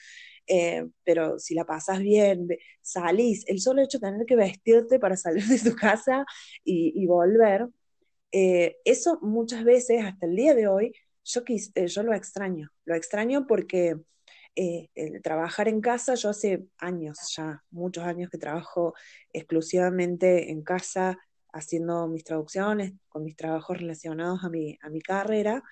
Eh, 0.47 0.87
pero 1.03 1.39
si 1.39 1.53
la 1.53 1.65
pasas 1.65 1.99
bien, 1.99 2.47
salís, 2.81 3.45
el 3.47 3.59
solo 3.59 3.81
hecho 3.81 3.99
de 3.99 4.07
tener 4.07 4.25
que 4.25 4.35
vestirte 4.35 4.99
para 4.99 5.17
salir 5.17 5.43
de 5.45 5.59
tu 5.59 5.75
casa 5.75 6.25
y, 6.63 7.05
volver, 7.05 7.67
eh, 8.31 8.77
eso 8.85 9.19
muchas 9.21 9.63
veces, 9.63 10.03
hasta 10.03 10.25
el 10.25 10.35
día 10.35 10.55
de 10.55 10.67
hoy, 10.67 10.93
yo, 11.23 11.41
yo 11.85 12.03
lo 12.03 12.13
extraño, 12.13 12.71
lo 12.85 12.95
extraño 12.95 13.45
porque 13.47 13.97
eh, 14.59 15.19
trabajar 15.21 15.67
en 15.67 15.81
casa, 15.81 16.15
yo 16.15 16.31
hace 16.31 16.65
años 16.79 17.19
ya, 17.35 17.63
muchos 17.69 18.03
años 18.03 18.31
que 18.31 18.39
trabajo 18.39 18.95
exclusivamente 19.31 20.49
en 20.49 20.63
casa, 20.63 21.19
haciendo 21.53 22.07
mis 22.07 22.23
traducciones, 22.23 22.93
con 23.07 23.23
mis 23.23 23.35
trabajos 23.35 23.77
relacionados 23.77 24.43
a 24.43 24.49
mi, 24.49 24.75
a 24.81 24.89
mi 24.89 24.99
carrera. 24.99 25.63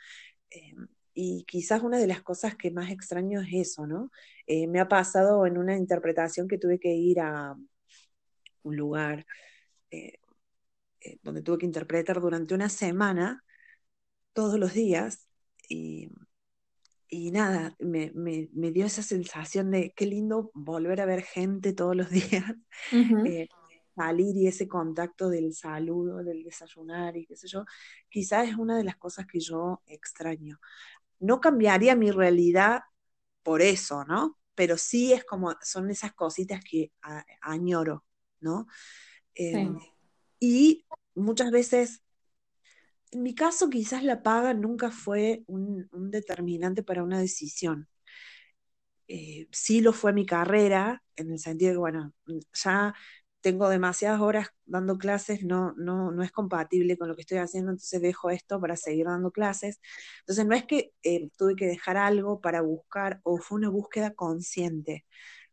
Eh, 0.52 0.76
y 1.16 1.46
quizás 1.46 1.82
una 1.82 1.98
de 1.98 2.06
las 2.06 2.22
cosas 2.22 2.56
que 2.56 2.70
más 2.70 2.92
extraño 2.92 3.42
es 3.42 3.48
eso, 3.54 3.88
¿no? 3.88 4.12
Eh, 4.46 4.68
me 4.68 4.80
ha 4.80 4.88
pasado 4.88 5.48
en 5.48 5.58
una 5.58 5.76
interpretación 5.76 6.48
que 6.48 6.60
tuve 6.60 6.80
que 6.80 6.94
ir 6.94 7.22
a 7.22 7.56
un 8.64 8.76
lugar 8.76 9.26
donde 11.24 11.42
tuve 11.42 11.60
que 11.60 11.66
interpretar 11.66 12.20
durante 12.20 12.54
una 12.54 12.68
semana, 12.70 13.44
todos 14.34 14.60
los 14.60 14.74
días, 14.74 15.28
y 15.70 16.10
y 17.10 17.32
nada, 17.32 17.76
me, 17.80 18.12
dio 18.72 18.86
esa 18.86 19.04
sensación 19.04 19.72
de 19.72 19.94
qué 19.96 20.06
lindo 20.06 20.52
volver 20.54 21.02
a 21.02 21.06
ver 21.06 21.24
gente 21.24 21.74
todos 21.74 21.96
los 21.96 22.10
días, 22.44 22.44
eh, 22.92 23.48
salir 23.96 24.36
y 24.36 24.48
ese 24.48 24.68
contacto 24.68 25.30
del 25.30 25.54
saludo, 25.54 26.24
del 26.24 26.44
desayunar 26.44 27.16
y 27.18 27.26
qué 27.26 27.36
sé 27.36 27.48
yo, 27.48 27.66
quizás 28.10 28.50
es 28.50 28.56
una 28.56 28.78
de 28.78 28.84
las 28.84 28.98
cosas 28.98 29.26
que 29.26 29.40
yo 29.40 29.82
extraño. 29.86 30.60
No 31.20 31.40
cambiaría 31.40 31.96
mi 31.96 32.12
realidad 32.12 32.82
por 33.44 33.62
eso, 33.62 34.04
¿no? 34.06 34.38
Pero 34.56 34.78
sí 34.78 35.14
es 35.14 35.24
como, 35.24 35.56
son 35.62 35.90
esas 35.90 36.14
cositas 36.14 36.62
que 36.64 36.92
añoro, 37.42 38.04
¿no? 38.40 38.68
Em, 39.34 39.78
y 40.40 40.86
muchas 41.14 41.52
veces 41.52 42.05
en 43.16 43.24
mi 43.24 43.34
caso 43.34 43.70
quizás 43.70 44.04
la 44.04 44.22
paga 44.24 44.54
nunca 44.54 44.92
fue 44.92 45.44
un, 45.48 45.88
determinante 46.12 46.84
para 46.84 47.04
una 47.04 47.20
decisión. 47.20 47.88
Eh, 49.08 49.48
sí 49.52 49.82
lo 49.82 49.94
fue 49.94 50.14
mi 50.14 50.26
carrera, 50.26 51.04
en 51.16 51.32
el 51.32 51.40
sentido 51.40 51.70
de 51.70 51.76
que, 51.76 51.80
bueno, 51.80 52.14
ya 52.54 52.94
tengo 53.42 53.70
demasiadas 53.70 54.20
horas 54.22 54.50
dando 54.66 54.98
clases, 54.98 55.44
no, 55.44 55.74
no, 55.78 56.12
no 56.12 56.24
es 56.24 56.32
compatible 56.32 56.98
con 56.98 57.08
lo 57.08 57.16
que 57.16 57.22
estoy 57.22 57.38
haciendo, 57.38 57.72
entonces 57.72 58.02
dejo 58.02 58.32
esto 58.32 58.60
para 58.60 58.76
seguir 58.76 59.06
dando 59.06 59.32
clases. 59.32 59.80
Entonces 60.22 60.46
no 60.46 60.56
es 60.56 60.66
que 60.66 60.92
eh, 61.04 61.30
tuve 61.38 61.56
que 61.56 61.68
dejar 61.68 61.98
algo 61.98 62.42
para 62.42 62.62
buscar 62.62 63.22
o 63.24 63.38
fue 63.38 63.58
una 63.60 63.70
búsqueda 63.70 64.14
consciente, 64.14 65.06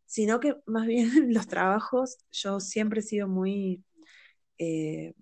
sino 0.05 0.39
que 0.39 0.55
más 0.65 0.87
bien 0.87 1.09
los 1.33 1.47
trabajos, 1.47 2.17
yo 2.31 2.59
siempre 2.59 3.01
he 3.01 3.03
sido 3.03 3.27
muy... 3.27 3.83
Eh, 4.59 5.13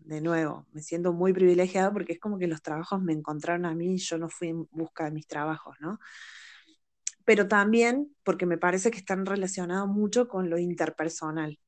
de 0.00 0.20
nuevo, 0.20 0.66
me 0.72 0.82
siento 0.82 1.12
muy 1.12 1.32
privilegiada 1.32 1.92
porque 1.92 2.14
es 2.14 2.20
como 2.20 2.38
que 2.38 2.46
los 2.46 2.62
trabajos 2.62 3.02
me 3.02 3.12
encontraron 3.12 3.66
a 3.66 3.74
mí 3.74 3.94
y 3.94 3.98
yo 3.98 4.18
no 4.18 4.28
fui 4.28 4.48
en 4.48 4.68
busca 4.70 5.04
de 5.04 5.10
mis 5.10 5.26
trabajos, 5.26 5.76
¿no? 5.80 5.98
Pero 7.24 7.46
también 7.48 8.14
porque 8.24 8.46
me 8.46 8.58
parece 8.58 8.90
que 8.90 8.98
están 8.98 9.26
relacionados 9.26 9.88
mucho 9.88 10.28
con 10.28 10.48
lo 10.50 10.58
interpersonal, 10.58 11.58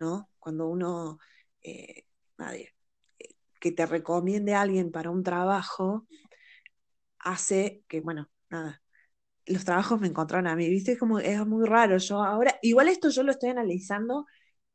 ¿no? 0.00 0.30
Cuando 0.38 0.68
uno, 0.68 1.18
eh, 1.62 2.04
nadie, 2.38 2.74
eh, 3.18 3.36
que 3.60 3.72
te 3.72 3.86
recomiende 3.86 4.54
a 4.54 4.62
alguien 4.62 4.90
para 4.90 5.10
un 5.10 5.22
trabajo, 5.22 6.06
hace 7.20 7.84
que, 7.88 8.00
bueno, 8.00 8.28
nada, 8.50 8.82
los 9.46 9.64
trabajos 9.64 10.00
me 10.00 10.08
encontraron 10.08 10.48
a 10.48 10.56
mí, 10.56 10.68
¿viste? 10.68 10.98
Como 10.98 11.18
es 11.20 11.46
muy 11.46 11.66
raro. 11.66 11.98
Yo 11.98 12.22
ahora, 12.22 12.58
igual 12.62 12.88
esto 12.88 13.10
yo 13.10 13.22
lo 13.22 13.32
estoy 13.32 13.50
analizando 13.50 14.26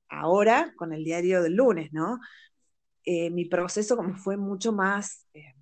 ahora 0.09 0.73
con 0.77 0.93
el 0.93 1.03
diario 1.03 1.41
del 1.43 1.55
lunes, 1.55 1.91
¿no? 1.93 2.19
Eh, 3.03 3.29
mi 3.31 3.45
proceso 3.45 3.97
como 3.97 4.15
fue 4.15 4.37
mucho 4.37 4.71
más 4.71 5.25
eh, 5.33 5.55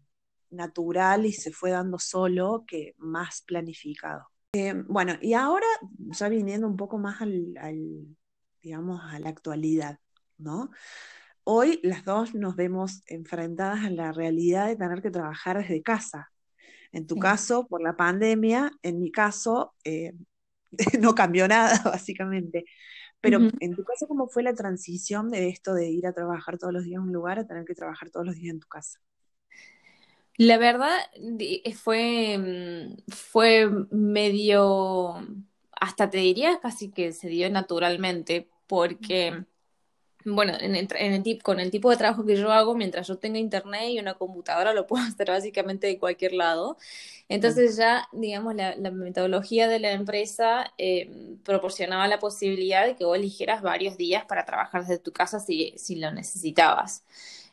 natural 0.49 1.25
y 1.25 1.31
se 1.31 1.51
fue 1.51 1.71
dando 1.71 1.97
solo 1.99 2.65
que 2.67 2.95
más 2.97 3.43
planificado. 3.45 4.27
Eh, 4.53 4.73
bueno, 4.87 5.13
y 5.21 5.33
ahora 5.33 5.67
ya 5.97 6.27
viniendo 6.27 6.67
un 6.67 6.75
poco 6.75 6.97
más 6.97 7.21
al, 7.21 7.53
digamos, 8.61 9.01
a 9.03 9.19
la 9.19 9.29
actualidad, 9.29 9.99
¿no? 10.37 10.71
Hoy 11.43 11.79
las 11.83 12.03
dos 12.03 12.35
nos 12.35 12.55
vemos 12.55 13.03
enfrentadas 13.07 13.85
a 13.85 13.89
la 13.89 14.11
realidad 14.11 14.67
de 14.67 14.75
tener 14.75 15.01
que 15.01 15.11
trabajar 15.11 15.57
desde 15.59 15.81
casa. 15.81 16.31
En 16.91 17.07
tu 17.07 17.17
caso, 17.17 17.67
por 17.67 17.81
la 17.81 17.95
pandemia, 17.95 18.71
en 18.81 18.99
mi 18.99 19.11
caso, 19.11 19.73
no 20.99 21.15
cambió 21.15 21.47
nada, 21.47 21.79
básicamente. 21.85 22.65
Pero 23.21 23.39
en 23.59 23.75
tu 23.75 23.83
caso, 23.83 24.07
¿cómo 24.07 24.27
fue 24.27 24.43
la 24.43 24.53
transición 24.53 25.29
de 25.29 25.49
esto 25.49 25.73
de 25.73 25.89
ir 25.89 26.07
a 26.07 26.13
trabajar 26.13 26.57
todos 26.57 26.73
los 26.73 26.85
días 26.85 26.99
en 26.99 27.07
un 27.07 27.13
lugar 27.13 27.39
a 27.39 27.45
tener 27.45 27.65
que 27.65 27.75
trabajar 27.75 28.09
todos 28.09 28.25
los 28.25 28.35
días 28.35 28.53
en 28.53 28.59
tu 28.59 28.67
casa? 28.67 28.99
La 30.37 30.57
verdad 30.57 30.95
eh, 31.15 31.73
fue, 31.73 32.37
mm, 32.37 33.11
fue 33.11 33.69
medio, 33.91 35.15
hasta 35.73 36.09
te 36.09 36.19
diría 36.19 36.61
casi 36.61 36.91
que 36.91 37.11
se 37.11 37.27
dio 37.27 37.49
naturalmente, 37.49 38.49
porque 38.65 39.43
bueno, 40.25 40.53
en 40.59 40.75
el, 40.75 40.87
en 40.95 41.39
con 41.39 41.59
el 41.59 41.71
tipo 41.71 41.89
de 41.89 41.97
trabajo 41.97 42.25
que 42.25 42.35
yo 42.35 42.51
hago, 42.51 42.75
mientras 42.75 43.07
yo 43.07 43.17
tenga 43.17 43.39
internet 43.39 43.89
y 43.89 43.99
una 43.99 44.15
computadora, 44.15 44.73
lo 44.73 44.85
puedo 44.87 45.03
hacer 45.07 45.27
básicamente 45.27 45.87
de 45.87 45.99
cualquier 45.99 46.33
lado. 46.33 46.77
Entonces 47.29 47.77
ya, 47.77 48.07
digamos, 48.11 48.55
la, 48.55 48.75
metodología 48.91 49.67
de 49.67 49.79
la 49.79 49.91
empresa 49.91 50.73
eh, 50.77 51.37
proporcionaba 51.43 52.07
la 52.07 52.19
posibilidad 52.19 52.85
de 52.85 52.95
que 52.95 53.05
vos 53.05 53.17
eligieras 53.17 53.61
varios 53.61 53.97
días 53.97 54.25
para 54.25 54.45
trabajar 54.45 54.81
desde 54.81 54.99
tu 54.99 55.11
casa 55.11 55.39
si, 55.39 55.73
si 55.77 55.95
lo 55.95 56.11
necesitabas. 56.11 57.03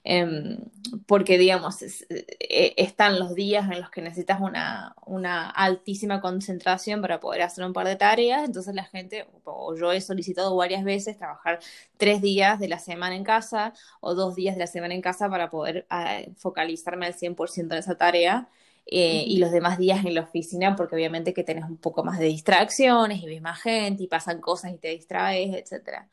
Em, 0.09 0.59
porque, 1.07 1.37
digamos, 1.37 1.83
eh, 1.83 2.75
están 2.77 3.19
los 3.19 3.35
días 3.35 3.69
en 3.73 3.81
los 3.81 3.91
que 3.91 4.03
necesitas 4.03 4.41
una, 4.41 4.95
una, 5.05 5.51
altísima 5.51 6.21
concentración 6.21 7.01
para 7.03 7.19
poder 7.19 7.43
hacer 7.43 7.65
un 7.65 7.73
par 7.73 7.89
de 7.89 7.97
tareas, 7.97 8.45
entonces 8.45 8.73
la 8.73 8.85
gente, 8.85 9.27
o 9.43 9.75
yo 9.75 9.91
he 9.91 10.01
solicitado 10.01 10.55
varias 10.55 10.85
veces 10.85 11.19
trabajar 11.19 11.59
tres 11.97 12.23
días 12.23 12.61
de 12.61 12.69
la 12.69 12.79
semana 12.79 13.17
en 13.17 13.25
casa 13.25 13.73
o 14.01 14.15
dos 14.15 14.37
días 14.37 14.55
de 14.55 14.61
la 14.61 14.69
semana 14.69 14.95
en 14.95 15.03
casa 15.03 15.29
para 15.29 15.51
poder 15.51 15.89
eh, 15.91 16.31
focalizarme 16.37 17.07
al 17.07 17.15
100% 17.15 17.75
en 17.75 17.79
esa 17.81 17.97
tarea. 17.97 18.49
Eh, 18.89 19.25
y 19.27 19.39
los 19.39 19.51
demás 19.51 19.79
días 19.79 20.05
en 20.05 20.15
la 20.15 20.21
oficina, 20.21 20.77
porque 20.77 20.95
obviamente 20.95 21.35
que 21.35 21.43
tenés 21.43 21.65
un 21.65 21.79
poco 21.79 22.05
más 22.05 22.21
de 22.21 22.27
distracciones 22.27 23.21
y 23.21 23.27
ves 23.27 23.43
más 23.43 23.61
gente 23.61 24.05
y 24.05 24.07
pasan 24.07 24.41
cosas 24.41 24.73
y 24.73 24.79
te 24.79 24.89
distraes, 24.91 25.53
etcétera. 25.57 26.09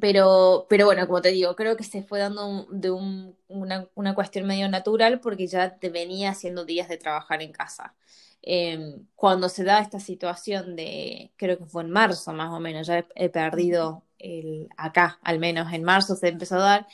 Pero, 0.00 0.66
pero 0.68 0.86
bueno, 0.86 1.06
como 1.06 1.22
te 1.22 1.30
digo, 1.30 1.54
creo 1.56 1.76
que 1.76 1.84
se 1.84 2.02
fue 2.02 2.18
dando 2.18 2.66
de 2.70 2.90
una, 2.90 3.88
una, 3.94 4.14
cuestión 4.14 4.46
medio 4.46 4.68
natural 4.68 5.20
porque 5.20 5.46
ya 5.46 5.78
te 5.78 5.90
venía 5.90 6.30
haciendo 6.30 6.64
días 6.64 6.88
de 6.88 6.98
trabajar 6.98 7.42
en 7.42 7.52
casa. 7.52 7.94
Em, 8.42 9.06
cuando 9.14 9.48
se 9.48 9.64
da 9.64 9.80
esta 9.80 10.00
situación 10.00 10.76
de, 10.76 11.32
creo 11.36 11.58
que 11.58 11.66
fue 11.66 11.82
en 11.82 11.90
marzo 11.90 12.32
más 12.32 12.52
o 12.52 12.60
menos, 12.60 12.86
ya 12.86 13.06
he, 13.14 13.28
perdido 13.28 14.04
el, 14.18 14.68
acá, 14.76 15.18
al 15.22 15.38
menos 15.38 15.72
en 15.72 15.82
marzo 15.84 16.16
se 16.16 16.28
empezó 16.28 16.56
a 16.56 16.58
dar, 16.58 16.86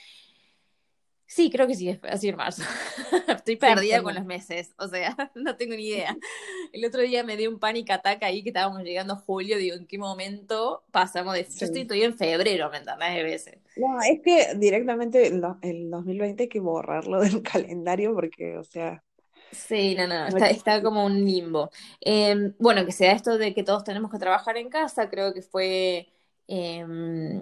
Sí, 1.34 1.50
creo 1.50 1.66
que 1.66 1.74
sí, 1.74 1.98
así 2.02 2.28
en 2.28 2.36
marzo. 2.36 2.62
Estoy 3.26 3.56
perdida 3.56 4.02
con 4.02 4.14
los 4.14 4.26
meses, 4.26 4.74
o 4.76 4.86
sea, 4.86 5.16
no 5.34 5.56
tengo 5.56 5.74
ni 5.74 5.88
idea. 5.88 6.14
El 6.74 6.84
otro 6.84 7.00
día 7.00 7.24
me 7.24 7.38
dio 7.38 7.48
un 7.48 7.58
panic 7.58 7.88
attack 7.88 8.22
ahí 8.22 8.42
que 8.42 8.50
estábamos 8.50 8.82
llegando 8.82 9.14
a 9.14 9.16
julio, 9.16 9.56
digo, 9.56 9.74
¿en 9.74 9.86
qué 9.86 9.96
momento 9.96 10.84
pasamos 10.90 11.32
de... 11.32 11.44
Yo 11.44 11.64
estoy 11.64 11.86
todavía 11.86 12.04
en 12.04 12.18
febrero, 12.18 12.70
¿me 12.70 12.76
entendés? 12.76 13.14
De 13.14 13.22
veces. 13.22 13.58
No, 13.76 13.98
es 14.02 14.20
que 14.20 14.54
directamente 14.56 15.26
el, 15.26 15.40
2020 15.90 16.42
hay 16.42 16.48
que 16.50 16.60
borrarlo 16.60 17.22
del 17.22 17.42
calendario 17.42 18.12
porque, 18.14 18.58
o 18.58 18.64
sea... 18.64 19.02
Sí, 19.52 19.94
no, 19.94 20.06
no, 20.06 20.26
está, 20.26 20.50
está 20.50 20.82
como 20.82 21.06
un 21.06 21.24
limbo. 21.24 21.70
Em, 22.02 22.52
bueno, 22.58 22.84
que 22.84 22.92
sea 22.92 23.12
esto 23.12 23.38
de 23.38 23.54
que 23.54 23.62
todos 23.62 23.84
tenemos 23.84 24.10
que 24.10 24.18
trabajar 24.18 24.58
en 24.58 24.68
casa, 24.68 25.08
creo 25.08 25.32
que 25.32 25.40
fue... 25.40 26.12
Em, 26.46 27.40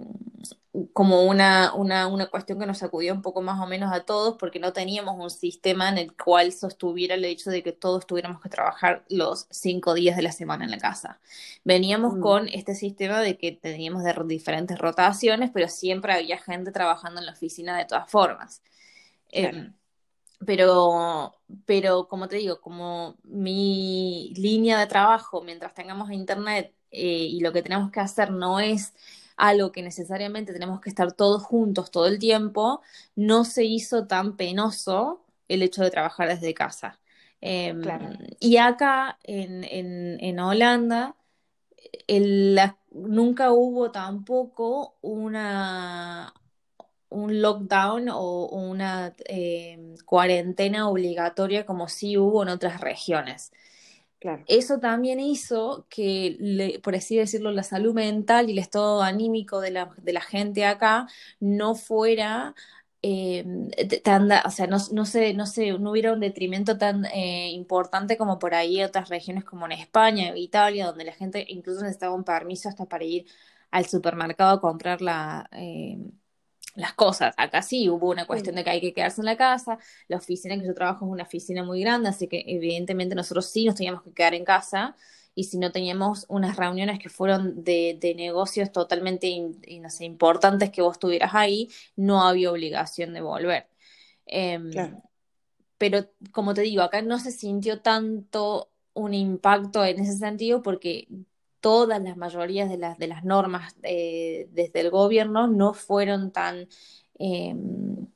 como 0.93 1.23
una, 1.23 1.73
una, 1.73 2.07
una, 2.07 2.27
cuestión 2.27 2.57
que 2.57 2.65
nos 2.65 2.77
sacudió 2.77 3.13
un 3.13 3.21
poco 3.21 3.41
más 3.41 3.59
o 3.59 3.67
menos 3.67 3.91
a 3.91 4.05
todos 4.05 4.37
porque 4.37 4.59
no 4.59 4.71
teníamos 4.71 5.15
un 5.19 5.29
sistema 5.29 5.89
en 5.89 5.97
el 5.97 6.15
cual 6.15 6.53
sostuviera 6.53 7.15
el 7.15 7.25
hecho 7.25 7.49
de 7.49 7.61
que 7.61 7.73
todos 7.73 8.07
tuviéramos 8.07 8.41
que 8.41 8.47
trabajar 8.47 9.03
los 9.09 9.47
cinco 9.49 9.93
días 9.93 10.15
de 10.15 10.21
la 10.21 10.31
semana 10.31 10.63
en 10.63 10.71
la 10.71 10.77
casa. 10.77 11.19
Veníamos 11.65 12.15
mm. 12.15 12.21
con 12.21 12.47
este 12.47 12.73
sistema 12.73 13.19
de 13.19 13.37
que 13.37 13.51
teníamos 13.51 14.03
de 14.03 14.13
diferentes 14.27 14.77
rotaciones, 14.79 15.51
pero 15.53 15.67
siempre 15.67 16.13
había 16.13 16.37
gente 16.37 16.71
trabajando 16.71 17.19
en 17.19 17.25
la 17.25 17.33
oficina 17.33 17.77
de 17.77 17.85
todas 17.85 18.09
formas. 18.09 18.61
Em, 19.29 19.73
pero, 20.45 21.35
pero 21.65 22.07
como 22.07 22.29
te 22.29 22.37
digo, 22.37 22.61
como 22.61 23.17
mi 23.23 24.33
línea 24.37 24.79
de 24.79 24.87
trabajo, 24.87 25.41
mientras 25.41 25.73
tengamos 25.73 26.11
internet 26.11 26.73
eh, 26.91 27.27
y 27.29 27.41
lo 27.41 27.51
que 27.51 27.61
tenemos 27.61 27.91
que 27.91 27.99
hacer 27.99 28.31
no 28.31 28.59
es 28.61 28.93
algo 29.41 29.71
que 29.71 29.81
necesariamente 29.81 30.53
tenemos 30.53 30.79
que 30.81 30.89
estar 30.89 31.13
todos 31.13 31.41
juntos 31.41 31.89
todo 31.89 32.05
el 32.05 32.19
tiempo, 32.19 32.81
no 33.15 33.43
se 33.43 33.65
hizo 33.65 34.05
tan 34.05 34.37
penoso 34.37 35.25
el 35.47 35.63
hecho 35.63 35.83
de 35.83 35.89
trabajar 35.89 36.29
desde 36.29 36.53
casa. 36.53 36.99
Em, 37.41 37.81
y 38.39 38.57
acá 38.57 39.17
en, 39.23 39.63
en, 39.63 40.39
Holanda 40.39 41.15
nunca 42.91 43.51
hubo 43.51 43.89
tampoco 43.89 44.97
una, 45.01 46.35
un 47.09 47.41
lockdown 47.41 48.09
o 48.09 48.45
una 48.45 49.15
em, 49.25 49.95
cuarentena 50.05 50.87
obligatoria 50.87 51.65
como 51.65 51.87
sí 51.87 52.15
hubo 52.15 52.43
en 52.43 52.49
otras 52.49 52.79
regiones. 52.79 53.51
Eso 54.47 54.79
también 54.79 55.19
hizo 55.19 55.85
que, 55.89 56.79
por 56.83 56.95
así 56.95 57.15
decirlo, 57.17 57.51
la 57.51 57.63
salud 57.63 57.93
mental 57.93 58.49
y 58.49 58.53
el 58.53 58.59
estado 58.59 59.01
anímico 59.01 59.61
de 59.61 59.71
la, 59.71 59.93
de 59.97 60.13
la 60.13 60.21
gente 60.21 60.65
acá 60.65 61.07
no 61.39 61.75
fuera 61.75 62.53
eh, 63.03 63.43
tan, 64.03 64.29
o 64.31 64.51
sea, 64.51 64.67
no, 64.67 64.77
no, 64.91 65.05
sé, 65.05 65.33
no, 65.33 65.45
sé, 65.47 65.77
no 65.79 65.91
hubiera 65.91 66.13
un 66.13 66.19
detrimento 66.19 66.77
tan 66.77 67.05
eh, 67.05 67.51
importante 67.51 68.17
como 68.17 68.39
por 68.39 68.53
ahí 68.53 68.83
otras 68.83 69.09
regiones 69.09 69.43
como 69.43 69.65
en 69.65 69.73
España 69.73 70.35
Italia, 70.37 70.87
donde 70.87 71.05
la 71.05 71.13
gente 71.13 71.45
incluso 71.49 71.81
necesitaba 71.81 72.15
un 72.15 72.23
permiso 72.23 72.69
hasta 72.69 72.85
para 72.85 73.03
ir 73.05 73.25
al 73.71 73.85
supermercado 73.85 74.51
a 74.57 74.61
comprar 74.61 75.01
la, 75.01 75.49
eh, 75.53 75.97
las 76.75 76.93
cosas. 76.93 77.33
Acá 77.37 77.61
sí 77.61 77.89
hubo 77.89 78.09
una 78.09 78.25
cuestión 78.25 78.55
de 78.55 78.63
que 78.63 78.69
hay 78.69 78.81
que 78.81 78.93
quedarse 78.93 79.21
en 79.21 79.25
la 79.25 79.37
casa. 79.37 79.77
La 80.07 80.17
oficina 80.17 80.53
en 80.53 80.61
que 80.61 80.67
yo 80.67 80.73
trabajo 80.73 81.05
es 81.05 81.11
una 81.11 81.23
oficina 81.23 81.63
muy 81.63 81.81
grande, 81.81 82.09
así 82.09 82.27
que 82.27 82.43
evidentemente 82.47 83.15
nosotros 83.15 83.45
sí 83.47 83.65
nos 83.65 83.75
teníamos 83.75 84.03
que 84.03 84.11
quedar 84.11 84.33
en 84.33 84.45
casa. 84.45 84.95
Y 85.33 85.45
si 85.45 85.57
no 85.57 85.71
teníamos 85.71 86.25
unas 86.27 86.57
reuniones 86.57 86.99
que 86.99 87.09
fueron 87.09 87.63
de, 87.63 87.97
de 87.99 88.15
negocios 88.15 88.71
totalmente 88.71 89.33
no 89.79 89.89
sé, 89.89 90.05
importantes 90.05 90.71
que 90.71 90.81
vos 90.81 90.99
tuvieras 90.99 91.33
ahí, 91.33 91.69
no 91.95 92.27
había 92.27 92.51
obligación 92.51 93.13
de 93.13 93.21
volver. 93.21 93.67
Em, 94.25 94.71
pero 95.77 96.09
como 96.31 96.53
te 96.53 96.61
digo, 96.61 96.83
acá 96.83 97.01
no 97.01 97.17
se 97.17 97.31
sintió 97.31 97.81
tanto 97.81 98.71
un 98.93 99.13
impacto 99.13 99.83
en 99.85 99.99
ese 99.99 100.17
sentido 100.17 100.61
porque 100.61 101.07
todas 101.61 102.01
las 102.01 102.17
mayorías 102.17 102.69
de 102.69 102.77
las, 102.77 102.97
de 102.97 103.07
las 103.07 103.23
normas 103.23 103.75
eh, 103.83 104.47
desde 104.51 104.81
el 104.81 104.89
gobierno 104.89 105.47
no 105.47 105.73
fueron 105.73 106.31
tan... 106.31 106.67
Em, 107.23 108.07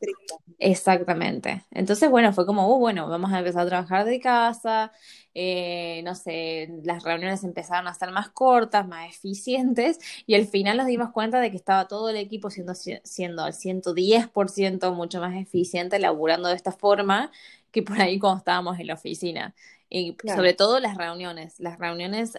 exactamente. 0.57 1.63
Entonces, 1.69 2.09
bueno, 2.09 2.33
fue 2.33 2.47
como, 2.47 2.67
uh, 2.67 2.79
bueno, 2.79 3.07
vamos 3.07 3.31
a 3.31 3.39
empezar 3.39 3.61
a 3.61 3.69
trabajar 3.69 4.05
de 4.05 4.19
casa, 4.19 4.91
eh, 5.35 6.01
no 6.03 6.15
sé, 6.15 6.71
las 6.83 7.03
reuniones 7.03 7.43
empezaron 7.43 7.87
a 7.87 7.93
ser 7.93 8.09
más 8.09 8.29
cortas, 8.29 8.87
más 8.87 9.07
eficientes, 9.15 9.99
y 10.25 10.33
al 10.33 10.47
final 10.47 10.77
nos 10.77 10.87
dimos 10.87 11.11
cuenta 11.11 11.39
de 11.39 11.51
que 11.51 11.57
estaba 11.57 11.87
todo 11.87 12.09
el 12.09 12.15
equipo 12.15 12.49
siendo, 12.49 12.73
siendo 12.73 13.43
al 13.43 13.53
110% 13.53 14.91
mucho 14.95 15.19
más 15.19 15.35
eficiente, 15.35 15.99
laburando 15.99 16.49
de 16.49 16.55
esta 16.55 16.71
forma 16.71 17.31
que 17.71 17.83
por 17.83 18.01
ahí 18.01 18.17
cuando 18.17 18.39
estábamos 18.39 18.79
en 18.79 18.87
la 18.87 18.95
oficina. 18.95 19.53
Y 19.89 20.17
sobre 20.33 20.53
todo 20.53 20.79
las 20.79 20.97
reuniones. 20.97 21.59
Las 21.59 21.77
reuniones 21.77 22.35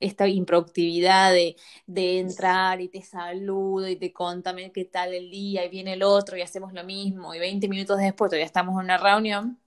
esta 0.00 0.28
improductividad 0.28 1.32
de, 1.32 1.56
entrar 1.86 2.80
y 2.80 2.88
te 2.88 3.02
saludo 3.02 3.88
y 3.88 3.96
te 3.96 4.12
contame 4.12 4.72
qué 4.72 4.84
tal 4.84 5.14
el 5.14 5.30
día 5.30 5.64
y 5.64 5.68
viene 5.68 5.94
el 5.94 6.02
otro 6.02 6.36
y 6.36 6.42
hacemos 6.42 6.72
lo 6.72 6.84
mismo 6.84 7.34
y 7.34 7.38
20 7.38 7.68
minutos 7.68 7.98
después 7.98 8.30
todavía 8.30 8.46
estamos 8.46 8.74
en 8.74 8.84
una 8.84 8.98
reunión, 8.98 9.58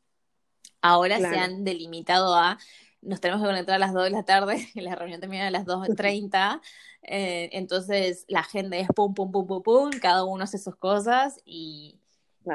ahora 0.82 1.18
se 1.18 1.38
han 1.38 1.64
delimitado 1.64 2.36
a 2.36 2.58
nos 3.02 3.22
tenemos 3.22 3.42
que 3.42 3.48
conectar 3.48 3.76
a 3.76 3.80
las 3.80 3.94
2 3.94 4.06
de 4.06 4.10
la 4.10 4.24
tarde 4.24 4.68
y 4.74 4.82
la 4.82 4.96
reunión 4.96 5.20
termina 5.20 5.48
a 5.48 5.52
las 5.52 5.66
2.30, 5.66 6.62
eh, 7.04 7.50
entonces 7.54 8.26
la 8.28 8.44
gente 8.44 8.80
es 8.80 8.88
pum, 8.90 9.14
pum, 9.14 9.32
pum, 9.32 9.48
pum, 9.48 9.64
pum, 9.64 9.92
cada 10.02 10.24
uno 10.24 10.44
hace 10.44 10.58
sus 10.58 10.76
cosas 10.76 11.40
y, 11.46 12.00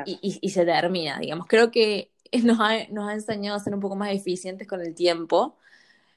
y, 0.06 0.48
se 0.50 0.64
termina, 0.64 1.18
digamos. 1.18 1.46
Creo 1.46 1.70
que 1.70 2.12
nos 2.42 2.58
ha, 2.60 2.86
nos 2.88 3.08
ha 3.08 3.12
enseñado 3.14 3.56
a 3.56 3.60
ser 3.60 3.74
un 3.74 3.80
poco 3.80 3.96
más 3.96 4.10
eficientes 4.10 4.66
con 4.66 4.80
el 4.80 4.94
tiempo 4.94 5.56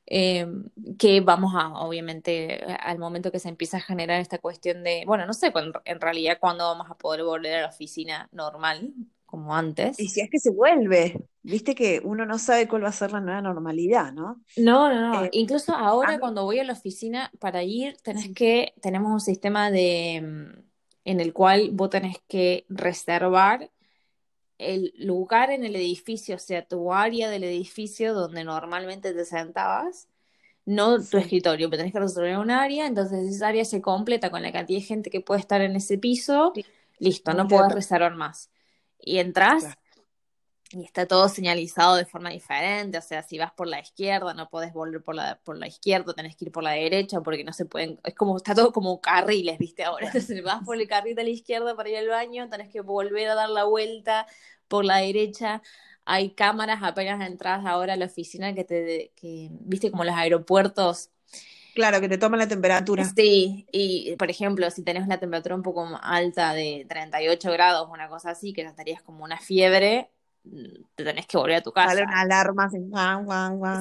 Em, 0.07 0.65
que 0.99 1.19
vamos 1.21 1.55
a, 1.55 1.73
obviamente, 1.79 2.63
al 2.79 2.99
momento 2.99 3.31
que 3.31 3.39
se 3.39 3.49
empieza 3.49 3.77
a 3.77 3.81
generar 3.81 4.21
esta 4.21 4.37
cuestión 4.37 4.83
de, 4.83 5.03
bueno, 5.07 5.25
no 5.25 5.33
sé, 5.33 5.51
en 5.85 5.99
realidad 5.99 6.37
cuándo 6.39 6.65
vamos 6.65 6.91
a 6.91 6.97
poder 6.97 7.23
volver 7.23 7.55
a 7.55 7.61
la 7.61 7.69
oficina 7.69 8.29
normal, 8.31 8.93
como 9.25 9.55
antes. 9.55 9.99
Y 9.99 10.07
si 10.09 10.21
es 10.21 10.29
que 10.29 10.39
se 10.39 10.51
vuelve, 10.51 11.27
viste 11.41 11.73
que 11.73 12.01
uno 12.03 12.25
no 12.25 12.37
sabe 12.37 12.67
cuál 12.67 12.83
va 12.83 12.89
a 12.89 12.93
ser 12.93 13.11
la 13.11 13.19
nueva 13.19 13.41
normalidad, 13.41 14.13
¿no? 14.13 14.41
No, 14.57 14.93
no, 14.93 15.01
no. 15.01 15.25
Eh, 15.25 15.29
Incluso 15.33 15.73
ahora 15.73 16.19
cuando 16.19 16.43
voy 16.43 16.59
a 16.59 16.63
la 16.63 16.73
oficina 16.73 17.31
para 17.39 17.63
ir, 17.63 17.97
tenés 18.03 18.29
que, 18.35 18.73
tenemos 18.81 19.11
un 19.11 19.19
sistema 19.19 19.71
de 19.71 20.21
mm, 20.21 20.65
en 21.05 21.19
el 21.19 21.33
cual 21.33 21.71
vos 21.73 21.89
tenés 21.89 22.17
que 22.27 22.65
reservar 22.69 23.71
el 24.57 24.93
lugar 24.97 25.51
en 25.51 25.63
el 25.63 25.75
edificio, 25.75 26.35
o 26.35 26.39
sea, 26.39 26.65
tu 26.65 26.93
área 26.93 27.29
del 27.29 27.43
edificio 27.43 28.13
donde 28.13 28.43
normalmente 28.43 29.13
te 29.13 29.25
sentabas, 29.25 30.07
no 30.65 31.01
tu 31.03 31.17
escritorio, 31.17 31.69
pero 31.69 31.79
tenés 31.79 31.93
que 31.93 31.99
resolver 31.99 32.37
un 32.37 32.51
área, 32.51 32.87
entonces 32.87 33.27
esa 33.35 33.49
área 33.49 33.65
se 33.65 33.81
completa 33.81 34.31
con 34.31 34.41
la 34.41 34.51
cantidad 34.51 34.79
de 34.79 34.85
gente 34.85 35.09
que 35.09 35.21
puede 35.21 35.41
estar 35.41 35.61
en 35.61 35.75
ese 35.75 35.97
piso, 35.97 36.53
listo, 36.97 37.33
no 37.33 37.47
puedes 37.47 37.71
reservar 37.71 38.15
más. 38.15 38.49
Y 38.99 39.19
entras 39.19 39.77
y 40.71 40.83
está 40.83 41.05
todo 41.05 41.29
señalizado 41.29 41.95
de 41.95 42.05
forma 42.05 42.31
diferente, 42.31 42.97
o 42.97 43.01
sea, 43.01 43.21
si 43.21 43.37
vas 43.37 43.51
por 43.51 43.67
la 43.67 43.79
izquierda 43.79 44.33
no 44.33 44.49
podés 44.49 44.73
volver 44.73 45.01
por 45.03 45.15
la, 45.15 45.39
por 45.43 45.57
la 45.57 45.67
izquierda, 45.67 46.13
tenés 46.13 46.35
que 46.35 46.45
ir 46.45 46.51
por 46.51 46.63
la 46.63 46.71
derecha 46.71 47.21
porque 47.21 47.43
no 47.43 47.53
se 47.53 47.65
pueden, 47.65 47.99
es 48.03 48.15
como, 48.15 48.37
está 48.37 48.55
todo 48.55 48.71
como 48.71 48.99
carriles, 48.99 49.59
viste, 49.59 49.83
ahora, 49.83 50.07
entonces 50.13 50.43
vas 50.43 50.63
por 50.65 50.77
el 50.77 50.87
carril 50.87 51.15
de 51.15 51.23
la 51.23 51.29
izquierda 51.29 51.75
para 51.75 51.89
ir 51.89 51.97
al 51.97 52.07
baño, 52.07 52.49
tenés 52.49 52.69
que 52.69 52.81
volver 52.81 53.29
a 53.29 53.35
dar 53.35 53.49
la 53.49 53.65
vuelta 53.65 54.25
por 54.67 54.85
la 54.85 54.97
derecha, 54.97 55.61
hay 56.03 56.31
cámaras 56.31 56.79
apenas 56.81 57.25
entras 57.27 57.65
ahora 57.65 57.93
a 57.93 57.97
la 57.97 58.05
oficina 58.05 58.53
que 58.53 58.63
te, 58.63 59.11
que, 59.15 59.49
viste, 59.51 59.91
como 59.91 60.03
los 60.03 60.15
aeropuertos, 60.15 61.11
Claro, 61.75 61.99
que 61.99 62.07
te 62.07 62.17
toman 62.17 62.39
la 62.39 62.47
temperatura. 62.47 63.03
Sí, 63.03 63.67
y 63.69 64.15
por 64.15 64.29
ejemplo, 64.31 64.71
si 64.71 64.81
tenés 64.81 65.09
la 65.09 65.19
temperatura 65.19 65.55
un 65.55 65.61
poco 65.61 65.85
alta 66.01 66.53
de 66.53 66.85
38 66.87 67.51
grados, 67.51 67.89
una 67.91 68.07
cosa 68.07 68.29
así, 68.29 68.53
que 68.53 68.61
estarías 68.61 69.01
como 69.01 69.25
una 69.25 69.37
fiebre, 69.37 70.09
te 70.95 71.03
tenés 71.03 71.27
que 71.27 71.37
volver 71.37 71.57
a 71.57 71.61
tu 71.61 71.71
casa. 71.71 71.89
Sale 71.89 72.03
una 72.03 72.21
alarma 72.21 72.69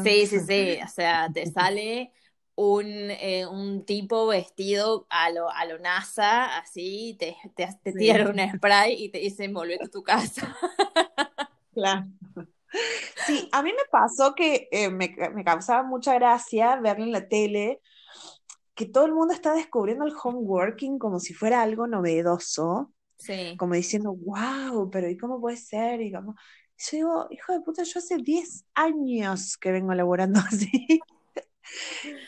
Sí, 0.03 0.27
sí, 0.27 0.41
sí. 0.41 0.79
O 0.85 0.89
sea, 0.89 1.31
te 1.33 1.51
sale 1.51 2.13
un, 2.57 2.87
eh, 2.87 3.47
un 3.47 3.85
tipo 3.85 4.27
vestido 4.27 5.07
a 5.11 5.31
lo, 5.31 5.51
a 5.51 5.65
lo 5.67 5.79
NASA, 5.79 6.57
así, 6.59 7.17
te, 7.19 7.37
te, 7.55 7.69
te 7.83 7.93
tiran 7.93 8.29
un 8.29 8.57
spray 8.57 9.05
y 9.05 9.09
te 9.11 9.19
dicen 9.19 9.53
volver 9.53 9.83
a 9.83 9.89
tu 9.89 10.03
casa. 10.03 10.57
Claro. 11.75 12.07
Sí, 13.27 13.49
a 13.51 13.61
mí 13.61 13.73
me 13.73 13.85
pasó 13.91 14.37
que 14.37 14.69
eh, 14.71 14.91
me, 14.91 15.13
me, 15.35 15.43
causaba 15.43 15.83
mucha 15.83 16.15
gracia 16.15 16.77
ver 16.77 17.01
en 17.01 17.11
la 17.11 17.27
tele 17.27 17.81
que 18.75 18.87
todo 18.87 19.07
el 19.07 19.13
mundo 19.13 19.35
está 19.35 19.55
descubriendo 19.55 20.05
el 20.05 20.15
homeworking 20.23 21.01
como 21.01 21.19
si 21.19 21.35
fuera 21.35 21.63
algo 21.63 21.89
novedoso. 21.89 22.93
Como 23.57 23.75
diciendo, 23.75 24.15
wow, 24.15 24.91
pero 24.91 25.09
¿y 25.09 25.17
cómo 25.17 25.41
puede 25.41 25.57
ser? 25.57 26.01
Y 26.01 26.13
como, 26.13 26.35
yo 26.77 26.89
digo, 26.93 27.29
hijo 27.31 27.53
de 27.53 27.61
puta, 27.61 27.83
yo 27.83 27.99
hace 27.99 28.19
10 28.19 28.65
años 28.75 29.57
que 29.57 29.73
vengo 29.73 29.95
laborando 29.95 30.41
así. 30.47 31.01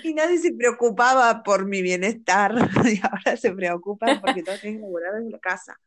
y 0.02 0.14
nadie 0.14 0.38
se 0.38 0.52
preocupaba 0.54 1.42
por 1.42 1.66
mi 1.66 1.82
bienestar 1.82 2.54
y 2.84 3.00
ahora 3.02 3.36
se 3.36 3.52
preocupan 3.52 4.20
porque 4.20 4.42
todos 4.42 4.60
tienen 4.60 4.80
que 4.80 4.86
laborar 4.86 5.14
desde 5.14 5.30
la 5.30 5.38
casa. 5.38 5.78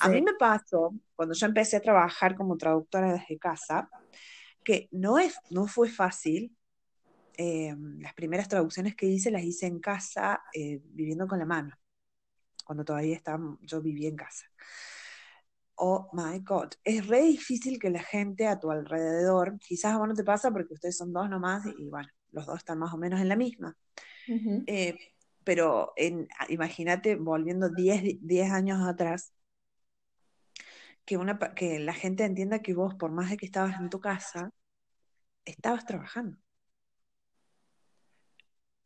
A 0.00 0.08
mí 0.08 0.20
me 0.20 0.34
pasó, 0.34 0.94
cuando 1.14 1.34
yo 1.34 1.46
empecé 1.46 1.76
a 1.76 1.80
trabajar 1.80 2.34
como 2.36 2.56
traductora 2.56 3.12
desde 3.12 3.38
casa, 3.38 3.88
que 4.64 4.88
no, 4.92 5.18
es, 5.18 5.38
no 5.50 5.66
fue 5.66 5.88
fácil. 5.88 6.56
Eh, 7.38 7.74
las 7.98 8.12
primeras 8.12 8.46
traducciones 8.46 8.94
que 8.94 9.06
hice 9.06 9.30
las 9.30 9.42
hice 9.42 9.66
en 9.66 9.80
casa, 9.80 10.42
eh, 10.52 10.80
viviendo 10.84 11.26
con 11.26 11.38
la 11.38 11.46
mano 11.46 11.76
cuando 12.64 12.84
todavía 12.84 13.16
estaba, 13.16 13.56
yo 13.60 13.80
vivía 13.80 14.08
en 14.08 14.16
casa. 14.16 14.46
Oh 15.74 16.08
my 16.12 16.38
God, 16.40 16.70
es 16.84 17.06
re 17.06 17.22
difícil 17.22 17.78
que 17.78 17.90
la 17.90 18.02
gente 18.02 18.46
a 18.46 18.60
tu 18.60 18.70
alrededor, 18.70 19.58
quizás 19.58 19.94
a 19.94 19.98
vos 19.98 20.08
no 20.08 20.14
te 20.14 20.24
pasa 20.24 20.50
porque 20.50 20.74
ustedes 20.74 20.96
son 20.96 21.12
dos 21.12 21.28
nomás 21.28 21.64
y 21.78 21.88
bueno, 21.88 22.08
los 22.30 22.46
dos 22.46 22.58
están 22.58 22.78
más 22.78 22.92
o 22.94 22.98
menos 22.98 23.20
en 23.20 23.28
la 23.28 23.36
misma, 23.36 23.76
eh, 24.66 24.96
pero 25.44 25.92
imagínate, 26.48 27.16
volviendo 27.16 27.68
10, 27.68 28.02
10 28.20 28.50
años 28.52 28.86
atrás, 28.86 29.32
que, 31.04 31.16
una, 31.16 31.38
que 31.38 31.78
la 31.80 31.94
gente 31.94 32.24
entienda 32.24 32.60
que 32.60 32.74
vos, 32.74 32.94
por 32.94 33.10
más 33.10 33.30
de 33.30 33.36
que 33.36 33.46
estabas 33.46 33.80
en 33.80 33.90
tu 33.90 33.98
casa, 34.00 34.52
estabas 35.44 35.84
trabajando. 35.84 36.38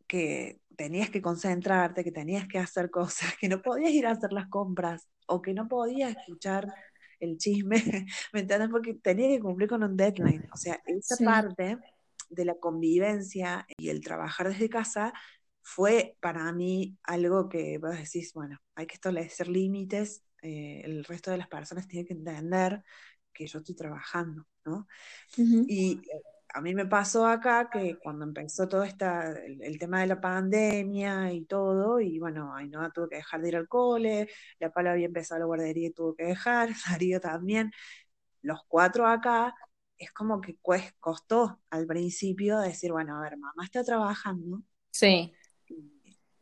Que 0.07 0.61
tenías 0.77 1.11
que 1.11 1.23
concentrarte, 1.23 2.05
que 2.05 2.13
tenías 2.13 2.47
que 2.47 2.59
hacer 2.59 2.91
cosas, 2.91 3.35
que 3.41 3.49
no 3.49 3.63
podías 3.63 3.93
ir 3.93 4.07
a 4.07 4.13
hacer 4.13 4.33
las 4.33 4.49
compras 4.49 5.09
o 5.27 5.43
que 5.43 5.55
no 5.55 5.69
podías 5.69 6.17
escuchar 6.17 6.73
el 7.19 7.39
chisme, 7.39 7.77
¿me 8.33 8.41
entiendes? 8.41 8.69
Porque 8.71 8.95
tenía 8.95 9.29
que 9.29 9.41
cumplir 9.41 9.69
con 9.69 9.83
un 9.83 9.97
deadline. 9.97 10.47
O 10.53 10.57
sea, 10.57 10.81
esa 10.87 11.17
parte 11.25 11.79
de 12.29 12.45
la 12.45 12.55
convivencia 12.55 13.67
y 13.77 13.89
el 13.89 14.01
trabajar 14.01 14.49
desde 14.49 14.69
casa 14.69 15.13
fue 15.63 16.17
para 16.21 16.53
mí 16.53 16.97
algo 17.03 17.49
que 17.49 17.79
vos 17.79 17.97
decís, 17.97 18.33
bueno, 18.35 18.59
hay 18.75 18.87
que 18.87 18.95
establecer 18.95 19.49
límites, 19.49 20.23
eh, 20.43 20.83
el 20.85 21.05
resto 21.05 21.31
de 21.31 21.39
las 21.39 21.49
personas 21.49 21.89
tienen 21.89 22.07
que 22.07 22.15
entender 22.15 22.85
que 23.33 23.47
yo 23.47 23.59
estoy 23.59 23.75
trabajando, 23.75 24.47
¿no? 24.65 24.87
Y 25.37 25.99
eh, 25.99 26.23
a 26.57 26.63
mí 26.63 26.75
me 26.75 26.87
pasó 26.87 27.27
acá 27.27 27.69
que 27.71 27.99
cuando 27.99 28.25
empezó 28.25 28.67
todo 28.67 28.83
esta, 28.83 29.31
el, 29.31 29.79
tema 29.79 30.01
de 30.01 30.07
la 30.07 30.23
pandemia 30.23 31.31
y 31.31 31.45
todo, 31.45 32.01
y 32.01 32.19
bueno, 32.19 32.55
Ainhoa 32.55 32.91
tuvo 32.91 33.11
que 33.11 33.17
dejar 33.17 33.43
de 33.43 33.49
ir 33.49 33.57
al 33.57 33.69
cole, 33.69 34.31
la 34.59 34.73
Pala 34.73 34.93
había 34.93 35.05
empezado 35.05 35.41
la 35.41 35.45
guardería 35.45 35.89
y 35.89 35.93
tuvo 35.93 36.15
que 36.15 36.25
dejar, 36.25 36.71
Darío 36.99 37.21
también, 37.21 37.73
los 38.41 38.61
cuatro 38.69 39.07
acá, 39.07 39.55
es 39.99 40.11
como 40.13 40.41
que 40.41 40.57
costó 40.99 41.61
al 41.69 41.87
principio 41.87 42.59
decir, 42.59 42.91
bueno, 42.91 43.19
a 43.19 43.21
ver, 43.21 43.37
mamá 43.37 43.63
está 43.63 43.85
trabajando. 43.85 44.63
Sí. 44.91 45.35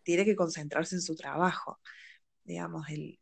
Tiene 0.04 0.24
que 0.24 0.36
concentrarse 0.36 0.94
en 0.94 1.02
su 1.02 1.16
trabajo. 1.16 1.80
Digamos, 2.44 2.88
el, 2.88 3.18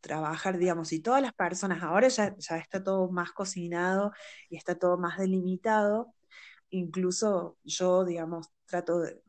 trabajar, 0.00 0.58
digamos, 0.58 0.92
y 0.92 1.00
todas 1.00 1.22
las 1.22 1.34
personas, 1.34 1.82
ahora 1.82 2.08
ya, 2.08 2.36
ya 2.38 2.56
está 2.56 2.82
todo 2.82 3.10
más 3.10 3.32
cocinado 3.32 4.12
y 4.48 4.56
está 4.56 4.78
todo 4.78 4.98
más 4.98 5.18
delimitado, 5.18 6.14
incluso 6.70 7.58
yo, 7.64 8.04
digamos, 8.04 8.48
trato 8.66 9.00
de, 9.00 9.20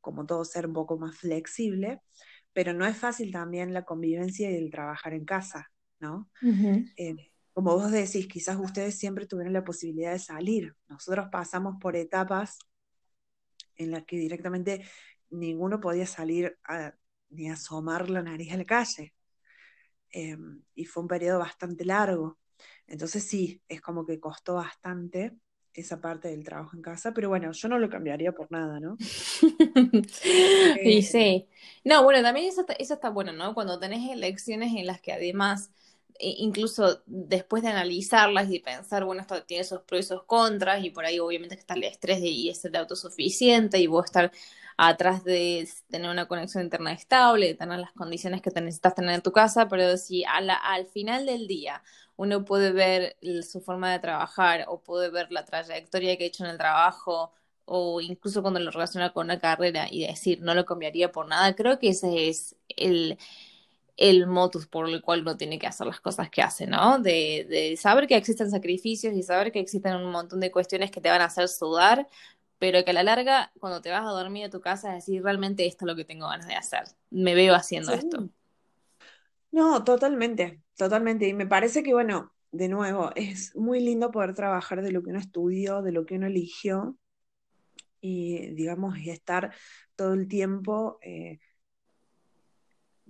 como 0.00 0.26
todo, 0.26 0.44
ser 0.44 0.66
un 0.66 0.72
poco 0.72 0.98
más 0.98 1.16
flexible, 1.16 2.00
pero 2.52 2.72
no 2.72 2.86
es 2.86 2.96
fácil 2.96 3.30
también 3.30 3.72
la 3.72 3.84
convivencia 3.84 4.50
y 4.50 4.56
el 4.56 4.70
trabajar 4.70 5.14
en 5.14 5.24
casa, 5.24 5.70
¿no? 6.00 6.30
Eh, 6.96 7.30
como 7.52 7.74
vos 7.74 7.90
decís, 7.90 8.28
quizás 8.28 8.56
ustedes 8.56 8.98
siempre 8.98 9.26
tuvieron 9.26 9.52
la 9.52 9.64
posibilidad 9.64 10.12
de 10.12 10.18
salir. 10.18 10.76
Nosotros 10.88 11.26
pasamos 11.30 11.76
por 11.80 11.96
etapas 11.96 12.58
en 13.76 13.90
las 13.90 14.04
que 14.04 14.16
directamente 14.16 14.84
ninguno 15.30 15.80
podía 15.80 16.06
salir 16.06 16.56
a, 16.64 16.94
ni 17.30 17.50
asomar 17.50 18.10
la 18.10 18.22
nariz 18.22 18.52
a 18.52 18.56
la 18.56 18.64
calle. 18.64 19.14
Em, 20.10 20.62
y 20.74 20.84
fue 20.84 21.02
un 21.02 21.08
periodo 21.08 21.38
bastante 21.38 21.84
largo. 21.84 22.38
Entonces 22.86 23.24
sí, 23.24 23.60
es 23.68 23.80
como 23.80 24.06
que 24.06 24.18
costó 24.18 24.54
bastante 24.54 25.36
esa 25.74 26.00
parte 26.00 26.28
del 26.28 26.42
trabajo 26.44 26.74
en 26.74 26.82
casa, 26.82 27.12
pero 27.12 27.28
bueno, 27.28 27.52
yo 27.52 27.68
no 27.68 27.78
lo 27.78 27.88
cambiaría 27.88 28.32
por 28.32 28.50
nada, 28.50 28.80
¿no? 28.80 28.96
y 30.84 31.02
sí. 31.02 31.46
No, 31.84 32.02
bueno, 32.02 32.22
también 32.22 32.48
eso 32.48 32.62
está, 32.62 32.72
eso 32.72 32.94
está 32.94 33.10
bueno, 33.10 33.32
¿no? 33.32 33.54
Cuando 33.54 33.78
tenés 33.78 34.10
elecciones 34.10 34.72
en 34.74 34.86
las 34.86 35.00
que 35.00 35.12
además 35.12 35.70
incluso 36.20 37.02
después 37.06 37.62
de 37.62 37.68
analizarlas 37.68 38.50
y 38.50 38.58
pensar, 38.58 39.04
bueno, 39.04 39.20
esto 39.20 39.42
tiene 39.44 39.64
sus 39.64 39.80
pros 39.82 40.00
y 40.00 40.08
sus 40.08 40.24
contras, 40.24 40.84
y 40.84 40.90
por 40.90 41.04
ahí 41.04 41.18
obviamente 41.20 41.54
está 41.54 41.74
el 41.74 41.84
estrés 41.84 42.20
de 42.20 42.28
y 42.28 42.52
ser 42.54 42.76
autosuficiente 42.76 43.78
y 43.78 43.86
vos 43.86 44.06
estar 44.06 44.32
atrás 44.78 45.24
de 45.24 45.68
tener 45.90 46.08
una 46.08 46.28
conexión 46.28 46.62
interna 46.62 46.92
estable, 46.92 47.48
de 47.48 47.54
tener 47.54 47.80
las 47.80 47.92
condiciones 47.92 48.40
que 48.40 48.52
te 48.52 48.60
necesitas 48.60 48.94
tener 48.94 49.16
en 49.16 49.22
tu 49.22 49.32
casa, 49.32 49.68
pero 49.68 49.96
si 49.96 50.24
al 50.24 50.86
final 50.86 51.26
del 51.26 51.48
día 51.48 51.82
uno 52.16 52.44
puede 52.44 52.72
ver 52.72 53.16
su 53.42 53.60
forma 53.60 53.92
de 53.92 53.98
trabajar 53.98 54.64
o 54.68 54.80
puede 54.80 55.10
ver 55.10 55.32
la 55.32 55.44
trayectoria 55.44 56.16
que 56.16 56.24
ha 56.24 56.26
hecho 56.28 56.44
en 56.44 56.50
el 56.50 56.58
trabajo 56.58 57.32
o 57.64 58.00
incluso 58.00 58.40
cuando 58.40 58.60
lo 58.60 58.70
relaciona 58.70 59.12
con 59.12 59.26
una 59.26 59.40
carrera 59.40 59.88
y 59.90 60.06
decir 60.06 60.40
no 60.42 60.54
lo 60.54 60.64
cambiaría 60.64 61.10
por 61.10 61.26
nada, 61.28 61.54
creo 61.56 61.80
que 61.80 61.90
ese 61.90 62.28
es 62.28 62.56
el 62.68 63.18
el 63.98 64.28
motus 64.28 64.66
por 64.66 64.88
el 64.88 65.02
cual 65.02 65.22
uno 65.22 65.36
tiene 65.36 65.58
que 65.58 65.66
hacer 65.66 65.86
las 65.86 66.00
cosas 66.00 66.30
que 66.30 66.40
hace, 66.40 66.66
¿no? 66.68 67.00
De, 67.00 67.76
saber 67.78 68.06
que 68.06 68.16
existen 68.16 68.50
sacrificios 68.50 69.14
y 69.14 69.22
saber 69.24 69.52
que 69.52 69.58
existen 69.58 69.96
un 69.96 70.12
montón 70.12 70.40
de 70.40 70.52
cuestiones 70.52 70.90
que 70.92 71.00
te 71.00 71.10
van 71.10 71.20
a 71.20 71.26
hacer 71.26 71.48
sudar, 71.48 72.08
pero 72.58 72.84
que 72.84 72.90
a 72.90 72.94
la 72.94 73.02
larga, 73.02 73.52
cuando 73.60 73.80
te 73.80 73.90
vas 73.90 74.04
a 74.04 74.10
dormir 74.10 74.46
a 74.46 74.50
tu 74.50 74.60
casa, 74.60 74.96
es 74.96 75.06
decir, 75.06 75.22
realmente 75.22 75.66
esto 75.66 75.84
es 75.84 75.86
lo 75.86 75.96
que 75.96 76.04
tengo 76.04 76.28
ganas 76.28 76.48
de 76.48 76.54
hacer. 76.54 76.84
Me 77.10 77.34
veo 77.34 77.54
haciendo 77.54 77.92
esto. 77.92 78.28
No, 79.50 79.84
totalmente, 79.84 80.60
totalmente. 80.76 81.28
Y 81.28 81.34
me 81.34 81.46
parece 81.46 81.82
que, 81.82 81.94
bueno, 81.94 82.32
de 82.50 82.68
nuevo, 82.68 83.12
es 83.14 83.54
muy 83.56 83.80
lindo 83.80 84.10
poder 84.10 84.34
trabajar 84.34 84.82
de 84.82 84.92
lo 84.92 85.02
que 85.02 85.10
uno 85.10 85.18
estudió, 85.18 85.82
de 85.82 85.92
lo 85.92 86.04
que 86.04 86.16
uno 86.16 86.26
eligió 86.26 86.96
y, 88.00 88.54
digamos, 88.54 88.98
y 88.98 89.10
estar 89.10 89.54
todo 89.96 90.14
el 90.14 90.28
tiempo 90.28 90.98
eh, 91.02 91.40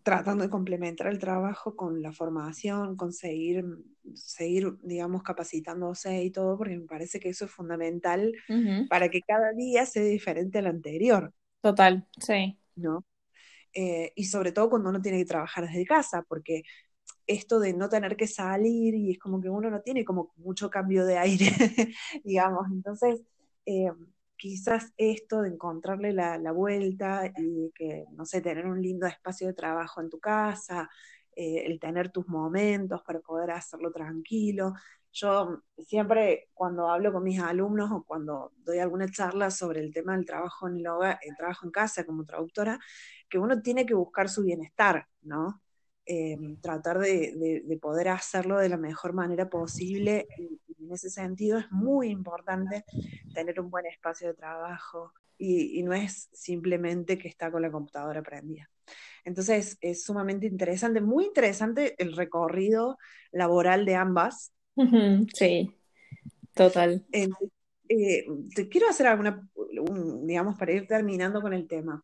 tratando 0.09 0.43
de 0.43 0.49
complementar 0.49 1.09
el 1.09 1.19
trabajo 1.19 1.77
con 1.77 2.01
la 2.01 2.13
formación, 2.15 2.97
con 2.97 3.13
seguir, 3.13 3.63
seguir, 4.15 4.79
digamos, 4.83 5.23
capacitándose 5.23 6.25
y 6.25 6.31
todo, 6.31 6.57
porque 6.57 6.79
me 6.79 6.87
parece 6.87 7.21
que 7.21 7.29
eso 7.29 7.45
es 7.45 7.51
fundamental 7.51 8.33
para 8.89 9.11
que 9.11 9.21
cada 9.21 9.53
día 9.53 9.85
sea 9.85 10.03
diferente 10.03 10.61
al 10.61 10.69
anterior. 10.69 11.35
Total, 11.61 12.09
sí. 12.19 12.59
¿No? 12.75 13.05
Eh, 13.75 14.15
y 14.17 14.25
sobre 14.25 14.53
todo 14.53 14.71
cuando 14.71 14.89
uno 14.89 15.03
tiene 15.03 15.19
que 15.19 15.27
trabajar 15.27 15.67
desde 15.67 15.85
casa, 15.85 16.25
porque 16.27 16.63
esto 17.27 17.61
de 17.61 17.75
no 17.75 17.91
tener 17.91 18.17
que 18.17 18.27
salir 18.27 18.95
y 18.95 19.11
es 19.11 19.19
como 19.19 19.43
que 19.43 19.51
uno 19.51 19.69
no 19.69 19.83
tiene 19.83 20.07
como 20.07 20.33
mucho 20.37 20.71
cambio 20.71 21.05
de 21.05 21.19
aire, 21.19 21.51
digamos. 22.25 22.67
Entonces, 22.73 23.21
eh, 23.67 23.93
quizás 24.39 24.93
esto 24.97 25.43
de 25.43 25.51
encontrarle 25.51 26.13
la, 26.13 26.53
vuelta 26.53 27.31
y 27.37 27.71
que, 27.75 28.07
no 28.13 28.25
sé, 28.25 28.41
tener 28.41 28.67
un 28.67 28.81
lindo 28.81 29.07
espacio 29.07 29.49
de 29.49 29.55
trabajo 29.55 30.01
en 30.01 30.09
tu 30.11 30.19
casa, 30.21 30.89
eh, 31.37 31.65
el 31.67 31.79
tener 31.81 32.11
tus 32.11 32.29
momentos 32.29 33.03
para 33.03 33.21
poder 33.21 33.51
hacerlo 33.51 33.93
tranquilo. 33.93 34.75
Yo 35.13 35.63
siempre 35.79 36.49
cuando 36.55 36.89
hablo 36.89 37.13
con 37.13 37.25
mis 37.25 37.41
alumnos 37.41 37.91
o 37.93 38.05
cuando 38.05 38.53
doy 38.59 38.79
alguna 38.79 39.11
charla 39.11 39.51
sobre 39.51 39.81
el 39.81 39.93
tema 39.93 40.17
del 40.17 40.27
trabajo 40.27 40.69
en 40.69 40.77
el 40.77 40.87
hogar, 40.87 41.19
el 41.23 41.37
trabajo 41.37 41.67
en 41.67 41.73
casa 41.73 42.05
como 42.07 42.25
traductora, 42.25 42.79
que 43.29 43.39
uno 43.39 43.61
tiene 43.63 43.87
que 43.87 43.95
buscar 43.95 44.29
su 44.29 44.45
bienestar, 44.45 45.07
¿no? 45.23 45.61
Em, 46.11 46.57
tratar 46.63 46.99
de, 46.99 47.79
poder 47.83 48.09
hacerlo 48.09 48.57
de 48.57 48.71
la 48.71 48.79
mejor 48.79 49.13
manera 49.13 49.51
posible 49.51 50.27
y, 50.39 50.59
en 50.83 50.91
ese 50.91 51.11
sentido 51.11 51.59
es 51.59 51.71
muy 51.71 52.09
importante 52.09 52.87
tener 53.35 53.61
un 53.61 53.69
buen 53.69 53.85
espacio 53.85 54.29
de 54.29 54.33
trabajo 54.33 55.13
y, 55.37 55.83
no 55.83 55.93
es 55.93 56.31
simplemente 56.33 57.19
que 57.19 57.29
está 57.29 57.51
con 57.51 57.61
la 57.61 57.71
computadora 57.71 58.23
prendida. 58.23 58.71
Entonces 59.23 59.77
es 59.83 60.03
sumamente 60.03 60.47
interesante, 60.47 61.03
muy 61.03 61.27
interesante 61.27 61.95
el 61.99 62.17
recorrido 62.17 62.97
laboral 63.31 63.85
de 63.85 63.97
ambas. 63.97 64.55
Sí, 65.35 65.79
total. 66.55 67.05
Eh, 67.13 68.25
te 68.55 68.67
quiero 68.71 68.89
hacer 68.89 69.09
alguna, 69.09 69.47
digamos, 70.23 70.59
para 70.59 70.73
ir 70.73 70.87
terminando 70.87 71.43
con 71.43 71.53
el 71.53 71.69
tema. 71.69 72.03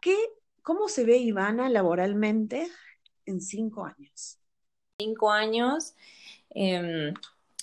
¿Qué, 0.00 0.16
¿Cómo 0.62 0.88
se 0.88 1.04
ve 1.04 1.18
Ivana 1.18 1.68
laboralmente 1.68 2.66
en 3.26 3.40
cinco 3.40 3.84
años? 3.84 4.38
Cinco 4.98 5.30
años. 5.30 5.94
Em, 6.50 7.12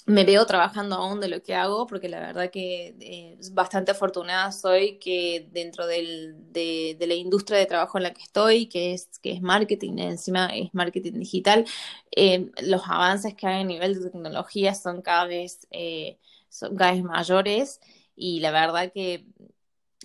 me 0.05 0.25
veo 0.25 0.45
trabajando 0.45 0.95
aún 0.95 1.21
de 1.21 1.29
lo 1.29 1.41
que 1.41 1.55
hago, 1.55 1.87
porque 1.87 2.09
la 2.09 2.19
verdad 2.19 2.51
que 2.51 2.95
eh, 2.99 3.37
bastante 3.53 3.91
afortunada 3.91 4.51
soy 4.51 4.99
que 4.99 5.47
dentro 5.51 5.87
del, 5.87 6.35
de, 6.51 6.97
la 7.07 7.13
industria 7.13 7.57
de 7.57 7.65
trabajo 7.65 7.97
en 7.97 8.03
la 8.03 8.13
que 8.13 8.21
estoy, 8.21 8.67
que 8.67 8.93
es, 8.93 9.07
que 9.19 9.31
es 9.31 9.41
marketing, 9.41 9.97
encima 9.99 10.47
es 10.47 10.73
marketing 10.73 11.13
digital, 11.13 11.65
em, 12.11 12.51
los 12.61 12.81
avances 12.87 13.33
que 13.35 13.47
hay 13.47 13.61
a 13.61 13.65
nivel 13.65 13.95
de 13.95 14.09
tecnología 14.09 14.75
son 14.75 15.01
cada 15.01 15.25
vez, 15.25 15.67
eh, 15.71 16.19
son 16.49 16.75
cada 16.75 16.91
vez 16.93 17.03
mayores 17.03 17.79
y 18.15 18.41
la 18.41 18.51
verdad 18.51 18.91
que 18.93 19.25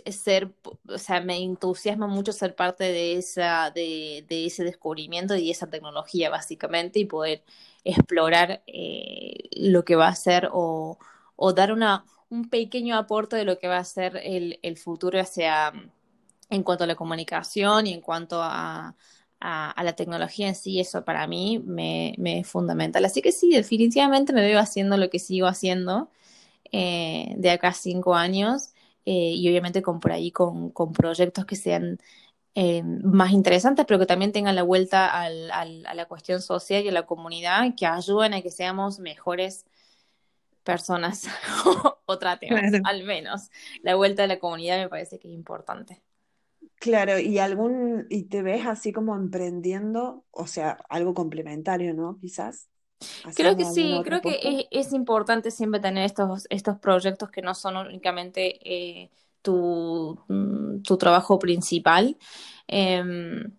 ser, 0.06 0.52
o 0.88 0.98
sea, 0.98 1.20
me 1.20 1.36
entusiasma 1.42 2.06
mucho 2.06 2.32
ser 2.32 2.54
parte 2.54 2.84
de, 2.84 3.16
esa, 3.16 3.70
de, 3.70 4.24
de 4.28 4.46
ese 4.46 4.64
descubrimiento 4.64 5.36
y 5.36 5.50
esa 5.50 5.68
tecnología, 5.68 6.30
básicamente, 6.30 6.98
y 7.00 7.04
poder 7.06 7.42
explorar 7.84 8.62
eh, 8.66 9.48
lo 9.52 9.84
que 9.84 9.96
va 9.96 10.08
a 10.08 10.14
ser 10.14 10.48
o, 10.52 10.98
o, 11.36 11.52
dar 11.52 11.72
una, 11.72 12.04
un 12.30 12.48
pequeño 12.50 12.96
aporte 12.96 13.36
de 13.36 13.44
lo 13.44 13.58
que 13.58 13.68
va 13.68 13.78
a 13.78 13.84
ser 13.84 14.16
el, 14.22 14.58
el 14.62 14.76
futuro 14.76 15.20
hacia, 15.20 15.72
en 16.50 16.62
cuanto 16.62 16.84
a 16.84 16.86
la 16.86 16.96
comunicación 16.96 17.86
y 17.86 17.94
en 17.94 18.00
cuanto 18.00 18.42
a, 18.42 18.94
a, 19.40 19.82
la 19.84 19.94
tecnología 19.94 20.48
en 20.48 20.54
sí, 20.54 20.80
eso 20.80 21.04
para 21.04 21.26
mí 21.26 21.60
me, 21.64 22.14
es 22.24 22.48
fundamental. 22.48 23.04
Así 23.04 23.22
que 23.22 23.32
sí, 23.32 23.50
definitivamente 23.50 24.32
me 24.32 24.42
veo 24.42 24.58
haciendo 24.58 24.96
lo 24.96 25.10
que 25.10 25.18
sigo 25.18 25.46
haciendo 25.46 26.10
eh, 26.72 27.34
de 27.36 27.50
acá 27.50 27.72
cinco 27.72 28.14
años. 28.14 28.74
Eh, 29.10 29.32
y 29.36 29.48
obviamente 29.48 29.82
con 29.82 30.00
por 30.00 30.12
ahí 30.12 30.32
con, 30.32 30.70
con 30.72 30.92
proyectos 30.92 31.46
que 31.46 31.56
sean 31.56 31.98
eh, 32.54 32.82
más 32.84 33.32
interesantes, 33.32 33.86
pero 33.86 33.98
que 34.00 34.06
también 34.06 34.32
tengan 34.32 34.56
la 34.56 34.64
vuelta 34.64 35.08
al, 35.08 35.50
al, 35.52 35.86
a 35.86 35.94
la 35.94 36.06
cuestión 36.08 36.42
social 36.42 36.84
y 36.84 36.88
a 36.88 36.92
la 36.92 37.06
comunidad, 37.06 37.74
que 37.76 37.86
ayuden 37.86 38.34
a 38.34 38.42
que 38.42 38.50
seamos 38.52 39.00
mejores 39.00 39.66
personas 40.64 41.26
o 42.06 42.18
tratemos, 42.18 42.60
Claro. 42.60 42.78
al 42.82 43.04
menos. 43.04 43.50
La 43.82 43.94
vuelta 43.96 44.24
a 44.24 44.26
la 44.26 44.38
comunidad 44.38 44.78
me 44.78 44.88
parece 44.88 45.18
que 45.18 45.28
es 45.28 45.34
importante. 45.34 46.02
Claro, 46.80 47.18
y 47.18 47.38
algún, 47.38 48.06
y 48.08 48.24
te 48.24 48.42
ves 48.42 48.66
así 48.66 48.92
como 48.92 49.16
emprendiendo, 49.16 50.24
o 50.30 50.46
sea, 50.46 50.78
algo 50.88 51.12
complementario, 51.14 51.92
¿no? 51.94 52.18
Quizás, 52.20 52.68
Creo 53.34 53.56
que 53.56 53.64
sí, 53.64 54.02
creo 54.04 54.20
que 54.20 54.66
es, 54.70 54.86
es 54.88 54.92
importante 54.92 55.50
siempre 55.50 55.80
tener 55.80 56.04
estos, 56.04 56.46
estos 56.50 56.78
proyectos 56.78 57.30
que 57.30 57.42
no 57.42 57.54
son 57.54 57.76
únicamente 57.76 58.58
eh, 58.64 59.10
tu, 59.42 60.18
mm, 60.28 60.82
tu 60.82 60.96
trabajo 60.96 61.38
principal. 61.38 62.16
Em, 62.66 63.52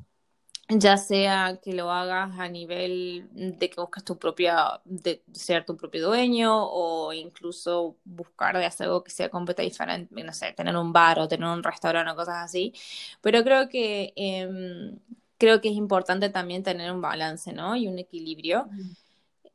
ya 0.70 0.98
sea 0.98 1.60
que 1.64 1.74
lo 1.74 1.92
hagas 1.92 2.40
a 2.40 2.48
nivel 2.48 3.28
de 3.34 3.70
que 3.70 3.82
busques 3.82 4.04
tu 4.04 4.20
propia, 4.20 4.82
de 4.86 5.24
ser 5.34 5.66
tu 5.66 5.76
propio 5.76 6.08
dueño 6.08 6.64
o 6.64 7.12
incluso 7.14 7.98
buscar 8.06 8.56
de 8.58 8.66
hacer 8.66 8.86
algo 8.88 9.04
que 9.04 9.12
sea 9.12 9.30
completamente 9.30 9.64
diferente, 9.72 10.24
no 10.24 10.34
sé, 10.34 10.54
tener 10.54 10.76
un 10.78 10.94
bar 10.94 11.20
o 11.20 11.28
tener 11.28 11.48
un 11.50 11.64
restaurante 11.64 12.12
o 12.12 12.16
cosas 12.16 12.38
así. 12.46 12.74
Pero 13.22 13.44
creo 13.44 13.68
que, 13.70 14.14
em, 14.16 15.00
creo 15.40 15.60
que 15.62 15.70
es 15.70 15.76
importante 15.76 16.30
también 16.30 16.64
tener 16.64 16.92
un 16.92 17.02
balance, 17.02 17.52
¿no? 17.54 17.76
Y 17.76 17.88
un 17.88 17.98
equilibrio. 18.00 18.68
Mm. 18.72 18.92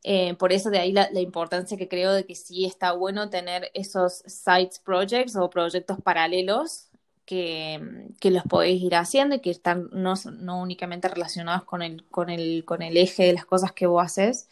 Eh, 0.04 0.34
por 0.36 0.52
eso 0.52 0.70
de 0.70 0.78
ahí 0.80 0.92
la, 0.92 1.10
la 1.12 1.20
importancia 1.20 1.78
que 1.78 1.88
creo 1.88 2.12
de 2.12 2.26
que 2.26 2.34
sí 2.36 2.66
está 2.66 2.92
bueno 2.92 3.30
tener 3.30 3.70
esos 3.74 4.22
sites 4.26 4.78
projects 4.80 5.34
o 5.36 5.50
proyectos 5.50 5.98
paralelos 6.02 6.88
que, 7.24 8.08
que 8.20 8.30
los 8.30 8.44
podéis 8.44 8.82
ir 8.82 8.94
haciendo 8.96 9.36
y 9.36 9.40
que 9.40 9.50
están 9.50 9.88
no, 9.92 10.14
no 10.40 10.60
únicamente 10.62 11.08
relacionados 11.08 11.64
con 11.64 11.82
el, 11.82 12.04
con, 12.10 12.30
el, 12.30 12.64
con 12.66 12.82
el 12.82 12.96
eje 12.98 13.24
de 13.24 13.32
las 13.32 13.46
cosas 13.46 13.72
que 13.72 13.86
vos 13.86 14.04
haces, 14.04 14.48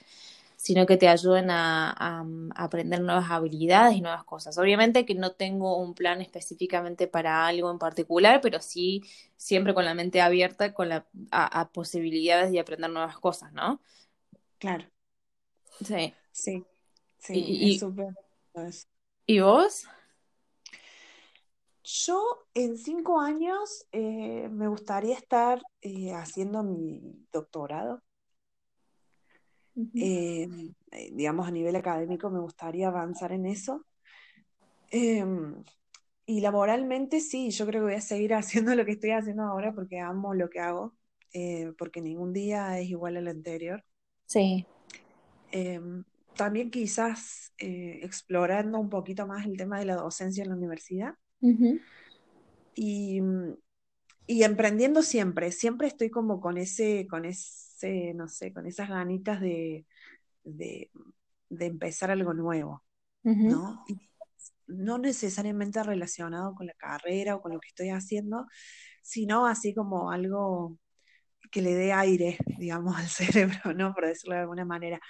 sino 0.57 0.87
que 0.87 0.97
te 0.97 1.09
ayuden 1.09 1.51
a, 1.51 1.91
a, 1.91 2.21
a 2.55 2.65
aprender 2.65 3.01
nuevas 3.03 3.31
habilidades 3.31 3.97
y 3.97 4.01
nuevas 4.01 4.25
cosas. 4.25 4.57
Obviamente 4.59 5.05
que 5.05 5.15
no 5.15 5.33
tengo 5.33 5.77
un 5.79 5.95
plan 5.95 6.21
específicamente 6.23 7.09
para 7.09 7.47
algo 7.47 7.71
en 7.71 7.79
particular, 7.79 8.41
pero 8.41 8.61
sí 8.61 9.03
siempre 9.37 9.75
con 9.75 9.85
la 9.85 9.95
mente 9.95 10.21
abierta 10.23 10.73
con 10.73 10.89
la, 10.89 11.07
a, 11.31 11.61
a 11.61 11.69
posibilidades 11.73 12.53
de 12.53 12.61
aprender 12.61 12.91
nuevas 12.91 13.19
cosas, 13.19 13.53
¿no? 13.53 13.81
Claro, 14.59 14.87
Sí. 15.85 16.15
sí, 16.31 16.65
sí, 17.19 17.35
¿Y, 17.35 17.75
es 17.75 17.81
súper. 17.81 18.15
¿Y 19.27 19.41
vos? 19.41 19.87
Yo 21.85 22.47
en 22.55 22.77
cinco 22.77 23.21
años 23.21 23.87
eh, 23.91 24.49
me 24.51 24.69
gustaría 24.69 25.17
estar 25.17 25.61
eh, 25.81 26.13
haciendo 26.13 26.63
mi 26.63 27.27
doctorado. 27.33 28.03
Eh, 29.95 30.49
eh, 30.93 31.11
digamos, 31.13 31.49
a 31.49 31.51
nivel 31.51 31.75
académico 31.75 32.31
me 32.31 32.39
gustaría 32.39 32.89
avanzar 32.89 33.33
en 33.33 33.47
eso. 33.47 33.85
Em, 34.91 35.65
y 36.27 36.41
laboralmente 36.41 37.21
sí, 37.21 37.51
yo 37.51 37.67
creo 37.67 37.81
que 37.81 37.87
voy 37.87 37.95
a 37.95 38.01
seguir 38.01 38.35
haciendo 38.35 38.75
lo 38.75 38.85
que 38.85 38.93
estoy 38.93 39.11
haciendo 39.11 39.43
ahora 39.43 39.73
porque 39.73 39.99
amo 39.99 40.35
lo 40.35 40.49
que 40.51 40.61
hago, 40.61 40.95
porque 41.79 42.01
ningún 42.01 42.33
día 42.33 42.79
es 42.79 42.91
igual 42.91 43.17
al 43.17 43.29
anterior. 43.29 43.83
Sí. 44.27 44.67
Em, 45.53 46.05
también 46.37 46.71
quizás 46.71 47.53
eh, 47.59 48.01
explorando 48.03 48.79
un 48.81 48.91
poquito 48.91 49.27
más 49.27 49.47
el 49.47 49.57
tema 49.57 49.79
de 49.79 49.87
la 49.87 49.97
docencia 49.97 50.43
en 50.43 50.51
la 50.51 50.57
universidad 50.57 51.15
Ujú. 51.43 51.79
y, 52.75 53.21
y 54.27 54.45
emprendiendo 54.45 55.03
siempre, 55.03 55.53
siempre 55.53 55.89
estoy 55.89 56.11
como 56.11 56.41
con 56.41 56.59
ese, 56.59 57.07
con 57.09 57.25
ese, 57.25 58.15
no 58.15 58.29
sé, 58.29 58.53
con 58.53 58.67
esas 58.67 58.89
ganitas 58.89 59.41
de, 59.41 59.87
de, 60.45 60.91
de 61.51 61.67
empezar 61.67 62.11
algo 62.11 62.35
nuevo, 62.35 62.85
Ujú. 63.25 63.49
¿no? 63.51 63.85
Y 63.89 64.11
no 64.69 64.99
necesariamente 64.99 65.83
relacionado 65.83 66.55
con 66.55 66.67
la 66.67 66.75
carrera 66.75 67.37
o 67.37 67.43
con 67.43 67.53
lo 67.55 67.61
que 67.61 67.69
estoy 67.69 67.91
haciendo, 67.91 68.47
sino 69.03 69.47
así 69.47 69.75
como 69.75 70.11
algo 70.13 70.79
que 71.51 71.63
le 71.63 71.75
dé 71.75 71.93
aire, 71.93 72.39
digamos, 72.59 72.97
al 72.97 73.09
cerebro, 73.09 73.75
¿no? 73.75 73.95
Por 73.95 74.07
decirlo 74.07 74.35
de 74.37 74.43
alguna 74.43 74.65
manera. 74.65 75.01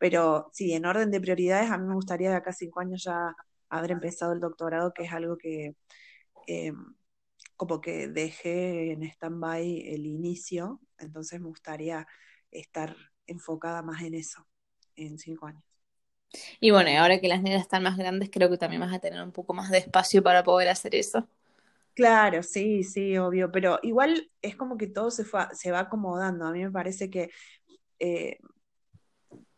Pero 0.00 0.50
sí, 0.54 0.74
en 0.74 0.86
orden 0.86 1.12
de 1.12 1.22
prioridades, 1.22 1.70
a 1.72 1.78
mí 1.78 1.88
me 1.88 1.94
gustaría 1.96 2.30
de 2.30 2.36
acá 2.38 2.50
a 2.52 2.54
cinco 2.54 2.80
años 2.80 3.04
ya 3.04 3.36
haber 3.70 3.92
empezado 3.92 4.34
el 4.34 4.40
doctorado, 4.40 4.94
que 4.94 5.04
es 5.04 5.12
algo 5.14 5.38
que 5.38 5.76
eh, 6.48 6.72
como 7.56 7.80
que 7.80 8.08
dejé 8.08 8.92
en 8.92 9.02
stand-by 9.04 9.82
el 9.94 10.06
inicio, 10.06 10.80
entonces 10.98 11.40
me 11.40 11.48
gustaría 11.48 12.06
estar 12.50 12.96
enfocada 13.26 13.82
más 13.82 14.02
en 14.02 14.14
eso 14.14 14.46
en 14.96 15.18
cinco 15.18 15.46
años. 15.46 15.64
Y 16.60 16.70
bueno, 16.70 16.90
ahora 17.00 17.20
que 17.20 17.28
las 17.28 17.42
nenas 17.42 17.62
están 17.62 17.82
más 17.82 17.96
grandes, 17.96 18.30
creo 18.32 18.48
que 18.50 18.58
también 18.58 18.80
vas 18.80 18.92
a 18.94 18.98
tener 19.00 19.22
un 19.22 19.32
poco 19.32 19.52
más 19.54 19.70
de 19.70 19.78
espacio 19.78 20.22
para 20.22 20.44
poder 20.44 20.68
hacer 20.68 20.94
eso. 20.94 21.28
Claro, 21.94 22.42
sí, 22.42 22.82
sí, 22.84 23.18
obvio, 23.18 23.50
pero 23.52 23.78
igual 23.82 24.30
es 24.40 24.56
como 24.56 24.78
que 24.78 24.86
todo 24.86 25.10
se, 25.10 25.24
fue, 25.24 25.42
se 25.52 25.70
va 25.70 25.80
acomodando. 25.80 26.46
A 26.46 26.52
mí 26.52 26.64
me 26.64 26.70
parece 26.70 27.10
que, 27.10 27.30
eh, 28.00 28.38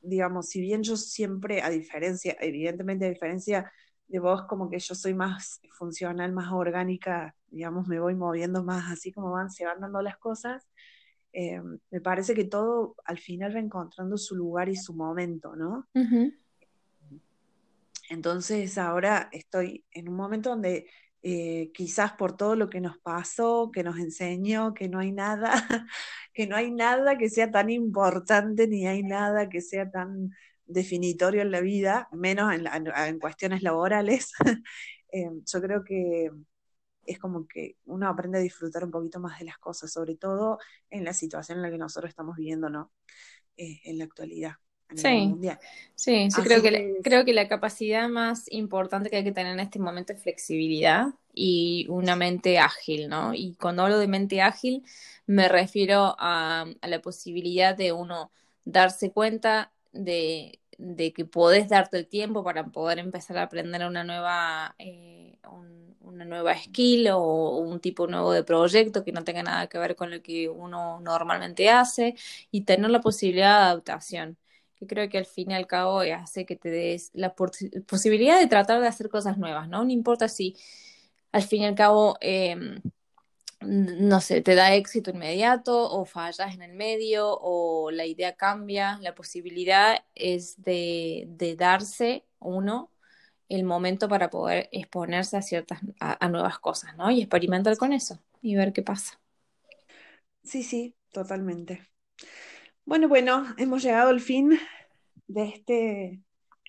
digamos, 0.02 0.48
si 0.48 0.60
bien 0.60 0.82
yo 0.82 0.96
siempre, 0.96 1.62
a 1.62 1.70
diferencia, 1.70 2.36
evidentemente 2.40 3.06
a 3.06 3.10
diferencia 3.10 3.72
de 4.08 4.18
vos, 4.18 4.42
como 4.48 4.68
que 4.68 4.78
yo 4.78 4.94
soy 4.94 5.14
más 5.14 5.60
funcional, 5.78 6.32
más 6.32 6.52
orgánica, 6.52 7.34
digamos, 7.48 7.88
me 7.88 7.98
voy 7.98 8.14
moviendo 8.14 8.62
más 8.62 8.90
así 8.92 9.12
como 9.12 9.30
van, 9.32 9.50
se 9.50 9.64
van 9.64 9.80
dando 9.80 10.02
las 10.02 10.18
cosas, 10.18 10.68
eh, 11.32 11.62
me 11.90 12.00
parece 12.00 12.34
que 12.34 12.44
todo 12.44 12.94
al 13.04 13.18
final 13.18 13.54
va 13.54 13.60
encontrando 13.60 14.18
su 14.18 14.36
lugar 14.36 14.68
y 14.68 14.76
su 14.76 14.92
momento, 14.94 15.56
¿no? 15.56 15.88
Ujú. 15.94 16.32
Entonces 18.10 18.76
ahora 18.76 19.30
estoy 19.32 19.86
en 19.92 20.10
un 20.10 20.16
momento 20.16 20.50
donde 20.50 20.90
eh, 21.22 21.70
quizás 21.74 22.12
por 22.14 22.36
todo 22.36 22.56
lo 22.56 22.68
que 22.70 22.80
nos 22.80 22.98
pasó, 22.98 23.70
que 23.72 23.82
nos 23.84 23.98
enseñó, 23.98 24.74
que 24.74 24.88
no 24.88 24.98
hay 24.98 25.12
nada, 25.12 25.52
que 26.34 26.46
no 26.46 26.56
hay 26.56 26.70
nada 26.70 27.18
que 27.18 27.28
sea 27.30 27.50
tan 27.50 27.70
importante, 27.70 28.66
ni 28.68 28.86
hay 28.86 29.02
nada 29.02 29.48
que 29.48 29.60
sea 29.60 29.90
tan 29.90 30.30
definitorio 30.66 31.42
en 31.42 31.50
la 31.50 31.60
vida, 31.60 32.08
menos 32.12 32.52
en, 32.54 32.64
la- 32.64 33.08
en 33.08 33.18
cuestiones 33.18 33.62
laborales. 33.62 34.32
Eh, 35.14 35.28
yo 35.44 35.60
creo 35.60 35.84
que 35.84 36.30
es 37.06 37.18
como 37.18 37.46
que 37.48 37.76
uno 37.86 38.08
aprende 38.08 38.38
a 38.38 38.40
disfrutar 38.40 38.84
un 38.84 38.90
poquito 38.90 39.20
más 39.20 39.38
de 39.38 39.46
las 39.46 39.58
cosas, 39.58 39.92
sobre 39.92 40.16
todo 40.16 40.58
en 40.90 41.04
la 41.04 41.12
situación 41.12 41.58
en 41.58 41.62
la 41.62 41.70
que 41.70 41.78
nosotros 41.78 42.10
estamos 42.10 42.36
viviendo, 42.36 42.70
¿no? 42.70 42.92
Eh, 43.56 43.80
en 43.84 43.98
la 43.98 44.04
actualidad, 44.04 44.54
a 44.92 44.94
nivel 44.94 45.18
Sí, 45.18 45.24
mundial. 45.24 45.58
sí, 45.94 46.32
Así 46.32 46.44
creo 46.44 46.62
que, 46.62 46.70
la- 46.72 46.80
creo 47.02 47.24
que 47.24 47.32
la 47.34 47.48
capacidad 47.48 48.08
más 48.08 48.50
importante 48.52 49.10
que 49.10 49.16
hay 49.18 49.24
que 49.24 49.32
tener 49.32 49.54
en 49.54 49.60
este 49.60 49.78
momento 49.78 50.12
es 50.12 50.22
flexibilidad 50.22 51.08
y 51.34 51.86
una 51.90 52.16
mente 52.16 52.58
ágil, 52.58 53.08
¿no? 53.08 53.34
Y 53.34 53.54
cuando 53.56 53.82
hablo 53.84 53.98
de 53.98 54.08
mente 54.08 54.42
ágil, 54.42 54.84
me 55.26 55.48
refiero 55.48 56.16
a, 56.18 56.66
a 56.80 56.88
la 56.88 57.00
posibilidad 57.02 57.76
de 57.76 57.92
uno 57.92 58.32
darse 58.64 59.12
cuenta 59.12 59.72
de, 59.92 60.60
de 60.78 61.12
que 61.12 61.24
podés 61.26 61.68
darte 61.68 61.98
el 61.98 62.08
tiempo 62.08 62.44
para 62.44 62.66
poder 62.66 62.98
empezar 63.00 63.38
a 63.38 63.44
aprender 63.44 63.86
una 63.86 64.04
nueva, 64.04 64.74
eh, 64.78 65.38
un- 65.50 65.96
una 66.00 66.24
nueva 66.24 66.56
skill 66.58 67.08
o 67.12 67.58
un 67.58 67.80
tipo 67.80 68.06
nuevo 68.08 68.32
de 68.32 68.44
proyecto 68.44 69.04
que 69.04 69.12
no 69.12 69.24
tenga 69.24 69.42
nada 69.42 69.68
que 69.68 69.78
ver 69.78 69.96
con 69.96 70.10
lo 70.10 70.22
que 70.22 70.48
uno 70.48 71.00
normalmente 71.00 71.70
hace 71.70 72.14
y 72.50 72.62
tener 72.64 72.90
la 72.90 73.00
posibilidad 73.00 73.58
de 73.60 73.64
adaptación 73.66 74.36
que 74.82 74.88
creo 74.88 75.08
que 75.08 75.18
al 75.18 75.26
fin 75.26 75.50
y 75.52 75.54
al 75.54 75.66
cabo 75.66 76.00
hace 76.00 76.44
que 76.46 76.56
te 76.56 76.70
des 76.70 77.10
la 77.14 77.34
pos- 77.34 77.58
posibilidad 77.86 78.38
de 78.40 78.46
tratar 78.48 78.80
de 78.80 78.88
hacer 78.88 79.08
cosas 79.08 79.38
nuevas, 79.38 79.68
¿no? 79.68 79.84
No 79.84 79.90
importa 79.92 80.28
si 80.28 80.56
al 81.32 81.42
fin 81.42 81.62
y 81.62 81.66
al 81.66 81.74
cabo, 81.76 82.16
eh, 82.20 82.56
no 83.60 84.20
sé, 84.20 84.40
te 84.42 84.54
da 84.56 84.74
éxito 84.74 85.10
inmediato 85.10 85.90
o 85.90 86.04
fallas 86.04 86.54
en 86.54 86.62
el 86.62 86.72
medio 86.74 87.28
o 87.40 87.90
la 87.92 88.06
idea 88.06 88.34
cambia, 88.36 88.98
la 89.02 89.14
posibilidad 89.14 90.04
es 90.14 90.60
de, 90.62 91.26
darse 91.58 92.24
uno 92.40 92.90
el 93.48 93.64
momento 93.64 94.08
para 94.08 94.30
poder 94.30 94.68
exponerse 94.72 95.36
a 95.36 95.42
ciertas, 95.42 95.80
a 96.00 96.28
nuevas 96.28 96.58
cosas, 96.58 96.96
¿no? 96.96 97.10
Y 97.10 97.20
experimentar 97.22 97.76
con 97.76 97.92
eso 97.92 98.18
y 98.42 98.56
ver 98.56 98.72
qué 98.72 98.82
pasa. 98.82 99.20
sí, 100.44 100.62
sí, 100.62 100.96
totalmente. 101.12 101.82
Bueno, 102.84 103.08
bueno, 103.08 103.46
hemos 103.58 103.82
llegado 103.82 104.10
al 104.10 104.20
fin 104.20 104.58
de 105.28 105.48
este 105.48 106.22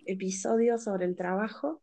episodio 0.05 0.77
sobre 0.77 1.05
el 1.05 1.15
trabajo 1.15 1.81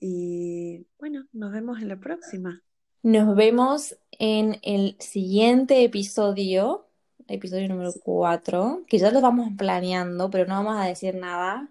y 0.00 0.86
bueno, 0.98 1.26
nos 1.32 1.52
vemos 1.52 1.80
en 1.80 1.88
la 1.88 1.98
próxima. 1.98 2.62
Nos 3.02 3.34
vemos 3.36 3.96
en 4.12 4.58
el 4.62 4.96
siguiente 5.00 5.84
episodio, 5.84 6.88
episodio 7.28 7.68
número 7.68 7.92
4, 8.04 8.84
que 8.88 8.98
ya 8.98 9.10
lo 9.10 9.20
vamos 9.20 9.50
planeando, 9.56 10.30
pero 10.30 10.46
no 10.46 10.56
vamos 10.56 10.76
a 10.76 10.84
decir 10.86 11.14
nada 11.14 11.70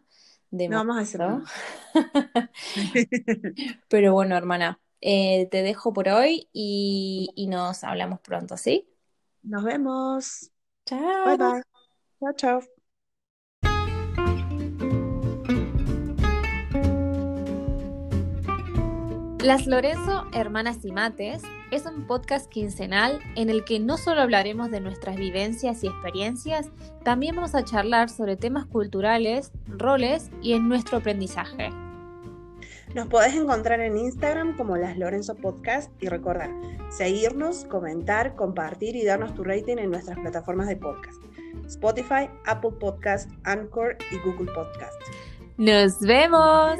de 0.51 0.69
No 0.69 0.77
vamos 0.77 0.97
a 0.97 0.99
momento. 1.01 1.17
nada. 1.19 1.43
Pero 3.89 4.13
bueno, 4.13 4.35
hermana, 4.37 4.79
eh, 5.01 5.47
te 5.51 5.61
dejo 5.63 5.93
por 5.93 6.09
hoy 6.09 6.49
y, 6.53 7.29
y 7.35 7.47
nos 7.47 7.83
hablamos 7.83 8.19
pronto, 8.21 8.57
¿sí? 8.57 8.87
Nos 9.43 9.63
vemos. 9.63 10.51
Chao. 10.87 11.25
Bye 11.25 11.37
bye. 11.37 11.61
Chao, 12.19 12.33
chao. 12.37 12.61
Las 19.43 19.67
Lorenzo, 19.67 20.25
Hermanas 20.33 20.83
y 20.83 20.91
Mates 20.91 21.43
es 21.71 21.85
un 21.85 22.07
podcast 22.07 22.49
quincenal 22.49 23.19
en 23.35 23.49
el 23.49 23.65
que 23.65 23.79
no 23.79 23.97
solo 23.97 24.21
hablaremos 24.21 24.71
de 24.71 24.81
nuestras 24.81 25.15
vivencias 25.15 25.83
y 25.83 25.87
experiencias, 25.87 26.69
también 27.03 27.35
vamos 27.35 27.53
a 27.53 27.63
charlar 27.63 28.09
sobre 28.09 28.35
temas 28.35 28.65
culturales, 28.65 29.51
roles 29.67 30.31
y 30.41 30.53
en 30.53 30.67
nuestro 30.67 30.97
aprendizaje. 30.97 31.69
Nos 32.93 33.07
podés 33.07 33.35
encontrar 33.35 33.81
en 33.81 33.97
Instagram 33.97 34.55
como 34.55 34.77
Las 34.77 34.97
Lorenzo 34.97 35.35
Podcast 35.35 35.91
y 36.01 36.07
recordar, 36.07 36.49
seguirnos, 36.89 37.65
comentar, 37.65 38.35
compartir 38.35 38.95
y 38.95 39.05
darnos 39.05 39.35
tu 39.35 39.43
rating 39.43 39.77
en 39.77 39.91
nuestras 39.91 40.17
plataformas 40.17 40.67
de 40.67 40.77
podcast. 40.77 41.21
Spotify, 41.65 42.29
Apple 42.45 42.71
Podcast, 42.79 43.29
Anchor 43.43 43.97
y 44.11 44.17
Google 44.19 44.51
Podcast. 44.53 45.01
Nos 45.57 45.99
vemos. 45.99 46.77